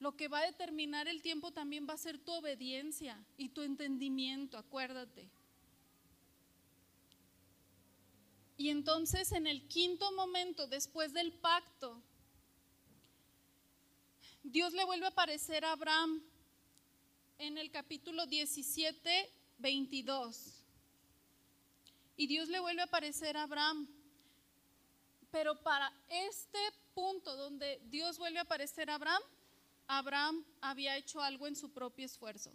Lo 0.00 0.16
que 0.16 0.28
va 0.28 0.40
a 0.40 0.46
determinar 0.46 1.08
el 1.08 1.22
tiempo 1.22 1.52
también 1.52 1.86
va 1.88 1.94
a 1.94 1.98
ser 1.98 2.18
tu 2.18 2.32
obediencia 2.32 3.24
y 3.36 3.48
tu 3.48 3.62
entendimiento, 3.62 4.58
acuérdate. 4.58 5.28
Y 8.56 8.70
entonces 8.70 9.32
en 9.32 9.46
el 9.46 9.66
quinto 9.68 10.10
momento, 10.12 10.66
después 10.66 11.12
del 11.12 11.32
pacto, 11.32 12.02
Dios 14.42 14.72
le 14.72 14.84
vuelve 14.84 15.06
a 15.06 15.10
aparecer 15.10 15.64
a 15.64 15.72
Abraham 15.72 16.22
en 17.38 17.58
el 17.58 17.70
capítulo 17.70 18.26
17, 18.26 19.30
22. 19.58 20.64
Y 22.16 22.26
Dios 22.26 22.48
le 22.48 22.60
vuelve 22.60 22.82
a 22.82 22.86
aparecer 22.86 23.36
a 23.36 23.44
Abraham 23.44 23.88
pero 25.30 25.60
para 25.62 25.92
este 26.08 26.58
punto 26.94 27.36
donde 27.36 27.80
Dios 27.84 28.18
vuelve 28.18 28.38
a 28.38 28.42
aparecer 28.42 28.90
a 28.90 28.94
Abraham, 28.94 29.22
Abraham 29.86 30.44
había 30.60 30.96
hecho 30.96 31.20
algo 31.20 31.46
en 31.46 31.56
su 31.56 31.70
propio 31.70 32.06
esfuerzo. 32.06 32.52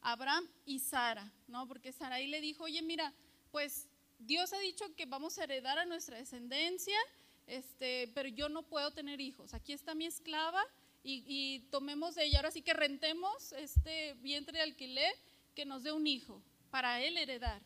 Abraham 0.00 0.48
y 0.64 0.78
Sara, 0.78 1.32
¿no? 1.48 1.66
Porque 1.66 1.92
Sarai 1.92 2.28
le 2.28 2.40
dijo, 2.40 2.64
oye, 2.64 2.82
mira, 2.82 3.12
pues 3.50 3.88
Dios 4.18 4.52
ha 4.52 4.58
dicho 4.58 4.94
que 4.94 5.06
vamos 5.06 5.38
a 5.38 5.44
heredar 5.44 5.78
a 5.78 5.84
nuestra 5.84 6.16
descendencia, 6.16 6.98
este, 7.46 8.10
pero 8.14 8.28
yo 8.28 8.48
no 8.48 8.62
puedo 8.62 8.92
tener 8.92 9.20
hijos. 9.20 9.52
Aquí 9.52 9.72
está 9.72 9.94
mi 9.94 10.06
esclava 10.06 10.64
y, 11.02 11.24
y 11.26 11.60
tomemos 11.70 12.14
de 12.14 12.24
ella, 12.24 12.38
ahora 12.38 12.52
sí 12.52 12.62
que 12.62 12.74
rentemos 12.74 13.52
este 13.52 14.14
vientre 14.14 14.58
de 14.58 14.64
alquiler 14.64 15.14
que 15.56 15.64
nos 15.64 15.82
dé 15.82 15.90
un 15.90 16.06
hijo 16.06 16.40
para 16.70 17.00
él 17.02 17.16
heredar. 17.16 17.60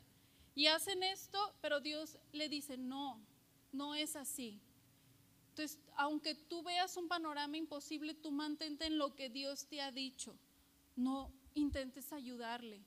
Y 0.55 0.69
hacen 0.69 1.03
esto, 1.03 1.39
pero 1.61 1.81
Dios 1.81 2.17
le 2.33 2.49
dice, 2.49 2.79
no, 2.79 3.21
no 3.73 3.95
es 3.95 4.17
así. 4.17 4.59
Entonces, 5.51 5.79
aunque 5.97 6.35
tú 6.35 6.63
veas 6.63 6.97
un 6.97 7.09
panorama 7.09 7.57
imposible, 7.57 8.15
tú 8.15 8.31
mantente 8.31 8.87
en 8.87 8.97
lo 8.97 9.15
que 9.15 9.29
Dios 9.29 9.67
te 9.67 9.83
ha 9.83 9.91
dicho. 9.91 10.39
No 10.97 11.33
intentes 11.55 12.13
ayudarle. 12.13 12.81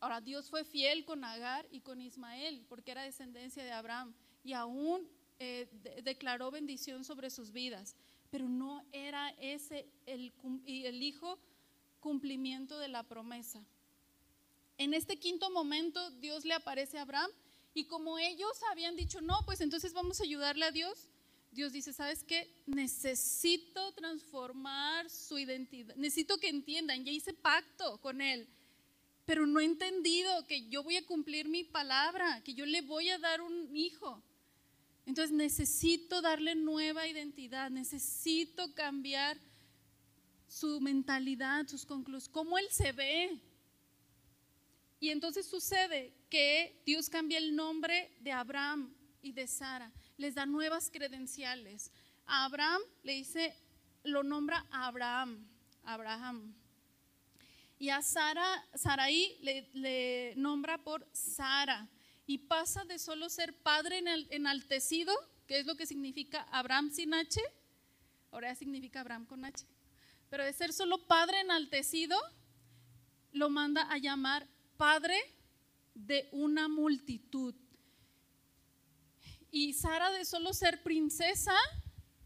Ahora, 0.00 0.20
Dios 0.20 0.50
fue 0.50 0.64
fiel 0.64 1.06
con 1.06 1.24
Agar 1.24 1.66
y 1.70 1.80
con 1.80 2.02
Ismael, 2.02 2.64
porque 2.68 2.90
era 2.90 3.02
descendencia 3.02 3.64
de 3.64 3.72
Abraham, 3.72 4.14
y 4.44 4.52
aún 4.52 5.08
eh, 5.38 5.66
declaró 6.02 6.50
bendición 6.50 7.04
sobre 7.04 7.30
sus 7.30 7.52
vidas, 7.52 7.96
pero 8.30 8.46
no 8.46 8.84
era 8.92 9.30
ese 9.38 9.88
el, 10.04 10.32
el 10.66 11.02
hijo 11.02 11.38
cumplimiento 12.04 12.78
de 12.78 12.88
la 12.88 13.02
promesa. 13.02 13.64
En 14.76 14.92
este 14.92 15.16
quinto 15.16 15.48
momento, 15.48 16.10
Dios 16.20 16.44
le 16.44 16.52
aparece 16.52 16.98
a 16.98 17.02
Abraham 17.02 17.30
y 17.72 17.86
como 17.86 18.18
ellos 18.18 18.52
habían 18.70 18.94
dicho, 18.94 19.22
no, 19.22 19.38
pues 19.46 19.62
entonces 19.62 19.94
vamos 19.94 20.20
a 20.20 20.24
ayudarle 20.24 20.66
a 20.66 20.70
Dios, 20.70 21.08
Dios 21.50 21.72
dice, 21.72 21.94
¿sabes 21.94 22.22
qué? 22.22 22.54
Necesito 22.66 23.90
transformar 23.92 25.08
su 25.08 25.38
identidad, 25.38 25.96
necesito 25.96 26.36
que 26.36 26.50
entiendan, 26.50 27.06
ya 27.06 27.10
hice 27.10 27.32
pacto 27.32 27.96
con 28.02 28.20
Él, 28.20 28.46
pero 29.24 29.46
no 29.46 29.60
he 29.60 29.64
entendido 29.64 30.46
que 30.46 30.68
yo 30.68 30.82
voy 30.82 30.96
a 30.96 31.06
cumplir 31.06 31.48
mi 31.48 31.64
palabra, 31.64 32.42
que 32.44 32.52
yo 32.52 32.66
le 32.66 32.82
voy 32.82 33.08
a 33.08 33.18
dar 33.18 33.40
un 33.40 33.74
hijo. 33.74 34.22
Entonces 35.06 35.34
necesito 35.34 36.20
darle 36.20 36.54
nueva 36.54 37.08
identidad, 37.08 37.70
necesito 37.70 38.74
cambiar 38.74 39.38
su 40.48 40.80
mentalidad, 40.80 41.66
sus 41.66 41.84
conclusiones, 41.86 42.28
cómo 42.28 42.58
Él 42.58 42.66
se 42.70 42.92
ve. 42.92 43.40
Y 45.00 45.10
entonces 45.10 45.46
sucede 45.46 46.14
que 46.30 46.80
Dios 46.86 47.08
cambia 47.08 47.38
el 47.38 47.54
nombre 47.54 48.10
de 48.20 48.32
Abraham 48.32 48.94
y 49.22 49.32
de 49.32 49.46
Sara, 49.46 49.92
les 50.16 50.34
da 50.34 50.46
nuevas 50.46 50.90
credenciales. 50.90 51.90
A 52.26 52.44
Abraham 52.44 52.80
le 53.02 53.14
dice, 53.14 53.54
lo 54.02 54.22
nombra 54.22 54.66
Abraham, 54.70 55.46
Abraham. 55.82 56.54
Y 57.78 57.88
a 57.90 58.02
Sara, 58.02 58.64
Saraí 58.74 59.36
le, 59.42 59.68
le 59.72 60.34
nombra 60.36 60.78
por 60.78 61.06
Sara. 61.12 61.88
Y 62.26 62.38
pasa 62.38 62.84
de 62.84 62.98
solo 62.98 63.28
ser 63.28 63.54
padre 63.54 64.02
enaltecido, 64.30 65.12
que 65.46 65.58
es 65.58 65.66
lo 65.66 65.74
que 65.74 65.86
significa 65.86 66.46
Abraham 66.50 66.90
sin 66.90 67.12
H, 67.12 67.40
ahora 68.30 68.54
significa 68.54 69.00
Abraham 69.00 69.26
con 69.26 69.44
H, 69.44 69.66
pero 70.34 70.46
de 70.46 70.52
ser 70.52 70.72
solo 70.72 70.98
padre 71.06 71.42
enaltecido, 71.42 72.18
lo 73.30 73.50
manda 73.50 73.82
a 73.82 73.98
llamar 73.98 74.48
padre 74.76 75.16
de 75.94 76.28
una 76.32 76.66
multitud. 76.66 77.54
Y 79.52 79.74
Sara 79.74 80.10
de 80.10 80.24
solo 80.24 80.52
ser 80.52 80.82
princesa, 80.82 81.54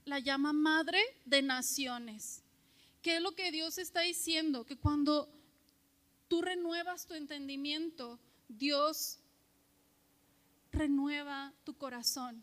la 0.07 0.21
llama 0.21 0.55
madre 0.55 0.99
de 1.27 1.43
naciones. 1.43 2.43
¿Qué 3.03 3.17
es 3.17 3.23
lo 3.23 3.33
que 3.33 3.53
Dios 3.53 3.77
está 3.77 4.01
diciendo? 4.01 4.65
Que 4.65 4.79
cuando 4.79 5.29
tú 6.29 6.41
renuevas 6.41 7.07
tu 7.07 7.13
entendimiento, 7.13 8.19
Dios 8.49 9.19
renueva 10.73 11.53
tu 11.63 11.77
corazón, 11.77 12.43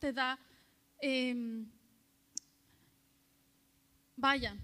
te 0.00 0.12
da, 0.12 0.40
em, 0.98 1.70
vaya, 4.16 4.58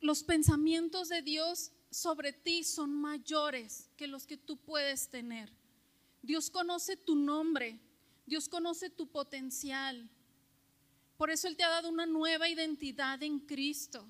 los 0.00 0.22
pensamientos 0.22 1.08
de 1.08 1.22
Dios 1.22 1.72
sobre 1.90 2.32
ti 2.32 2.64
son 2.64 2.94
mayores 2.94 3.90
que 3.96 4.06
los 4.06 4.26
que 4.26 4.36
tú 4.36 4.56
puedes 4.56 5.08
tener. 5.08 5.50
Dios 6.22 6.50
conoce 6.50 6.96
tu 6.96 7.16
nombre, 7.16 7.80
Dios 8.26 8.48
conoce 8.48 8.90
tu 8.90 9.06
potencial. 9.06 10.08
Por 11.16 11.30
eso 11.30 11.48
Él 11.48 11.56
te 11.56 11.64
ha 11.64 11.68
dado 11.68 11.88
una 11.88 12.06
nueva 12.06 12.48
identidad 12.48 13.22
en 13.22 13.40
Cristo. 13.40 14.06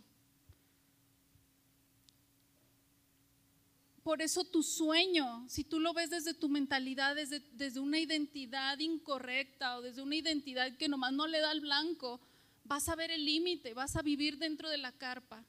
Por 4.02 4.22
eso 4.22 4.44
tu 4.44 4.62
sueño, 4.62 5.46
si 5.48 5.64
tú 5.64 5.80
lo 5.80 5.92
ves 5.92 6.08
desde 6.08 6.32
tu 6.32 6.48
mentalidad, 6.48 7.14
desde, 7.14 7.40
desde 7.52 7.78
una 7.78 7.98
identidad 7.98 8.78
incorrecta 8.78 9.76
o 9.76 9.82
desde 9.82 10.00
una 10.00 10.16
identidad 10.16 10.76
que 10.78 10.88
nomás 10.88 11.12
no 11.12 11.26
le 11.26 11.40
da 11.40 11.52
el 11.52 11.60
blanco, 11.60 12.18
vas 12.64 12.88
a 12.88 12.96
ver 12.96 13.10
el 13.10 13.24
límite, 13.24 13.74
vas 13.74 13.96
a 13.96 14.02
vivir 14.02 14.38
dentro 14.38 14.70
de 14.70 14.78
la 14.78 14.92
carpa. 14.92 15.44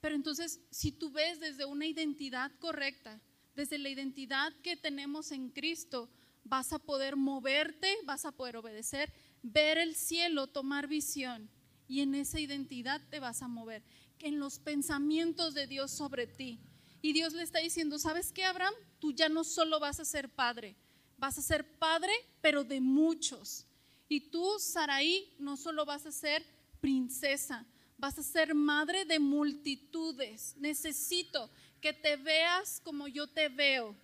Pero 0.00 0.14
entonces, 0.14 0.60
si 0.70 0.92
tú 0.92 1.10
ves 1.10 1.40
desde 1.40 1.64
una 1.64 1.86
identidad 1.86 2.52
correcta, 2.58 3.20
desde 3.54 3.78
la 3.78 3.88
identidad 3.88 4.52
que 4.62 4.76
tenemos 4.76 5.32
en 5.32 5.50
Cristo, 5.50 6.10
vas 6.44 6.72
a 6.72 6.78
poder 6.78 7.16
moverte, 7.16 7.96
vas 8.04 8.24
a 8.24 8.32
poder 8.32 8.56
obedecer, 8.56 9.12
ver 9.42 9.78
el 9.78 9.94
cielo, 9.94 10.46
tomar 10.46 10.86
visión. 10.86 11.50
Y 11.88 12.00
en 12.00 12.14
esa 12.14 12.40
identidad 12.40 13.00
te 13.10 13.20
vas 13.20 13.42
a 13.42 13.48
mover, 13.48 13.82
en 14.18 14.38
los 14.38 14.58
pensamientos 14.58 15.54
de 15.54 15.66
Dios 15.66 15.90
sobre 15.90 16.26
ti. 16.26 16.60
Y 17.02 17.12
Dios 17.12 17.32
le 17.32 17.42
está 17.42 17.60
diciendo, 17.60 17.98
¿sabes 17.98 18.32
qué, 18.32 18.44
Abraham? 18.44 18.74
Tú 18.98 19.12
ya 19.12 19.28
no 19.28 19.44
solo 19.44 19.78
vas 19.78 20.00
a 20.00 20.04
ser 20.04 20.28
padre, 20.28 20.76
vas 21.16 21.38
a 21.38 21.42
ser 21.42 21.78
padre, 21.78 22.12
pero 22.40 22.64
de 22.64 22.80
muchos. 22.80 23.66
Y 24.08 24.30
tú, 24.30 24.58
Saraí, 24.58 25.34
no 25.38 25.56
solo 25.56 25.84
vas 25.84 26.06
a 26.06 26.12
ser 26.12 26.44
princesa, 26.80 27.66
vas 27.98 28.18
a 28.18 28.22
ser 28.22 28.54
madre 28.54 29.04
de 29.04 29.18
multitudes. 29.18 30.54
Necesito 30.58 31.50
que 31.80 31.92
te 31.92 32.16
veas 32.16 32.80
como 32.80 33.08
yo 33.08 33.26
te 33.26 33.48
veo. 33.48 33.96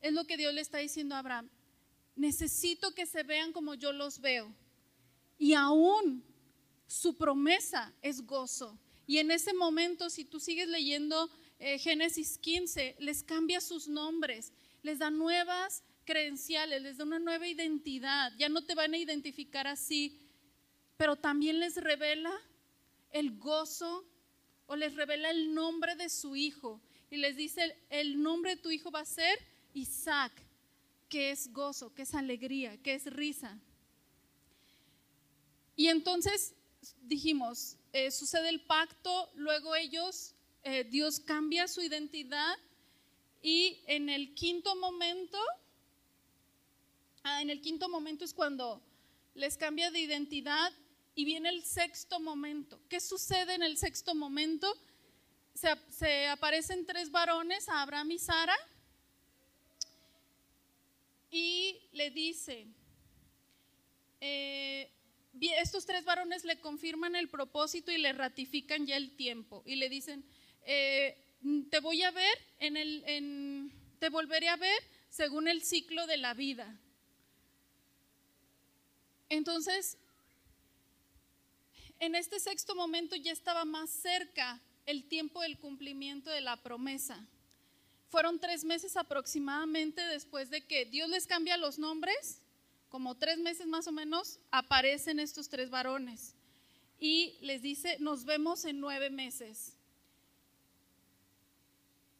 Es 0.00 0.12
lo 0.12 0.24
que 0.24 0.36
Dios 0.36 0.52
le 0.52 0.60
está 0.60 0.78
diciendo 0.78 1.14
a 1.14 1.18
Abraham. 1.18 1.48
Necesito 2.14 2.94
que 2.94 3.06
se 3.06 3.22
vean 3.22 3.52
como 3.52 3.74
yo 3.74 3.92
los 3.92 4.20
veo. 4.20 4.54
Y 5.38 5.54
aún 5.54 6.22
su 6.86 7.16
promesa 7.16 7.92
es 8.02 8.24
gozo. 8.24 8.78
Y 9.06 9.18
en 9.18 9.30
ese 9.30 9.52
momento, 9.52 10.10
si 10.10 10.24
tú 10.24 10.40
sigues 10.40 10.68
leyendo 10.68 11.30
eh, 11.58 11.78
Génesis 11.78 12.38
15, 12.38 12.96
les 13.00 13.22
cambia 13.22 13.60
sus 13.60 13.88
nombres, 13.88 14.52
les 14.82 14.98
da 14.98 15.10
nuevas 15.10 15.82
credenciales, 16.04 16.82
les 16.82 16.98
da 16.98 17.04
una 17.04 17.18
nueva 17.18 17.46
identidad. 17.46 18.32
Ya 18.38 18.48
no 18.48 18.64
te 18.64 18.74
van 18.74 18.94
a 18.94 18.98
identificar 18.98 19.66
así, 19.66 20.20
pero 20.96 21.16
también 21.16 21.58
les 21.58 21.76
revela 21.76 22.32
el 23.14 23.38
gozo 23.38 24.04
o 24.66 24.76
les 24.76 24.94
revela 24.94 25.30
el 25.30 25.54
nombre 25.54 25.94
de 25.94 26.08
su 26.08 26.36
hijo. 26.36 26.82
Y 27.10 27.16
les 27.16 27.36
dice, 27.36 27.78
el 27.88 28.20
nombre 28.20 28.56
de 28.56 28.62
tu 28.62 28.70
hijo 28.70 28.90
va 28.90 29.00
a 29.00 29.04
ser 29.04 29.38
Isaac, 29.72 30.32
que 31.08 31.30
es 31.30 31.52
gozo, 31.52 31.94
que 31.94 32.02
es 32.02 32.14
alegría, 32.14 32.76
que 32.82 32.94
es 32.94 33.06
risa. 33.06 33.56
Y 35.76 35.88
entonces 35.88 36.54
dijimos, 37.02 37.76
eh, 37.92 38.10
sucede 38.10 38.48
el 38.48 38.60
pacto, 38.60 39.30
luego 39.36 39.76
ellos, 39.76 40.34
eh, 40.64 40.82
Dios 40.82 41.20
cambia 41.20 41.68
su 41.68 41.82
identidad 41.82 42.56
y 43.42 43.80
en 43.86 44.08
el 44.08 44.34
quinto 44.34 44.74
momento, 44.74 45.38
ah, 47.22 47.42
en 47.42 47.50
el 47.50 47.60
quinto 47.60 47.88
momento 47.88 48.24
es 48.24 48.34
cuando 48.34 48.82
les 49.34 49.56
cambia 49.56 49.92
de 49.92 50.00
identidad 50.00 50.72
y 51.14 51.24
viene 51.24 51.48
el 51.48 51.62
sexto 51.62 52.20
momento. 52.20 52.80
¿Qué 52.88 53.00
sucede 53.00 53.54
en 53.54 53.62
el 53.62 53.76
sexto 53.76 54.14
momento? 54.14 54.72
Se, 55.54 56.26
aparecen 56.26 56.84
tres 56.84 57.10
varones, 57.10 57.68
Abraham 57.68 58.10
y 58.10 58.18
Sara, 58.18 58.56
y 61.30 61.80
le 61.92 62.10
dice, 62.10 62.66
eh, 64.20 64.90
estos 65.40 65.86
tres 65.86 66.04
varones 66.04 66.44
le 66.44 66.60
confirman 66.60 67.16
el 67.16 67.28
propósito 67.28 67.92
y 67.92 67.98
le 67.98 68.12
ratifican 68.12 68.86
ya 68.86 68.96
el 68.96 69.16
tiempo 69.16 69.62
y 69.66 69.76
le 69.76 69.88
dicen, 69.88 70.24
eh, 70.64 71.16
te 71.70 71.80
voy 71.80 72.02
a 72.02 72.10
ver 72.10 72.38
en 72.58 72.76
el, 72.76 73.72
te 73.98 74.08
volveré 74.08 74.48
a 74.48 74.56
ver 74.56 74.82
según 75.08 75.48
el 75.48 75.62
ciclo 75.62 76.06
de 76.06 76.16
la 76.16 76.34
vida. 76.34 76.80
Entonces, 79.28 79.98
en 82.00 82.14
este 82.14 82.40
sexto 82.40 82.74
momento 82.74 83.16
ya 83.16 83.32
estaba 83.32 83.64
más 83.64 83.90
cerca 83.90 84.60
el 84.86 85.04
tiempo 85.08 85.40
del 85.42 85.58
cumplimiento 85.58 86.30
de 86.30 86.40
la 86.40 86.56
promesa. 86.56 87.26
Fueron 88.08 88.38
tres 88.38 88.64
meses 88.64 88.96
aproximadamente 88.96 90.00
después 90.02 90.50
de 90.50 90.64
que 90.64 90.84
Dios 90.84 91.08
les 91.08 91.26
cambia 91.26 91.56
los 91.56 91.78
nombres 91.78 92.40
como 92.94 93.16
tres 93.16 93.38
meses 93.38 93.66
más 93.66 93.88
o 93.88 93.92
menos, 93.92 94.38
aparecen 94.52 95.18
estos 95.18 95.48
tres 95.48 95.68
varones 95.68 96.36
y 97.00 97.36
les 97.40 97.60
dice, 97.60 97.96
nos 97.98 98.24
vemos 98.24 98.64
en 98.64 98.78
nueve 98.78 99.10
meses. 99.10 99.72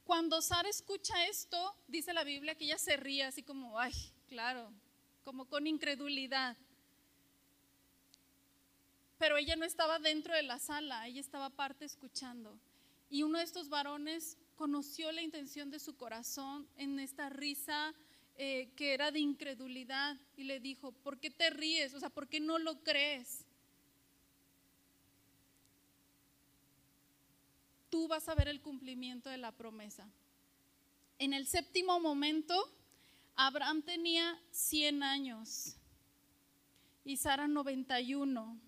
Cuando 0.03 0.43
Sara 0.43 0.69
escucha 0.69 1.29
esto, 1.29 1.77
dice 1.87 2.13
la 2.13 2.25
Biblia 2.25 2.57
que 2.57 2.65
ella 2.65 2.79
se 2.79 2.97
ríe 2.97 3.23
así 3.23 3.45
como, 3.45 3.79
ay, 3.79 3.93
claro, 4.27 4.69
como 5.23 5.45
con 5.45 5.69
incredulidad. 5.69 6.57
Pero 9.19 9.37
ella 9.37 9.57
no 9.57 9.65
estaba 9.65 9.99
dentro 9.99 10.35
de 10.35 10.43
la 10.43 10.59
sala, 10.59 11.07
ella 11.07 11.21
estaba 11.21 11.47
aparte 11.47 11.85
escuchando. 11.85 12.59
Y 13.09 13.23
uno 13.23 13.39
de 13.39 13.45
estos 13.45 13.69
varones 13.69 14.37
conoció 14.57 15.13
la 15.13 15.23
intención 15.23 15.71
de 15.71 15.79
su 15.79 15.97
corazón 15.97 16.67
en 16.77 16.99
esta 16.99 17.29
risa 17.29 17.95
eh, 18.37 18.73
que 18.75 18.95
era 18.95 19.13
de 19.13 19.21
incredulidad 19.21 20.17
y 20.37 20.43
le 20.43 20.59
dijo, 20.59 20.91
¿por 20.91 21.21
qué 21.21 21.31
te 21.31 21.51
ríes? 21.51 21.95
O 21.95 22.01
sea, 22.01 22.11
¿por 22.11 22.29
qué 22.29 22.41
no 22.41 22.59
lo 22.59 22.83
crees? 22.83 23.45
Tú 27.91 28.09
vas 28.09 28.29
a 28.29 28.35
ver 28.35 28.49
el 28.49 28.61
cumplimiento 28.61 29.31
de 29.31 29.37
la 29.37 29.53
promesa. 29.53 30.09
En 31.21 31.33
el 31.33 31.47
séptimo 31.47 32.01
momento, 32.01 32.55
Abraham 33.37 33.83
tenía 33.83 34.41
100 34.51 35.05
años 35.05 35.77
y 37.05 37.17
Sara 37.17 37.47
91. 37.47 38.61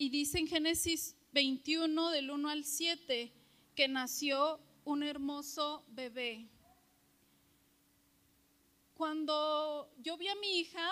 Y 0.00 0.08
dice 0.08 0.38
en 0.38 0.46
Génesis 0.46 1.14
21 1.32 2.08
del 2.08 2.30
1 2.30 2.48
al 2.48 2.64
7 2.64 3.30
que 3.74 3.86
nació 3.86 4.58
un 4.86 5.02
hermoso 5.02 5.84
bebé. 5.88 6.48
Cuando 8.94 9.92
yo 9.98 10.16
vi 10.16 10.28
a 10.28 10.34
mi 10.36 10.60
hija, 10.60 10.90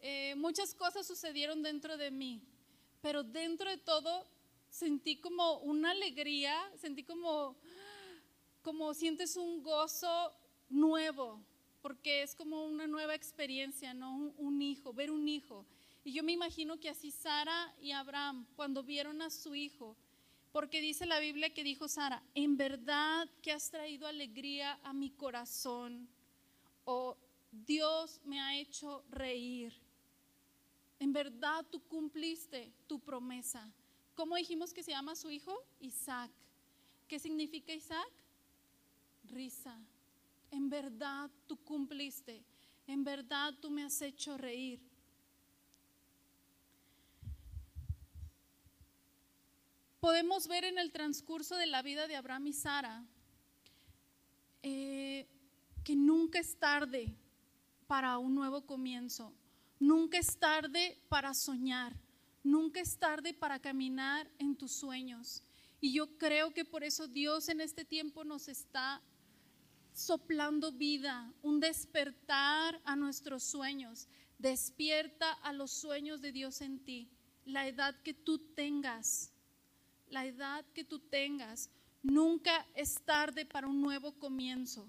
eh, 0.00 0.36
muchas 0.36 0.76
cosas 0.76 1.08
sucedieron 1.08 1.60
dentro 1.64 1.96
de 1.96 2.12
mí, 2.12 2.40
pero 3.02 3.24
dentro 3.24 3.68
de 3.68 3.78
todo 3.78 4.28
sentí 4.70 5.16
como 5.16 5.58
una 5.58 5.90
alegría, 5.90 6.54
sentí 6.76 7.02
como, 7.02 7.56
como 8.62 8.94
sientes 8.94 9.36
un 9.36 9.64
gozo 9.64 10.32
nuevo, 10.68 11.44
porque 11.82 12.22
es 12.22 12.32
como 12.36 12.64
una 12.64 12.86
nueva 12.86 13.16
experiencia, 13.16 13.92
¿no? 13.92 14.14
Un, 14.14 14.34
un 14.38 14.62
hijo, 14.62 14.92
ver 14.92 15.10
un 15.10 15.26
hijo. 15.26 15.66
Y 16.06 16.12
yo 16.12 16.22
me 16.22 16.30
imagino 16.30 16.78
que 16.78 16.88
así 16.88 17.10
Sara 17.10 17.74
y 17.80 17.90
Abraham, 17.90 18.46
cuando 18.54 18.84
vieron 18.84 19.20
a 19.22 19.28
su 19.28 19.56
hijo, 19.56 19.96
porque 20.52 20.80
dice 20.80 21.04
la 21.04 21.18
Biblia 21.18 21.52
que 21.52 21.64
dijo 21.64 21.88
Sara, 21.88 22.22
en 22.32 22.56
verdad 22.56 23.28
que 23.42 23.50
has 23.50 23.68
traído 23.72 24.06
alegría 24.06 24.78
a 24.84 24.92
mi 24.92 25.10
corazón. 25.10 26.08
O 26.84 27.16
Dios 27.50 28.20
me 28.24 28.40
ha 28.40 28.56
hecho 28.56 29.04
reír. 29.10 29.74
En 31.00 31.12
verdad 31.12 31.66
tú 31.72 31.80
cumpliste 31.88 32.72
tu 32.86 33.00
promesa. 33.00 33.68
¿Cómo 34.14 34.36
dijimos 34.36 34.72
que 34.72 34.84
se 34.84 34.92
llama 34.92 35.16
su 35.16 35.28
hijo? 35.28 35.60
Isaac. 35.80 36.30
¿Qué 37.08 37.18
significa 37.18 37.74
Isaac? 37.74 38.12
Risa. 39.24 39.76
En 40.52 40.70
verdad 40.70 41.28
tú 41.48 41.56
cumpliste. 41.64 42.44
En 42.86 43.02
verdad 43.02 43.54
tú 43.60 43.70
me 43.70 43.82
has 43.82 44.00
hecho 44.02 44.38
reír. 44.38 44.80
Podemos 50.00 50.48
ver 50.48 50.64
en 50.64 50.78
el 50.78 50.92
transcurso 50.92 51.56
de 51.56 51.66
la 51.66 51.82
vida 51.82 52.06
de 52.06 52.16
Abraham 52.16 52.48
y 52.48 52.52
Sara 52.52 53.04
eh, 54.62 55.28
que 55.84 55.94
nunca 55.94 56.40
es 56.40 56.58
tarde 56.58 57.14
para 57.86 58.18
un 58.18 58.34
nuevo 58.34 58.66
comienzo, 58.66 59.32
nunca 59.78 60.18
es 60.18 60.36
tarde 60.38 60.98
para 61.08 61.32
soñar, 61.34 61.94
nunca 62.42 62.80
es 62.80 62.98
tarde 62.98 63.32
para 63.32 63.60
caminar 63.60 64.28
en 64.38 64.56
tus 64.56 64.72
sueños. 64.72 65.44
Y 65.80 65.92
yo 65.92 66.18
creo 66.18 66.52
que 66.52 66.64
por 66.64 66.82
eso 66.82 67.06
Dios 67.06 67.48
en 67.48 67.60
este 67.60 67.84
tiempo 67.84 68.24
nos 68.24 68.48
está 68.48 69.00
soplando 69.92 70.72
vida, 70.72 71.32
un 71.42 71.60
despertar 71.60 72.80
a 72.84 72.96
nuestros 72.96 73.44
sueños. 73.44 74.08
Despierta 74.38 75.32
a 75.32 75.52
los 75.52 75.70
sueños 75.70 76.20
de 76.20 76.32
Dios 76.32 76.60
en 76.60 76.80
ti, 76.80 77.08
la 77.44 77.66
edad 77.68 77.94
que 78.02 78.12
tú 78.12 78.38
tengas 78.38 79.32
la 80.10 80.26
edad 80.26 80.64
que 80.74 80.84
tú 80.84 80.98
tengas, 80.98 81.70
nunca 82.02 82.66
es 82.74 83.00
tarde 83.02 83.44
para 83.44 83.66
un 83.66 83.80
nuevo 83.80 84.12
comienzo. 84.12 84.88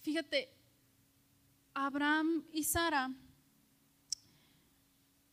Fíjate, 0.00 0.48
Abraham 1.74 2.44
y 2.52 2.62
Sara 2.64 3.12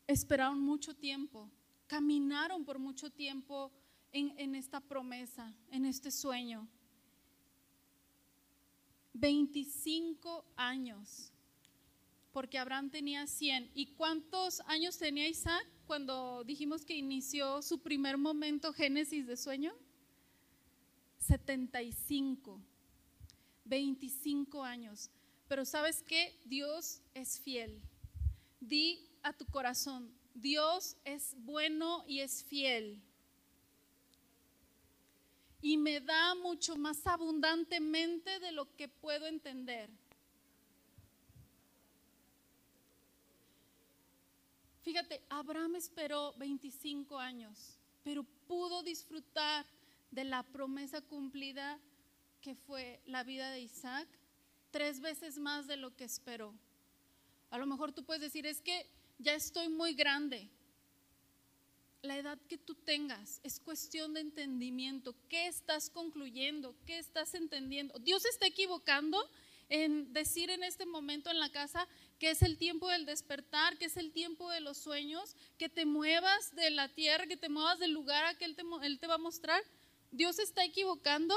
esperaron 0.07 0.59
mucho 0.59 0.95
tiempo, 0.95 1.49
caminaron 1.87 2.65
por 2.65 2.79
mucho 2.79 3.11
tiempo 3.11 3.71
en, 4.11 4.33
en 4.37 4.55
esta 4.55 4.79
promesa, 4.79 5.53
en 5.69 5.85
este 5.85 6.11
sueño. 6.11 6.67
25 9.13 10.43
años, 10.55 11.31
porque 12.31 12.57
Abraham 12.57 12.89
tenía 12.89 13.27
100. 13.27 13.71
¿Y 13.75 13.93
cuántos 13.93 14.59
años 14.61 14.97
tenía 14.97 15.27
Isaac? 15.27 15.67
Cuando 15.85 16.43
dijimos 16.43 16.85
que 16.85 16.95
inició 16.95 17.61
su 17.61 17.79
primer 17.79 18.17
momento 18.17 18.73
Génesis 18.73 19.27
de 19.27 19.37
sueño? 19.37 19.73
75, 21.19 22.59
25 23.65 24.63
años. 24.63 25.09
Pero 25.47 25.65
sabes 25.65 26.03
qué? 26.03 26.39
Dios 26.45 27.01
es 27.13 27.39
fiel. 27.39 27.81
Di 28.59 29.09
a 29.21 29.33
tu 29.33 29.45
corazón, 29.45 30.11
Dios 30.33 30.97
es 31.05 31.35
bueno 31.37 32.03
y 32.07 32.19
es 32.19 32.43
fiel. 32.43 33.01
Y 35.61 35.77
me 35.77 36.01
da 36.01 36.35
mucho 36.35 36.75
más 36.75 37.05
abundantemente 37.07 38.39
de 38.39 38.51
lo 38.51 38.75
que 38.75 38.87
puedo 38.87 39.27
entender. 39.27 39.89
Fíjate, 44.83 45.21
Abraham 45.29 45.75
esperó 45.77 46.33
25 46.37 47.17
años, 47.17 47.79
pero 48.03 48.23
pudo 48.47 48.83
disfrutar 48.83 49.65
de 50.11 50.25
la 50.25 50.43
promesa 50.43 51.01
cumplida 51.01 51.79
que 52.41 52.53
fue 52.53 53.01
la 53.05 53.23
vida 53.23 53.49
de 53.51 53.61
Isaac 53.61 54.07
tres 54.71 54.99
veces 54.99 55.39
más 55.39 55.67
de 55.67 55.77
lo 55.77 55.95
que 55.95 56.03
esperó. 56.03 56.53
A 57.49 57.57
lo 57.57 57.65
mejor 57.65 57.93
tú 57.93 58.03
puedes 58.03 58.21
decir, 58.21 58.45
es 58.45 58.61
que 58.61 58.85
ya 59.19 59.33
estoy 59.33 59.69
muy 59.69 59.93
grande. 59.93 60.49
la 62.01 62.17
edad 62.17 62.37
que 62.49 62.57
tú 62.57 62.75
tengas, 62.75 63.39
es 63.43 63.61
cuestión 63.61 64.13
de 64.13 64.19
entendimiento. 64.19 65.15
¿Qué 65.29 65.47
estás 65.47 65.89
concluyendo? 65.89 66.75
¿Qué 66.85 66.99
estás 66.99 67.33
entendiendo? 67.33 67.97
Dios 67.99 68.25
está 68.25 68.45
equivocando 68.45 69.17
en 69.69 70.13
decir 70.13 70.49
en 70.49 70.63
este 70.63 70.85
momento 70.85 71.29
en 71.29 71.39
la 71.39 71.51
casa 71.51 71.87
que 72.19 72.29
es 72.29 72.41
el 72.41 72.57
tiempo 72.57 72.89
del 72.89 73.05
despertar, 73.05 73.77
que 73.77 73.85
es 73.85 73.97
el 73.97 74.11
tiempo 74.11 74.49
de 74.49 74.59
los 74.59 74.77
sueños, 74.77 75.35
que 75.57 75.69
te 75.69 75.85
muevas 75.85 76.55
de 76.55 76.69
la 76.69 76.89
tierra, 76.89 77.27
que 77.27 77.37
te 77.37 77.49
muevas 77.49 77.79
del 77.79 77.91
lugar 77.91 78.25
a 78.25 78.37
que 78.37 78.45
Él 78.45 78.55
te, 78.55 78.63
él 78.83 78.99
te 78.99 79.07
va 79.07 79.15
a 79.15 79.19
mostrar. 79.19 79.61
Dios 80.11 80.39
está 80.39 80.63
equivocando, 80.63 81.35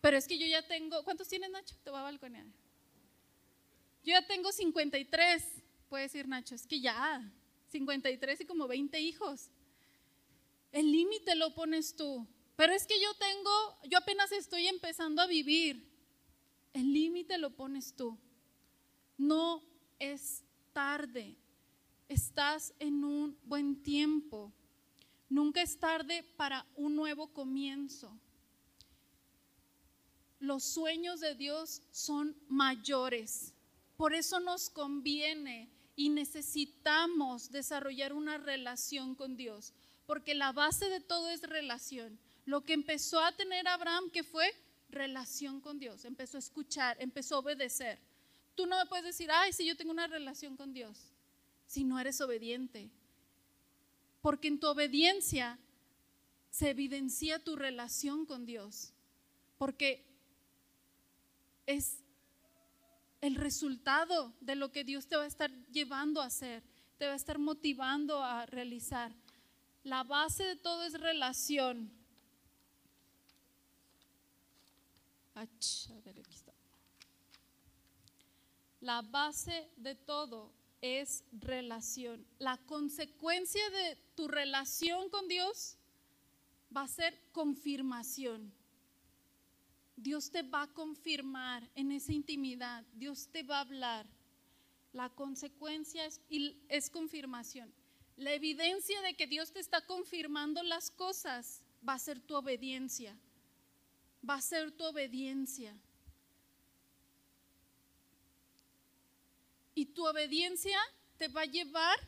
pero 0.00 0.16
es 0.16 0.26
que 0.26 0.38
yo 0.38 0.46
ya 0.46 0.66
tengo, 0.66 1.02
¿cuántos 1.04 1.28
tienes 1.28 1.50
Nacho? 1.50 1.74
Te 1.82 1.90
voy 1.90 2.00
a 2.00 2.02
balconear. 2.02 2.46
Yo 4.02 4.12
ya 4.12 4.26
tengo 4.26 4.52
53, 4.52 5.44
puede 5.88 6.04
decir 6.04 6.26
Nacho, 6.28 6.54
es 6.54 6.66
que 6.66 6.80
ya, 6.80 7.22
53 7.70 8.40
y 8.40 8.44
como 8.46 8.66
20 8.66 9.00
hijos. 9.00 9.50
El 10.72 10.90
límite 10.90 11.34
lo 11.34 11.54
pones 11.54 11.96
tú. 11.96 12.26
Pero 12.56 12.74
es 12.74 12.86
que 12.86 13.00
yo 13.00 13.12
tengo, 13.14 13.78
yo 13.84 13.98
apenas 13.98 14.32
estoy 14.32 14.66
empezando 14.68 15.22
a 15.22 15.26
vivir. 15.26 15.89
El 16.72 16.92
límite 16.92 17.38
lo 17.38 17.50
pones 17.50 17.94
tú. 17.94 18.16
No 19.18 19.62
es 19.98 20.44
tarde. 20.72 21.36
Estás 22.08 22.72
en 22.78 23.04
un 23.04 23.36
buen 23.44 23.82
tiempo. 23.82 24.52
Nunca 25.28 25.62
es 25.62 25.78
tarde 25.78 26.24
para 26.36 26.66
un 26.74 26.96
nuevo 26.96 27.28
comienzo. 27.28 28.12
Los 30.40 30.64
sueños 30.64 31.20
de 31.20 31.34
Dios 31.34 31.82
son 31.90 32.36
mayores. 32.48 33.52
Por 33.96 34.14
eso 34.14 34.40
nos 34.40 34.70
conviene 34.70 35.68
y 35.94 36.08
necesitamos 36.08 37.50
desarrollar 37.50 38.14
una 38.14 38.38
relación 38.38 39.14
con 39.14 39.36
Dios, 39.36 39.74
porque 40.06 40.34
la 40.34 40.50
base 40.50 40.88
de 40.88 41.00
todo 41.00 41.28
es 41.28 41.42
relación. 41.42 42.18
Lo 42.46 42.62
que 42.62 42.72
empezó 42.72 43.20
a 43.20 43.36
tener 43.36 43.68
Abraham, 43.68 44.10
que 44.10 44.24
fue 44.24 44.50
relación 44.90 45.60
con 45.60 45.78
Dios, 45.78 46.04
empezó 46.04 46.36
a 46.36 46.40
escuchar, 46.40 46.96
empezó 47.00 47.36
a 47.36 47.38
obedecer. 47.40 47.98
Tú 48.54 48.66
no 48.66 48.78
me 48.78 48.86
puedes 48.86 49.04
decir, 49.04 49.30
ay, 49.32 49.52
si 49.52 49.66
yo 49.66 49.76
tengo 49.76 49.90
una 49.90 50.06
relación 50.06 50.56
con 50.56 50.72
Dios, 50.72 51.12
si 51.66 51.84
no 51.84 51.98
eres 51.98 52.20
obediente. 52.20 52.90
Porque 54.20 54.48
en 54.48 54.60
tu 54.60 54.66
obediencia 54.66 55.58
se 56.50 56.70
evidencia 56.70 57.38
tu 57.38 57.56
relación 57.56 58.26
con 58.26 58.44
Dios. 58.44 58.92
Porque 59.56 60.04
es 61.66 62.02
el 63.20 63.36
resultado 63.36 64.34
de 64.40 64.56
lo 64.56 64.72
que 64.72 64.84
Dios 64.84 65.06
te 65.06 65.16
va 65.16 65.24
a 65.24 65.28
estar 65.28 65.50
llevando 65.70 66.20
a 66.20 66.26
hacer, 66.26 66.62
te 66.98 67.06
va 67.06 67.12
a 67.12 67.16
estar 67.16 67.38
motivando 67.38 68.22
a 68.22 68.46
realizar. 68.46 69.14
La 69.82 70.04
base 70.04 70.44
de 70.44 70.56
todo 70.56 70.84
es 70.84 70.94
relación. 71.00 71.90
La 78.80 79.02
base 79.02 79.68
de 79.76 79.94
todo 79.94 80.52
es 80.80 81.24
relación. 81.32 82.26
La 82.38 82.56
consecuencia 82.56 83.68
de 83.70 83.96
tu 84.14 84.28
relación 84.28 85.10
con 85.10 85.28
Dios 85.28 85.76
va 86.74 86.82
a 86.82 86.88
ser 86.88 87.18
confirmación. 87.32 88.52
Dios 89.96 90.30
te 90.30 90.42
va 90.42 90.62
a 90.62 90.72
confirmar 90.72 91.68
en 91.74 91.92
esa 91.92 92.12
intimidad, 92.12 92.84
Dios 92.94 93.28
te 93.28 93.42
va 93.42 93.58
a 93.58 93.60
hablar. 93.60 94.06
La 94.92 95.10
consecuencia 95.10 96.02
es, 96.06 96.90
confirmación. 96.90 97.72
La 98.16 98.32
evidencia 98.32 99.00
de 99.02 99.14
que 99.14 99.26
Dios 99.26 99.52
te 99.52 99.60
está 99.60 99.84
confirmando 99.86 100.62
las 100.62 100.90
cosas 100.90 101.62
va 101.86 101.94
a 101.94 101.98
ser 101.98 102.18
tu 102.20 102.34
obediencia. 102.34 103.16
Va 104.28 104.34
a 104.34 104.40
ser 104.42 104.70
tu 104.72 104.84
obediencia. 104.84 105.74
Y 109.74 109.86
tu 109.86 110.06
obediencia 110.06 110.78
te 111.16 111.28
va 111.28 111.42
a 111.42 111.46
llevar 111.46 111.98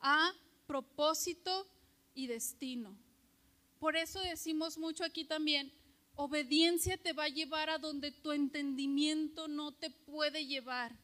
a 0.00 0.32
propósito 0.66 1.66
y 2.14 2.26
destino. 2.26 2.96
Por 3.78 3.96
eso 3.96 4.20
decimos 4.20 4.78
mucho 4.78 5.04
aquí 5.04 5.24
también, 5.24 5.72
Obediencia 6.18 6.96
te 6.96 7.12
va 7.12 7.24
a 7.24 7.28
llevar 7.28 7.68
a 7.68 7.76
donde 7.76 8.10
tu 8.10 8.32
entendimiento 8.32 9.48
no 9.48 9.72
te 9.72 9.90
puede 9.90 10.46
llevar. 10.46 10.96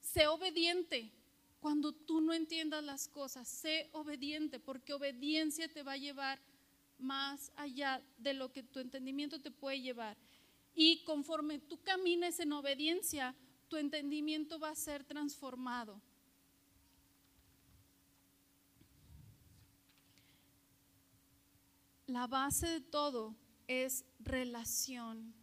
Sé 0.00 0.26
obediente 0.26 1.12
cuando 1.60 1.92
tú 1.92 2.20
no 2.20 2.32
entiendas 2.32 2.82
las 2.82 3.06
cosas. 3.06 3.46
Sé 3.46 3.88
obediente 3.92 4.58
porque 4.58 4.92
obediencia 4.92 5.72
te 5.72 5.84
va 5.84 5.92
a 5.92 5.98
llevar 5.98 6.40
más 6.98 7.52
allá 7.56 8.02
de 8.18 8.34
lo 8.34 8.52
que 8.52 8.62
tu 8.62 8.80
entendimiento 8.80 9.40
te 9.40 9.50
puede 9.50 9.80
llevar. 9.80 10.16
Y 10.74 11.02
conforme 11.04 11.58
tú 11.58 11.82
camines 11.82 12.38
en 12.40 12.52
obediencia, 12.52 13.34
tu 13.68 13.76
entendimiento 13.76 14.58
va 14.58 14.70
a 14.70 14.74
ser 14.74 15.04
transformado. 15.04 16.00
La 22.06 22.26
base 22.26 22.66
de 22.66 22.80
todo 22.80 23.36
es 23.66 24.04
relación. 24.18 25.34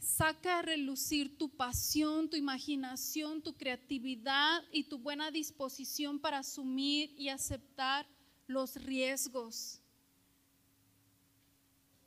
Saca 0.00 0.58
a 0.58 0.62
relucir 0.62 1.36
tu 1.36 1.48
pasión, 1.50 2.28
tu 2.28 2.36
imaginación, 2.36 3.42
tu 3.42 3.54
creatividad 3.54 4.64
y 4.72 4.84
tu 4.84 4.98
buena 4.98 5.30
disposición 5.30 6.18
para 6.18 6.38
asumir 6.38 7.14
y 7.16 7.28
aceptar 7.28 8.06
los 8.50 8.74
riesgos. 8.74 9.80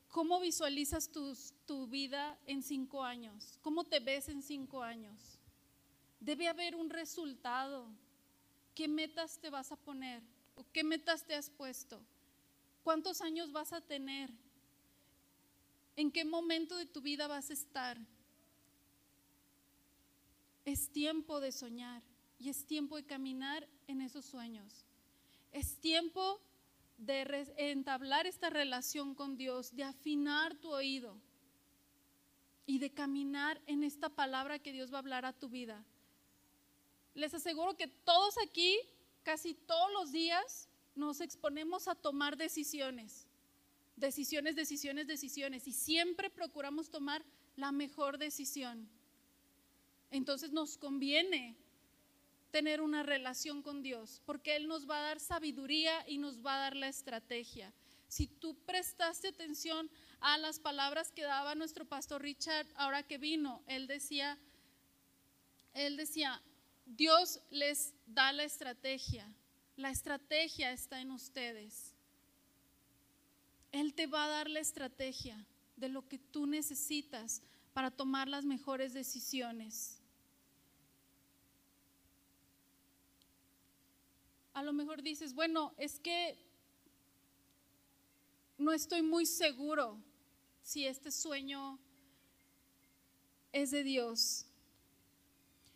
¿Cómo 0.09 0.39
visualizas 0.39 1.09
tu, 1.09 1.87
vida 1.87 2.37
en 2.45 2.61
cinco 2.61 3.03
años? 3.03 3.57
¿Cómo 3.61 3.83
te 3.85 3.99
ves 3.99 4.29
en 4.29 4.43
cinco 4.43 4.83
años? 4.83 5.39
Debe 6.19 6.47
haber 6.47 6.75
un 6.75 6.89
resultado. 6.89 7.87
¿Qué 8.75 8.87
metas 8.87 9.39
te 9.39 9.49
vas 9.49 9.71
a 9.71 9.75
poner? 9.77 10.21
¿O 10.55 10.65
qué 10.71 10.83
metas 10.83 11.25
te 11.25 11.33
has 11.33 11.49
puesto? 11.49 11.99
¿Cuántos 12.83 13.21
años 13.21 13.51
vas 13.51 13.71
a 13.71 13.81
tener? 13.81 14.29
¿En 15.95 16.11
qué 16.11 16.25
momento 16.25 16.75
de 16.75 16.85
tu 16.85 17.01
vida 17.01 17.27
vas 17.27 17.49
a 17.49 17.53
estar? 17.53 17.97
Es 20.65 20.91
tiempo 20.91 21.39
de 21.39 21.51
soñar 21.51 22.03
y 22.37 22.49
es 22.49 22.65
tiempo 22.65 22.97
de 22.97 23.05
caminar 23.05 23.67
en 23.87 24.01
esos 24.01 24.25
sueños. 24.25 24.85
Es 25.54 25.78
tiempo 25.78 26.41
de 26.97 27.47
entablar 27.58 28.26
esta 28.26 28.49
relación 28.49 29.14
con 29.14 29.38
Dios, 29.38 29.76
de 29.76 29.84
afinar 29.84 30.56
tu 30.56 30.72
oído 30.72 31.16
y 32.66 32.80
de 32.80 32.91
caminar 32.91 33.62
en 33.68 33.84
esta 33.84 34.10
palabra 34.10 34.58
que 34.58 34.72
Dios 34.72 34.91
va 34.91 34.97
a 34.97 34.99
hablar 34.99 35.26
a 35.26 35.34
tu 35.34 35.49
vida. 35.49 35.86
Les 37.14 37.36
aseguro 37.36 37.78
que 37.78 37.88
todos 37.88 38.36
aquí, 38.39 38.80
casi 39.22 39.54
todos 39.54 39.91
los 39.93 40.12
días, 40.12 40.68
nos 40.95 41.22
exponemos 41.22 41.88
a 41.88 41.93
tomar 41.93 42.36
decisiones, 42.36 43.28
decisiones, 43.95 44.56
decisiones, 44.56 45.06
decisiones, 45.06 45.68
y 45.68 45.72
siempre 45.72 46.32
procuramos 46.32 46.89
tomar 46.89 47.24
la 47.56 47.72
mejor 47.72 48.18
decisión. 48.18 48.89
Entonces 50.10 50.51
nos 50.51 50.78
conviene 50.78 51.56
tener 52.54 52.82
una 52.82 53.01
relación 53.01 53.64
con 53.64 53.82
Dios, 53.82 54.22
porque 54.28 54.56
Él 54.56 54.68
nos 54.68 54.88
va 54.88 54.99
a 54.99 55.08
dar 55.10 55.20
sabiduría 55.20 56.08
y 56.08 56.20
nos 56.20 56.45
va 56.45 56.56
a 56.56 56.60
dar 56.60 56.76
la 56.76 56.88
estrategia. 56.88 57.74
Si 58.08 58.28
tú 58.28 58.56
prestaste 58.68 59.30
atención 59.30 59.89
a 60.20 60.38
las 60.38 60.60
palabras 60.60 61.12
que 61.12 61.24
daba 61.24 61.56
nuestro 61.56 61.84
pastor 61.84 62.22
Richard 62.22 62.68
ahora 62.76 63.01
que 63.01 63.18
vino, 63.18 63.64
él 63.66 63.88
decía, 63.88 64.38
él 65.74 65.97
decía, 65.97 66.39
Dios 66.86 67.39
les 67.49 67.91
da 68.06 68.32
la 68.32 68.43
estrategia, 68.43 69.26
la 69.76 69.89
estrategia 69.89 70.74
está 70.74 71.01
en 71.01 71.10
ustedes. 71.10 71.95
Él 73.72 73.95
te 73.95 74.06
va 74.06 74.26
a 74.26 74.30
dar 74.30 74.47
la 74.47 74.60
estrategia 74.60 75.43
de 75.76 75.89
lo 75.89 76.08
que 76.08 76.20
tú 76.20 76.45
necesitas 76.45 77.41
para 77.74 77.89
tomar 77.89 78.28
las 78.28 78.45
mejores 78.45 78.93
decisiones. 78.93 80.03
A 84.54 84.64
lo 84.64 84.74
mejor 84.74 85.01
dices, 85.01 85.34
bueno, 85.34 85.74
es 85.78 85.99
que 85.99 86.38
no 88.58 88.72
estoy 88.72 89.01
muy 89.01 89.26
seguro 89.26 89.97
si 90.62 90.86
este 90.86 91.12
sueño 91.12 91.80
es 93.51 93.72
de 93.72 93.84
Dios. 93.84 94.45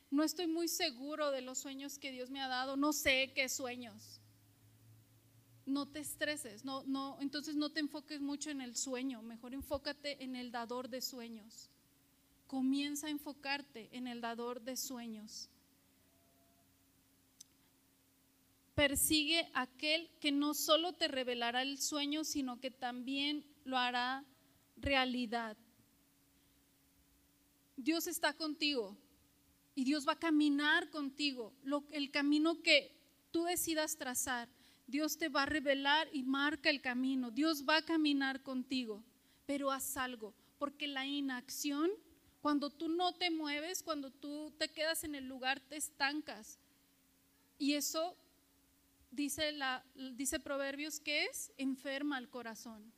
No 0.10 0.24
estoy 0.24 0.48
muy 0.48 0.68
seguro 0.68 1.32
de 1.32 1.42
los 1.42 1.58
sueños 1.58 2.00
que 2.00 2.12
Dios 2.12 2.30
me 2.30 2.42
ha 2.42 2.48
dado, 2.48 2.78
no 2.78 2.94
sé 2.94 3.32
qué 3.36 3.50
sueños. 3.50 4.22
No 5.66 5.86
te 5.86 6.00
estreses, 6.00 6.64
no, 6.64 6.84
no, 6.84 7.18
entonces 7.20 7.56
no 7.56 7.72
te 7.72 7.82
enfoques 7.82 8.22
mucho 8.22 8.50
en 8.52 8.62
el 8.62 8.78
sueño, 8.78 9.22
mejor 9.22 9.54
enfócate 9.54 10.24
en 10.24 10.38
el 10.38 10.52
dador 10.52 10.88
de 10.88 11.02
sueños. 11.02 11.70
Comienza 12.48 13.08
a 13.08 13.10
enfocarte 13.10 13.90
en 13.92 14.08
el 14.08 14.22
dador 14.22 14.62
de 14.62 14.78
sueños. 14.78 15.50
Persigue 18.78 19.50
aquel 19.56 20.08
que 20.20 20.32
no 20.32 20.54
solo 20.54 20.94
te 20.94 21.08
revelará 21.08 21.64
el 21.64 21.80
sueño, 21.80 22.24
sino 22.24 22.60
que 22.60 22.70
también 22.70 23.44
lo 23.64 23.76
hará 23.76 24.24
realidad. 24.76 25.58
Dios 27.76 28.06
está 28.06 28.34
contigo 28.34 28.96
y 29.74 29.84
Dios 29.84 30.08
va 30.08 30.12
a 30.12 30.20
caminar 30.20 30.92
contigo. 30.92 31.56
el 31.90 32.12
camino 32.12 32.62
que 32.62 32.96
tú 33.32 33.46
decidas 33.46 33.98
trazar, 33.98 34.48
Dios 34.86 35.18
te 35.18 35.30
va 35.30 35.42
a 35.42 35.48
revelar 35.48 36.08
y 36.14 36.22
marca 36.22 36.70
el 36.70 36.80
camino. 36.80 37.32
Dios 37.32 37.66
va 37.68 37.78
a 37.78 37.82
caminar 37.82 38.44
contigo, 38.44 39.04
pero 39.48 39.72
haz 39.72 39.98
algo, 39.98 40.36
porque 40.60 40.86
la 40.86 41.04
inacción, 41.08 41.90
cuando 42.42 42.70
tú 42.70 42.90
no 42.90 43.16
te 43.16 43.32
mueves, 43.32 43.82
cuando 43.82 44.12
tú 44.12 44.54
te 44.60 44.70
quedas 44.70 45.04
en 45.04 45.16
el 45.16 45.28
lugar, 45.28 45.60
te 45.62 45.78
estancas. 45.78 46.60
Y 47.58 47.74
eso 47.74 48.16
dice, 49.12 49.52
la, 49.52 49.84
dice 50.16 50.40
Proverbios 50.40 51.00
que 51.00 51.26
es 51.26 51.52
enferma 51.58 52.18
el 52.18 52.30
corazón. 52.30 52.92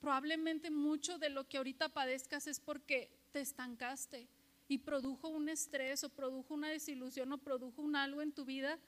Probablemente 0.00 0.70
mucho 0.70 1.18
de 1.18 1.30
lo 1.30 1.48
que 1.48 1.56
ahorita 1.56 1.88
padezcas 1.88 2.46
es 2.46 2.60
porque 2.60 3.10
te 3.32 3.40
estancaste 3.40 4.28
y 4.68 4.78
produjo 4.78 5.28
un 5.28 5.48
estrés 5.48 6.04
o 6.04 6.08
produjo 6.08 6.54
una 6.54 6.68
desilusión 6.68 7.32
o 7.32 7.38
produjo 7.38 7.84
algo 7.94 8.22
en 8.22 8.32
tu 8.32 8.44
vida 8.44 8.78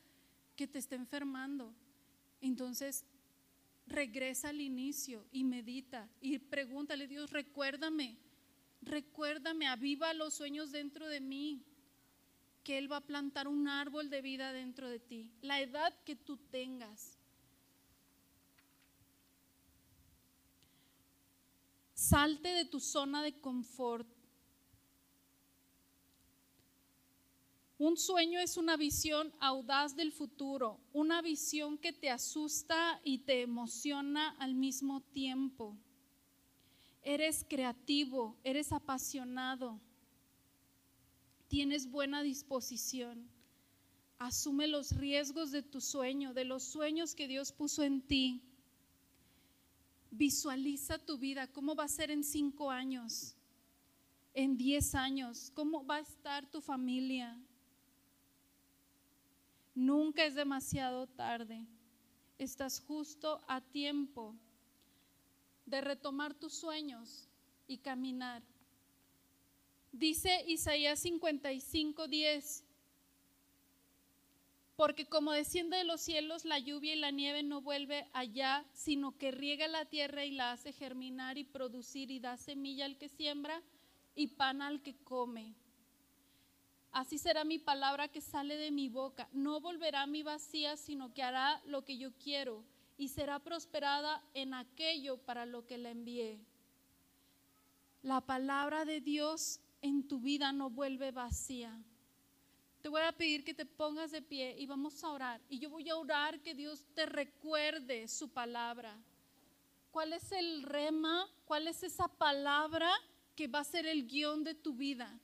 que 0.57 0.67
te 0.67 0.79
está 0.79 0.97
enfermando. 0.97 1.73
Entonces, 2.41 3.05
regresa 3.87 4.51
al 4.51 4.61
inicio 4.61 5.27
y 5.33 5.45
medita 5.45 6.09
y 6.21 6.39
pregúntale, 6.39 7.07
Dios, 7.07 7.31
recuérdame, 7.31 8.19
recuérdame, 8.83 9.67
aviva 9.67 10.13
los 10.15 10.35
sueños 10.35 10.71
dentro 10.71 11.09
de 11.09 11.21
mí, 11.21 11.65
que 12.69 12.77
Él 12.77 12.93
va 12.93 12.99
a 12.99 13.07
plantar 13.07 13.49
un 13.49 13.67
árbol 13.67 14.11
de 14.11 14.21
vida 14.21 14.53
dentro 14.53 14.91
de 14.91 14.99
ti, 14.99 15.33
la 15.41 15.59
edad 15.59 15.91
que 16.05 16.15
tú 16.15 16.37
tengas. 16.37 17.17
Salte 21.95 22.51
de 22.51 22.67
tu 22.67 22.79
zona 22.79 23.23
de 23.23 23.41
confort 23.41 24.07
Un 27.79 27.97
sueño 27.97 28.39
es 28.39 28.59
una 28.59 28.77
visión 28.77 29.33
audaz 29.41 29.97
del 29.97 30.13
futuro, 30.13 30.79
una 30.93 31.23
visión 31.23 31.79
que 31.79 31.95
te 31.95 32.11
asusta 32.11 33.01
y 33.03 33.21
te 33.21 33.41
emociona 33.41 34.37
al 34.41 34.55
mismo 34.55 35.01
tiempo. 35.01 35.75
Eres 37.03 37.47
creativo, 37.49 38.37
eres 38.45 38.73
apasionado, 38.73 39.81
tienes 41.49 41.91
buena 41.91 42.23
disposición. 42.23 43.29
Asume 44.19 44.67
los 44.69 44.97
riesgos 44.97 45.51
de 45.51 45.63
tu 45.63 45.81
sueño, 45.81 46.35
de 46.35 46.45
los 46.45 46.63
sueños 46.63 47.15
que 47.15 47.29
Dios 47.29 47.53
puso 47.53 47.83
en 47.83 48.01
ti. 48.01 48.43
Visualiza 50.11 50.99
tu 50.99 51.19
vida, 51.19 51.47
cómo 51.49 51.75
va 51.75 51.85
a 51.85 51.89
ser 51.89 52.11
en 52.11 52.25
cinco 52.25 52.71
años, 52.71 53.37
en 54.35 54.57
diez 54.57 54.95
años, 54.95 55.51
cómo 55.55 55.85
va 55.85 55.97
a 55.97 56.01
estar 56.01 56.51
tu 56.51 56.61
familia, 56.61 57.39
Nunca 59.79 60.25
es 60.25 60.35
demasiado 60.35 61.07
tarde. 61.07 61.65
Estás 62.37 62.81
justo 62.81 63.41
a 63.47 63.61
tiempo 63.61 64.35
de 65.67 65.81
retomar 65.81 66.35
tus 66.35 66.53
sueños 66.53 67.29
y 67.69 67.79
caminar. 67.79 68.43
Dice 69.93 70.45
Isaías 70.47 71.01
55, 71.01 72.09
10. 72.09 72.65
Porque 74.77 75.07
como 75.07 75.33
desciende 75.33 75.77
de 75.77 75.85
los 75.85 76.01
cielos 76.01 76.45
la 76.45 76.59
lluvia 76.59 76.95
y 76.95 76.99
la 76.99 77.11
nieve 77.11 77.43
no 77.43 77.61
vuelve 77.61 78.07
allá, 78.13 78.65
sino 78.73 79.17
que 79.19 79.33
riega 79.33 79.67
la 79.67 79.87
tierra 79.87 80.25
y 80.25 80.31
la 80.31 80.53
hace 80.53 80.73
germinar 80.73 81.37
y 81.37 81.45
producir 81.45 82.13
y 82.13 82.21
da 82.21 82.37
semilla 82.37 82.85
al 82.85 82.97
que 82.97 83.09
siembra 83.09 83.61
y 84.15 84.29
pan 84.29 84.63
al 84.63 84.81
que 84.83 84.95
come. 85.03 85.55
Así 86.93 87.19
será 87.19 87.45
mi 87.45 87.59
palabra 87.59 88.09
que 88.09 88.21
sale 88.21 88.57
de 88.57 88.71
mi 88.71 88.89
boca. 88.89 89.29
No 89.33 89.61
volverá 89.61 90.07
mi 90.07 90.23
vacía, 90.23 90.77
sino 90.77 91.13
que 91.13 91.23
hará 91.23 91.61
lo 91.67 91.85
que 91.85 91.99
yo 91.99 92.13
quiero 92.23 92.63
y 92.97 93.09
será 93.09 93.39
prosperada 93.39 94.23
en 94.35 94.55
aquello 94.55 95.17
para 95.19 95.47
lo 95.47 95.67
que 95.67 95.79
la 95.79 95.91
envié. 95.91 96.39
La 98.03 98.21
palabra 98.21 98.85
de 98.85 99.01
Dios 99.01 99.61
en 99.81 100.07
tu 100.07 100.21
vida 100.21 100.53
no 100.53 100.71
vuelve 100.71 101.11
vacía. 101.11 101.77
Te 102.83 102.89
voy 102.89 103.03
a 103.03 103.13
pedir 103.13 103.45
que 103.45 103.55
te 103.55 103.67
pongas 103.67 104.13
de 104.13 104.23
pie 104.23 104.57
y 104.59 104.67
vamos 104.67 105.03
a 105.03 105.11
orar. 105.11 105.41
Y 105.49 105.59
yo 105.59 105.71
voy 105.71 105.89
a 105.89 105.97
orar 105.97 106.41
que 106.41 106.55
Dios 106.55 106.87
te 106.95 107.07
recuerde 107.07 108.07
su 108.09 108.29
palabra. 108.29 108.97
¿Cuál 109.91 110.13
es 110.13 110.31
el 110.33 110.63
rema? 110.63 111.29
¿Cuál 111.45 111.67
es 111.67 111.83
esa 111.83 112.09
palabra 112.09 112.91
que 113.35 113.49
va 113.49 113.61
a 113.61 113.65
ser 113.65 113.87
el 113.87 114.07
guion 114.07 114.45
de 114.45 114.55
tu 114.55 114.75
vida? 114.75 115.19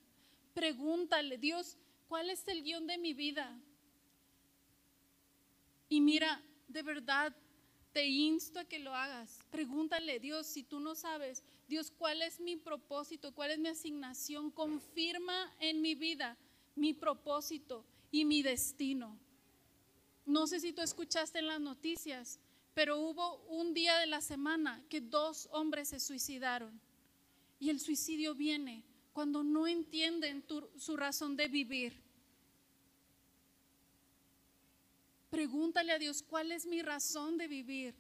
Pregúntale, 0.52 1.38
Dios, 1.38 1.76
¿cuál 2.08 2.30
es 2.30 2.46
el 2.48 2.62
guion 2.62 2.86
de 2.86 2.98
mi 2.98 3.14
vida? 3.14 3.56
Y 5.88 6.00
mira, 6.00 6.42
de 6.66 6.82
verdad, 6.82 7.34
te 7.92 8.06
insto 8.06 8.58
a 8.58 8.64
que 8.64 8.80
lo 8.80 8.94
hagas. 8.94 9.38
Pregúntale, 9.50 10.18
Dios, 10.18 10.46
si 10.46 10.64
tú 10.64 10.80
no 10.80 10.96
sabes, 10.96 11.44
Dios, 11.68 11.90
¿cuál 11.90 12.22
es 12.22 12.40
mi 12.40 12.56
propósito? 12.56 13.34
¿Cuál 13.34 13.52
es 13.52 13.58
mi 13.58 13.68
asignación? 13.68 14.50
Confirma 14.50 15.52
en 15.60 15.80
mi 15.80 15.94
vida 15.94 16.36
mi 16.76 16.92
propósito 16.92 17.84
y 18.10 18.24
mi 18.24 18.42
destino. 18.42 19.18
No 20.26 20.46
sé 20.46 20.60
si 20.60 20.72
tú 20.72 20.82
escuchaste 20.82 21.38
en 21.38 21.46
las 21.46 21.60
noticias, 21.60 22.40
pero 22.74 22.98
hubo 22.98 23.36
un 23.48 23.74
día 23.74 23.98
de 23.98 24.06
la 24.06 24.20
semana 24.20 24.82
que 24.88 25.00
dos 25.00 25.48
hombres 25.52 25.88
se 25.88 26.00
suicidaron. 26.00 26.80
Y 27.60 27.70
el 27.70 27.80
suicidio 27.80 28.34
viene 28.34 28.84
cuando 29.12 29.42
no 29.42 29.66
entienden 29.66 30.44
su 30.76 30.96
razón 30.96 31.36
de 31.36 31.48
vivir. 31.48 32.02
Pregúntale 35.30 35.92
a 35.92 35.98
Dios, 35.98 36.22
¿cuál 36.22 36.52
es 36.52 36.66
mi 36.66 36.82
razón 36.82 37.38
de 37.38 37.48
vivir? 37.48 37.94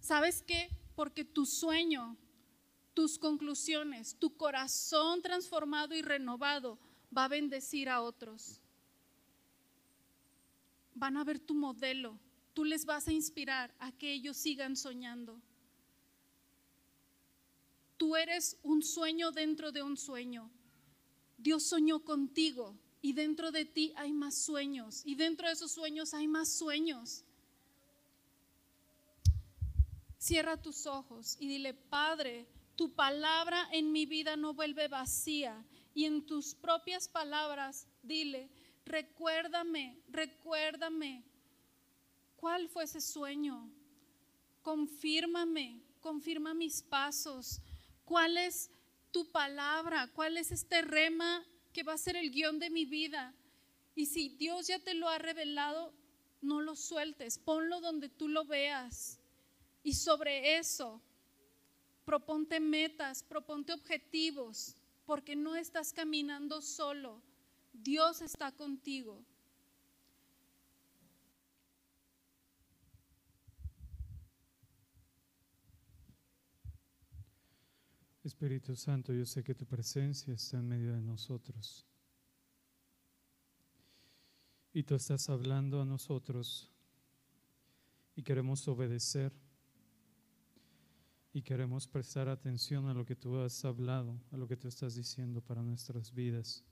¿Sabes 0.00 0.42
qué? 0.42 0.70
Porque 0.94 1.24
tu 1.24 1.46
sueño, 1.46 2.16
tus 3.00 3.18
conclusiones, 3.18 4.14
tu 4.18 4.36
corazón 4.36 5.22
transformado 5.22 5.94
y 5.94 6.02
renovado 6.02 6.78
va 7.16 7.24
a 7.24 7.28
bendecir 7.28 7.88
a 7.88 8.02
otros. 8.02 8.60
Van 10.94 11.16
a 11.16 11.24
ver 11.24 11.38
tu 11.38 11.54
modelo. 11.54 12.20
Tú 12.52 12.62
les 12.62 12.84
vas 12.84 13.08
a 13.08 13.12
inspirar 13.14 13.74
a 13.78 13.90
que 13.92 14.12
ellos 14.12 14.36
sigan 14.36 14.76
soñando. 14.76 15.40
Tú 17.96 18.16
eres 18.16 18.58
un 18.62 18.82
sueño 18.82 19.32
dentro 19.32 19.72
de 19.72 19.82
un 19.82 19.96
sueño. 19.96 20.50
Dios 21.38 21.62
soñó 21.62 22.00
contigo 22.00 22.76
y 23.00 23.14
dentro 23.14 23.50
de 23.50 23.64
ti 23.64 23.94
hay 23.96 24.12
más 24.12 24.34
sueños 24.34 25.00
y 25.06 25.14
dentro 25.14 25.46
de 25.46 25.54
esos 25.54 25.72
sueños 25.72 26.12
hay 26.12 26.28
más 26.28 26.52
sueños. 26.52 27.24
Cierra 30.18 30.60
tus 30.60 30.84
ojos 30.84 31.38
y 31.40 31.48
dile, 31.48 31.72
Padre, 31.72 32.46
tu 32.80 32.94
palabra 32.94 33.68
en 33.72 33.92
mi 33.92 34.06
vida 34.06 34.36
no 34.36 34.54
vuelve 34.54 34.88
vacía 34.88 35.62
y 35.92 36.06
en 36.06 36.24
tus 36.24 36.54
propias 36.54 37.08
palabras 37.08 37.86
dile, 38.02 38.48
recuérdame, 38.86 40.00
recuérdame, 40.08 41.22
¿cuál 42.36 42.70
fue 42.70 42.84
ese 42.84 43.02
sueño? 43.02 43.70
Confírmame, 44.62 45.82
confirma 46.00 46.54
mis 46.54 46.80
pasos, 46.80 47.60
¿Cuál 48.06 48.38
es 48.38 48.70
tu 49.10 49.30
palabra? 49.30 50.08
¿Cuál 50.14 50.38
es 50.38 50.50
este 50.50 50.80
rema 50.80 51.44
que 51.74 51.82
va 51.82 51.92
a 51.92 51.98
ser 51.98 52.16
el 52.16 52.30
guion 52.30 52.58
de 52.58 52.70
mi 52.70 52.86
vida? 52.86 53.34
Y 53.94 54.06
si 54.06 54.30
Dios 54.30 54.68
ya 54.68 54.78
te 54.78 54.94
lo 54.94 55.10
ha 55.10 55.18
revelado, 55.18 55.92
no 56.40 56.62
lo 56.62 56.74
sueltes, 56.76 57.36
ponlo 57.36 57.82
donde 57.82 58.08
tú 58.08 58.26
lo 58.26 58.46
veas. 58.46 59.20
Y 59.82 59.92
sobre 59.92 60.56
eso, 60.56 61.02
proponte 62.10 62.58
metas, 62.58 63.22
proponte 63.22 63.72
objetivos, 63.72 64.74
porque 65.06 65.36
no 65.36 65.54
estás 65.54 65.92
caminando 65.92 66.60
solo. 66.60 67.22
Dios 67.72 68.20
está 68.20 68.50
contigo. 68.50 69.24
Espíritu 78.24 78.74
Santo, 78.74 79.12
yo 79.12 79.24
sé 79.24 79.44
que 79.44 79.54
tu 79.54 79.64
presencia 79.64 80.34
está 80.34 80.56
en 80.56 80.66
medio 80.66 80.92
de 80.92 81.02
nosotros. 81.02 81.86
Y 84.72 84.82
tú 84.82 84.96
estás 84.96 85.28
hablando 85.28 85.80
a 85.80 85.84
nosotros 85.84 86.72
y 88.16 88.24
queremos 88.24 88.66
obedecer 88.66 89.32
y 91.32 91.42
queremos 91.42 91.86
prestar 91.86 92.28
atención 92.28 92.88
a 92.88 92.94
lo 92.94 93.04
que 93.04 93.16
tú 93.16 93.38
has 93.38 93.64
hablado, 93.64 94.20
a 94.32 94.36
lo 94.36 94.48
que 94.48 94.56
tú 94.56 94.68
estás 94.68 94.94
diciendo 94.94 95.40
para 95.40 95.62
nuestras 95.62 96.12
vidas. 96.12 96.64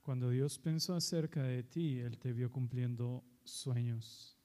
Cuando 0.00 0.28
Dios 0.28 0.58
pensó 0.58 0.94
acerca 0.94 1.42
de 1.42 1.62
ti, 1.62 1.98
Él 1.98 2.18
te 2.18 2.34
vio 2.34 2.50
cumpliendo 2.50 3.24
sueños. 3.42 4.38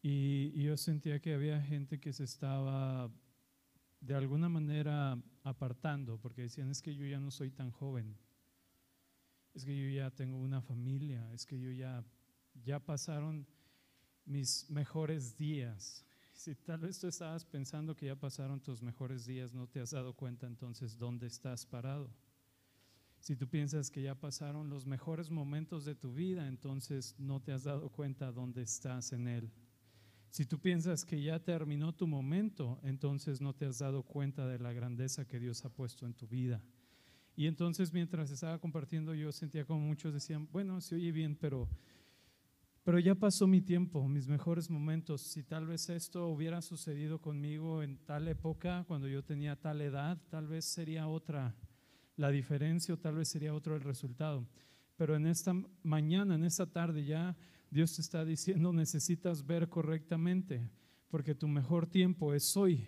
Y, 0.00 0.62
yo 0.62 0.76
sentía 0.76 1.20
que 1.20 1.34
había 1.34 1.60
gente 1.60 1.98
que 1.98 2.12
se 2.12 2.24
estaba 2.24 3.10
de 4.00 4.14
alguna 4.14 4.48
manera 4.48 5.20
apartando, 5.42 6.18
porque 6.18 6.42
decían, 6.42 6.70
es 6.70 6.80
que 6.80 6.94
yo 6.94 7.04
ya 7.04 7.18
no 7.18 7.30
soy 7.30 7.50
tan 7.50 7.70
joven 7.70 8.16
es 9.54 9.64
que 9.64 9.76
yo 9.76 9.88
ya 9.90 10.10
tengo 10.10 10.38
una 10.38 10.60
familia, 10.60 11.32
es 11.32 11.44
que 11.44 11.58
yo 11.58 11.70
ya, 11.70 12.04
ya 12.64 12.78
pasaron 12.78 13.46
mis 14.24 14.68
mejores 14.70 15.36
días. 15.36 16.04
Si 16.32 16.54
tal 16.54 16.80
vez 16.80 16.98
tú 16.98 17.08
estabas 17.08 17.44
pensando 17.44 17.94
que 17.94 18.06
ya 18.06 18.16
pasaron 18.16 18.60
tus 18.60 18.82
mejores 18.82 19.26
días, 19.26 19.52
no 19.52 19.66
te 19.66 19.80
has 19.80 19.90
dado 19.90 20.14
cuenta 20.14 20.46
entonces 20.46 20.96
dónde 20.96 21.26
estás 21.26 21.66
parado. 21.66 22.10
Si 23.20 23.36
tú 23.36 23.46
piensas 23.46 23.90
que 23.90 24.02
ya 24.02 24.14
pasaron 24.14 24.70
los 24.70 24.86
mejores 24.86 25.30
momentos 25.30 25.84
de 25.84 25.94
tu 25.94 26.14
vida, 26.14 26.48
entonces 26.48 27.14
no 27.18 27.40
te 27.40 27.52
has 27.52 27.64
dado 27.64 27.90
cuenta 27.90 28.32
dónde 28.32 28.62
estás 28.62 29.12
en 29.12 29.28
él. 29.28 29.52
Si 30.30 30.46
tú 30.46 30.58
piensas 30.58 31.04
que 31.04 31.20
ya 31.20 31.40
terminó 31.40 31.92
tu 31.92 32.06
momento, 32.06 32.80
entonces 32.82 33.40
no 33.40 33.52
te 33.54 33.66
has 33.66 33.80
dado 33.80 34.04
cuenta 34.04 34.46
de 34.46 34.58
la 34.58 34.72
grandeza 34.72 35.26
que 35.26 35.40
Dios 35.40 35.64
ha 35.64 35.68
puesto 35.68 36.06
en 36.06 36.14
tu 36.14 36.26
vida. 36.26 36.62
Y 37.36 37.46
entonces 37.46 37.92
mientras 37.92 38.30
estaba 38.30 38.58
compartiendo 38.58 39.14
yo 39.14 39.32
sentía 39.32 39.64
como 39.64 39.80
muchos 39.80 40.12
decían, 40.12 40.48
bueno, 40.52 40.80
se 40.80 40.96
oye 40.96 41.12
bien, 41.12 41.36
pero, 41.36 41.68
pero 42.82 42.98
ya 42.98 43.14
pasó 43.14 43.46
mi 43.46 43.60
tiempo, 43.60 44.06
mis 44.08 44.28
mejores 44.28 44.68
momentos. 44.68 45.22
Si 45.22 45.42
tal 45.42 45.66
vez 45.66 45.88
esto 45.88 46.28
hubiera 46.28 46.60
sucedido 46.60 47.20
conmigo 47.20 47.82
en 47.82 47.98
tal 47.98 48.28
época, 48.28 48.84
cuando 48.86 49.08
yo 49.08 49.22
tenía 49.22 49.56
tal 49.56 49.80
edad, 49.80 50.18
tal 50.28 50.46
vez 50.46 50.64
sería 50.64 51.08
otra 51.08 51.54
la 52.16 52.30
diferencia 52.30 52.92
o 52.94 52.98
tal 52.98 53.14
vez 53.14 53.28
sería 53.28 53.54
otro 53.54 53.74
el 53.74 53.82
resultado. 53.82 54.46
Pero 54.96 55.16
en 55.16 55.26
esta 55.26 55.54
mañana, 55.82 56.34
en 56.34 56.44
esta 56.44 56.66
tarde 56.66 57.04
ya 57.04 57.34
Dios 57.70 57.94
te 57.94 58.02
está 58.02 58.24
diciendo 58.24 58.72
necesitas 58.72 59.46
ver 59.46 59.68
correctamente, 59.68 60.68
porque 61.08 61.34
tu 61.34 61.48
mejor 61.48 61.86
tiempo 61.86 62.34
es 62.34 62.56
hoy, 62.56 62.86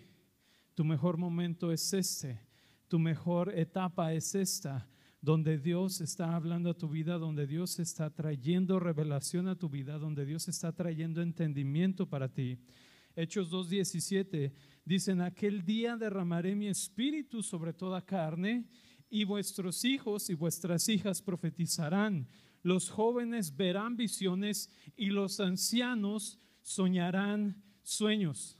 tu 0.75 0.83
mejor 0.83 1.17
momento 1.17 1.71
es 1.71 1.93
este, 1.93 2.39
tu 2.93 2.99
mejor 2.99 3.57
etapa 3.57 4.13
es 4.13 4.35
esta, 4.35 4.87
donde 5.19 5.57
Dios 5.57 5.99
está 5.99 6.35
hablando 6.35 6.69
a 6.69 6.77
tu 6.77 6.87
vida, 6.87 7.17
donde 7.17 7.47
Dios 7.47 7.79
está 7.79 8.11
trayendo 8.11 8.79
revelación 8.79 9.47
a 9.47 9.57
tu 9.57 9.67
vida, 9.67 9.97
donde 9.97 10.27
Dios 10.27 10.47
está 10.47 10.73
trayendo 10.73 11.19
entendimiento 11.19 12.07
para 12.07 12.31
ti. 12.31 12.59
Hechos 13.15 13.49
2.17 13.49 14.53
dicen, 14.85 15.21
aquel 15.21 15.65
día 15.65 15.97
derramaré 15.97 16.53
mi 16.53 16.67
espíritu 16.67 17.41
sobre 17.41 17.73
toda 17.73 18.05
carne 18.05 18.67
y 19.09 19.23
vuestros 19.23 19.83
hijos 19.85 20.29
y 20.29 20.35
vuestras 20.35 20.87
hijas 20.87 21.19
profetizarán, 21.19 22.27
los 22.61 22.91
jóvenes 22.91 23.55
verán 23.55 23.97
visiones 23.97 24.71
y 24.95 25.07
los 25.07 25.39
ancianos 25.39 26.37
soñarán 26.61 27.59
sueños. 27.81 28.55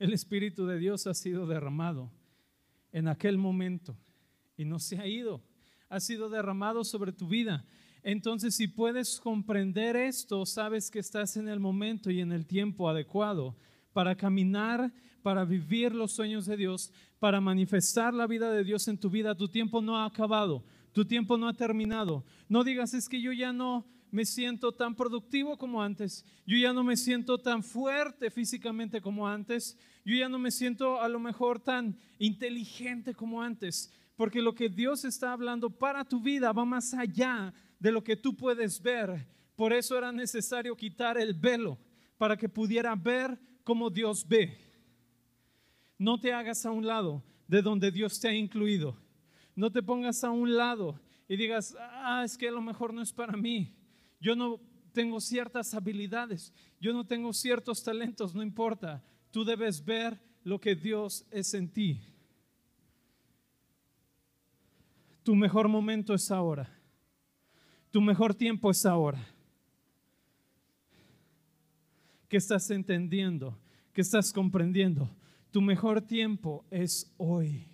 El 0.00 0.12
Espíritu 0.12 0.66
de 0.66 0.78
Dios 0.78 1.06
ha 1.06 1.14
sido 1.14 1.46
derramado 1.46 2.10
en 2.94 3.08
aquel 3.08 3.36
momento 3.36 3.98
y 4.56 4.64
no 4.64 4.78
se 4.78 4.98
ha 4.98 5.06
ido, 5.06 5.42
ha 5.88 5.98
sido 5.98 6.30
derramado 6.30 6.84
sobre 6.84 7.12
tu 7.12 7.26
vida. 7.26 7.66
Entonces, 8.04 8.54
si 8.54 8.68
puedes 8.68 9.18
comprender 9.18 9.96
esto, 9.96 10.46
sabes 10.46 10.90
que 10.90 11.00
estás 11.00 11.36
en 11.36 11.48
el 11.48 11.58
momento 11.58 12.10
y 12.10 12.20
en 12.20 12.30
el 12.30 12.46
tiempo 12.46 12.88
adecuado 12.88 13.56
para 13.92 14.14
caminar, 14.14 14.92
para 15.22 15.44
vivir 15.44 15.92
los 15.92 16.12
sueños 16.12 16.46
de 16.46 16.56
Dios, 16.56 16.92
para 17.18 17.40
manifestar 17.40 18.14
la 18.14 18.28
vida 18.28 18.52
de 18.52 18.62
Dios 18.62 18.86
en 18.86 18.98
tu 18.98 19.10
vida. 19.10 19.34
Tu 19.34 19.48
tiempo 19.48 19.82
no 19.82 19.96
ha 19.96 20.04
acabado, 20.04 20.64
tu 20.92 21.04
tiempo 21.04 21.36
no 21.36 21.48
ha 21.48 21.54
terminado. 21.54 22.24
No 22.48 22.62
digas, 22.62 22.94
es 22.94 23.08
que 23.08 23.20
yo 23.20 23.32
ya 23.32 23.52
no 23.52 23.84
me 24.14 24.24
siento 24.24 24.70
tan 24.70 24.94
productivo 24.94 25.58
como 25.58 25.82
antes, 25.82 26.24
yo 26.46 26.56
ya 26.56 26.72
no 26.72 26.84
me 26.84 26.96
siento 26.96 27.36
tan 27.36 27.64
fuerte 27.64 28.30
físicamente 28.30 29.00
como 29.00 29.26
antes, 29.26 29.76
yo 30.04 30.14
ya 30.14 30.28
no 30.28 30.38
me 30.38 30.52
siento 30.52 31.02
a 31.02 31.08
lo 31.08 31.18
mejor 31.18 31.58
tan 31.58 31.98
inteligente 32.20 33.12
como 33.12 33.42
antes, 33.42 33.92
porque 34.14 34.40
lo 34.40 34.54
que 34.54 34.68
Dios 34.68 35.04
está 35.04 35.32
hablando 35.32 35.68
para 35.68 36.04
tu 36.04 36.20
vida 36.20 36.52
va 36.52 36.64
más 36.64 36.94
allá 36.94 37.52
de 37.80 37.90
lo 37.90 38.04
que 38.04 38.14
tú 38.14 38.36
puedes 38.36 38.80
ver. 38.80 39.26
Por 39.56 39.72
eso 39.72 39.98
era 39.98 40.12
necesario 40.12 40.76
quitar 40.76 41.18
el 41.18 41.34
velo 41.34 41.76
para 42.16 42.36
que 42.36 42.48
pudiera 42.48 42.94
ver 42.94 43.36
como 43.64 43.90
Dios 43.90 44.24
ve. 44.28 44.56
No 45.98 46.20
te 46.20 46.32
hagas 46.32 46.64
a 46.64 46.70
un 46.70 46.86
lado 46.86 47.24
de 47.48 47.62
donde 47.62 47.90
Dios 47.90 48.20
te 48.20 48.28
ha 48.28 48.32
incluido. 48.32 48.96
No 49.56 49.72
te 49.72 49.82
pongas 49.82 50.22
a 50.22 50.30
un 50.30 50.56
lado 50.56 51.00
y 51.28 51.36
digas, 51.36 51.76
ah, 51.80 52.22
es 52.24 52.38
que 52.38 52.46
a 52.46 52.52
lo 52.52 52.62
mejor 52.62 52.94
no 52.94 53.02
es 53.02 53.12
para 53.12 53.36
mí. 53.36 53.74
Yo 54.24 54.34
no 54.34 54.58
tengo 54.94 55.20
ciertas 55.20 55.74
habilidades, 55.74 56.54
yo 56.80 56.94
no 56.94 57.04
tengo 57.04 57.30
ciertos 57.34 57.84
talentos, 57.84 58.34
no 58.34 58.42
importa. 58.42 59.04
Tú 59.30 59.44
debes 59.44 59.84
ver 59.84 60.18
lo 60.44 60.58
que 60.58 60.74
Dios 60.74 61.26
es 61.30 61.52
en 61.52 61.68
ti. 61.68 62.00
Tu 65.22 65.34
mejor 65.34 65.68
momento 65.68 66.14
es 66.14 66.30
ahora. 66.30 66.74
Tu 67.90 68.00
mejor 68.00 68.34
tiempo 68.34 68.70
es 68.70 68.86
ahora. 68.86 69.22
¿Qué 72.26 72.38
estás 72.38 72.70
entendiendo? 72.70 73.58
¿Qué 73.92 74.00
estás 74.00 74.32
comprendiendo? 74.32 75.14
Tu 75.50 75.60
mejor 75.60 76.00
tiempo 76.00 76.64
es 76.70 77.14
hoy. 77.18 77.73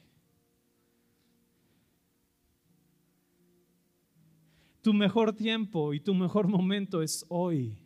Tu 4.82 4.92
mejor 4.92 5.34
tiempo 5.34 5.92
y 5.92 6.00
tu 6.00 6.14
mejor 6.14 6.48
momento 6.48 7.02
es 7.02 7.24
hoy. 7.28 7.76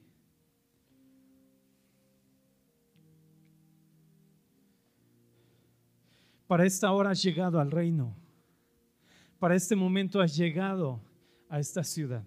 Para 6.46 6.66
esta 6.66 6.92
hora 6.92 7.10
has 7.10 7.22
llegado 7.22 7.58
al 7.58 7.70
reino. 7.70 8.14
Para 9.38 9.56
este 9.56 9.74
momento 9.74 10.20
has 10.20 10.36
llegado 10.36 11.00
a 11.48 11.58
esta 11.58 11.82
ciudad. 11.82 12.24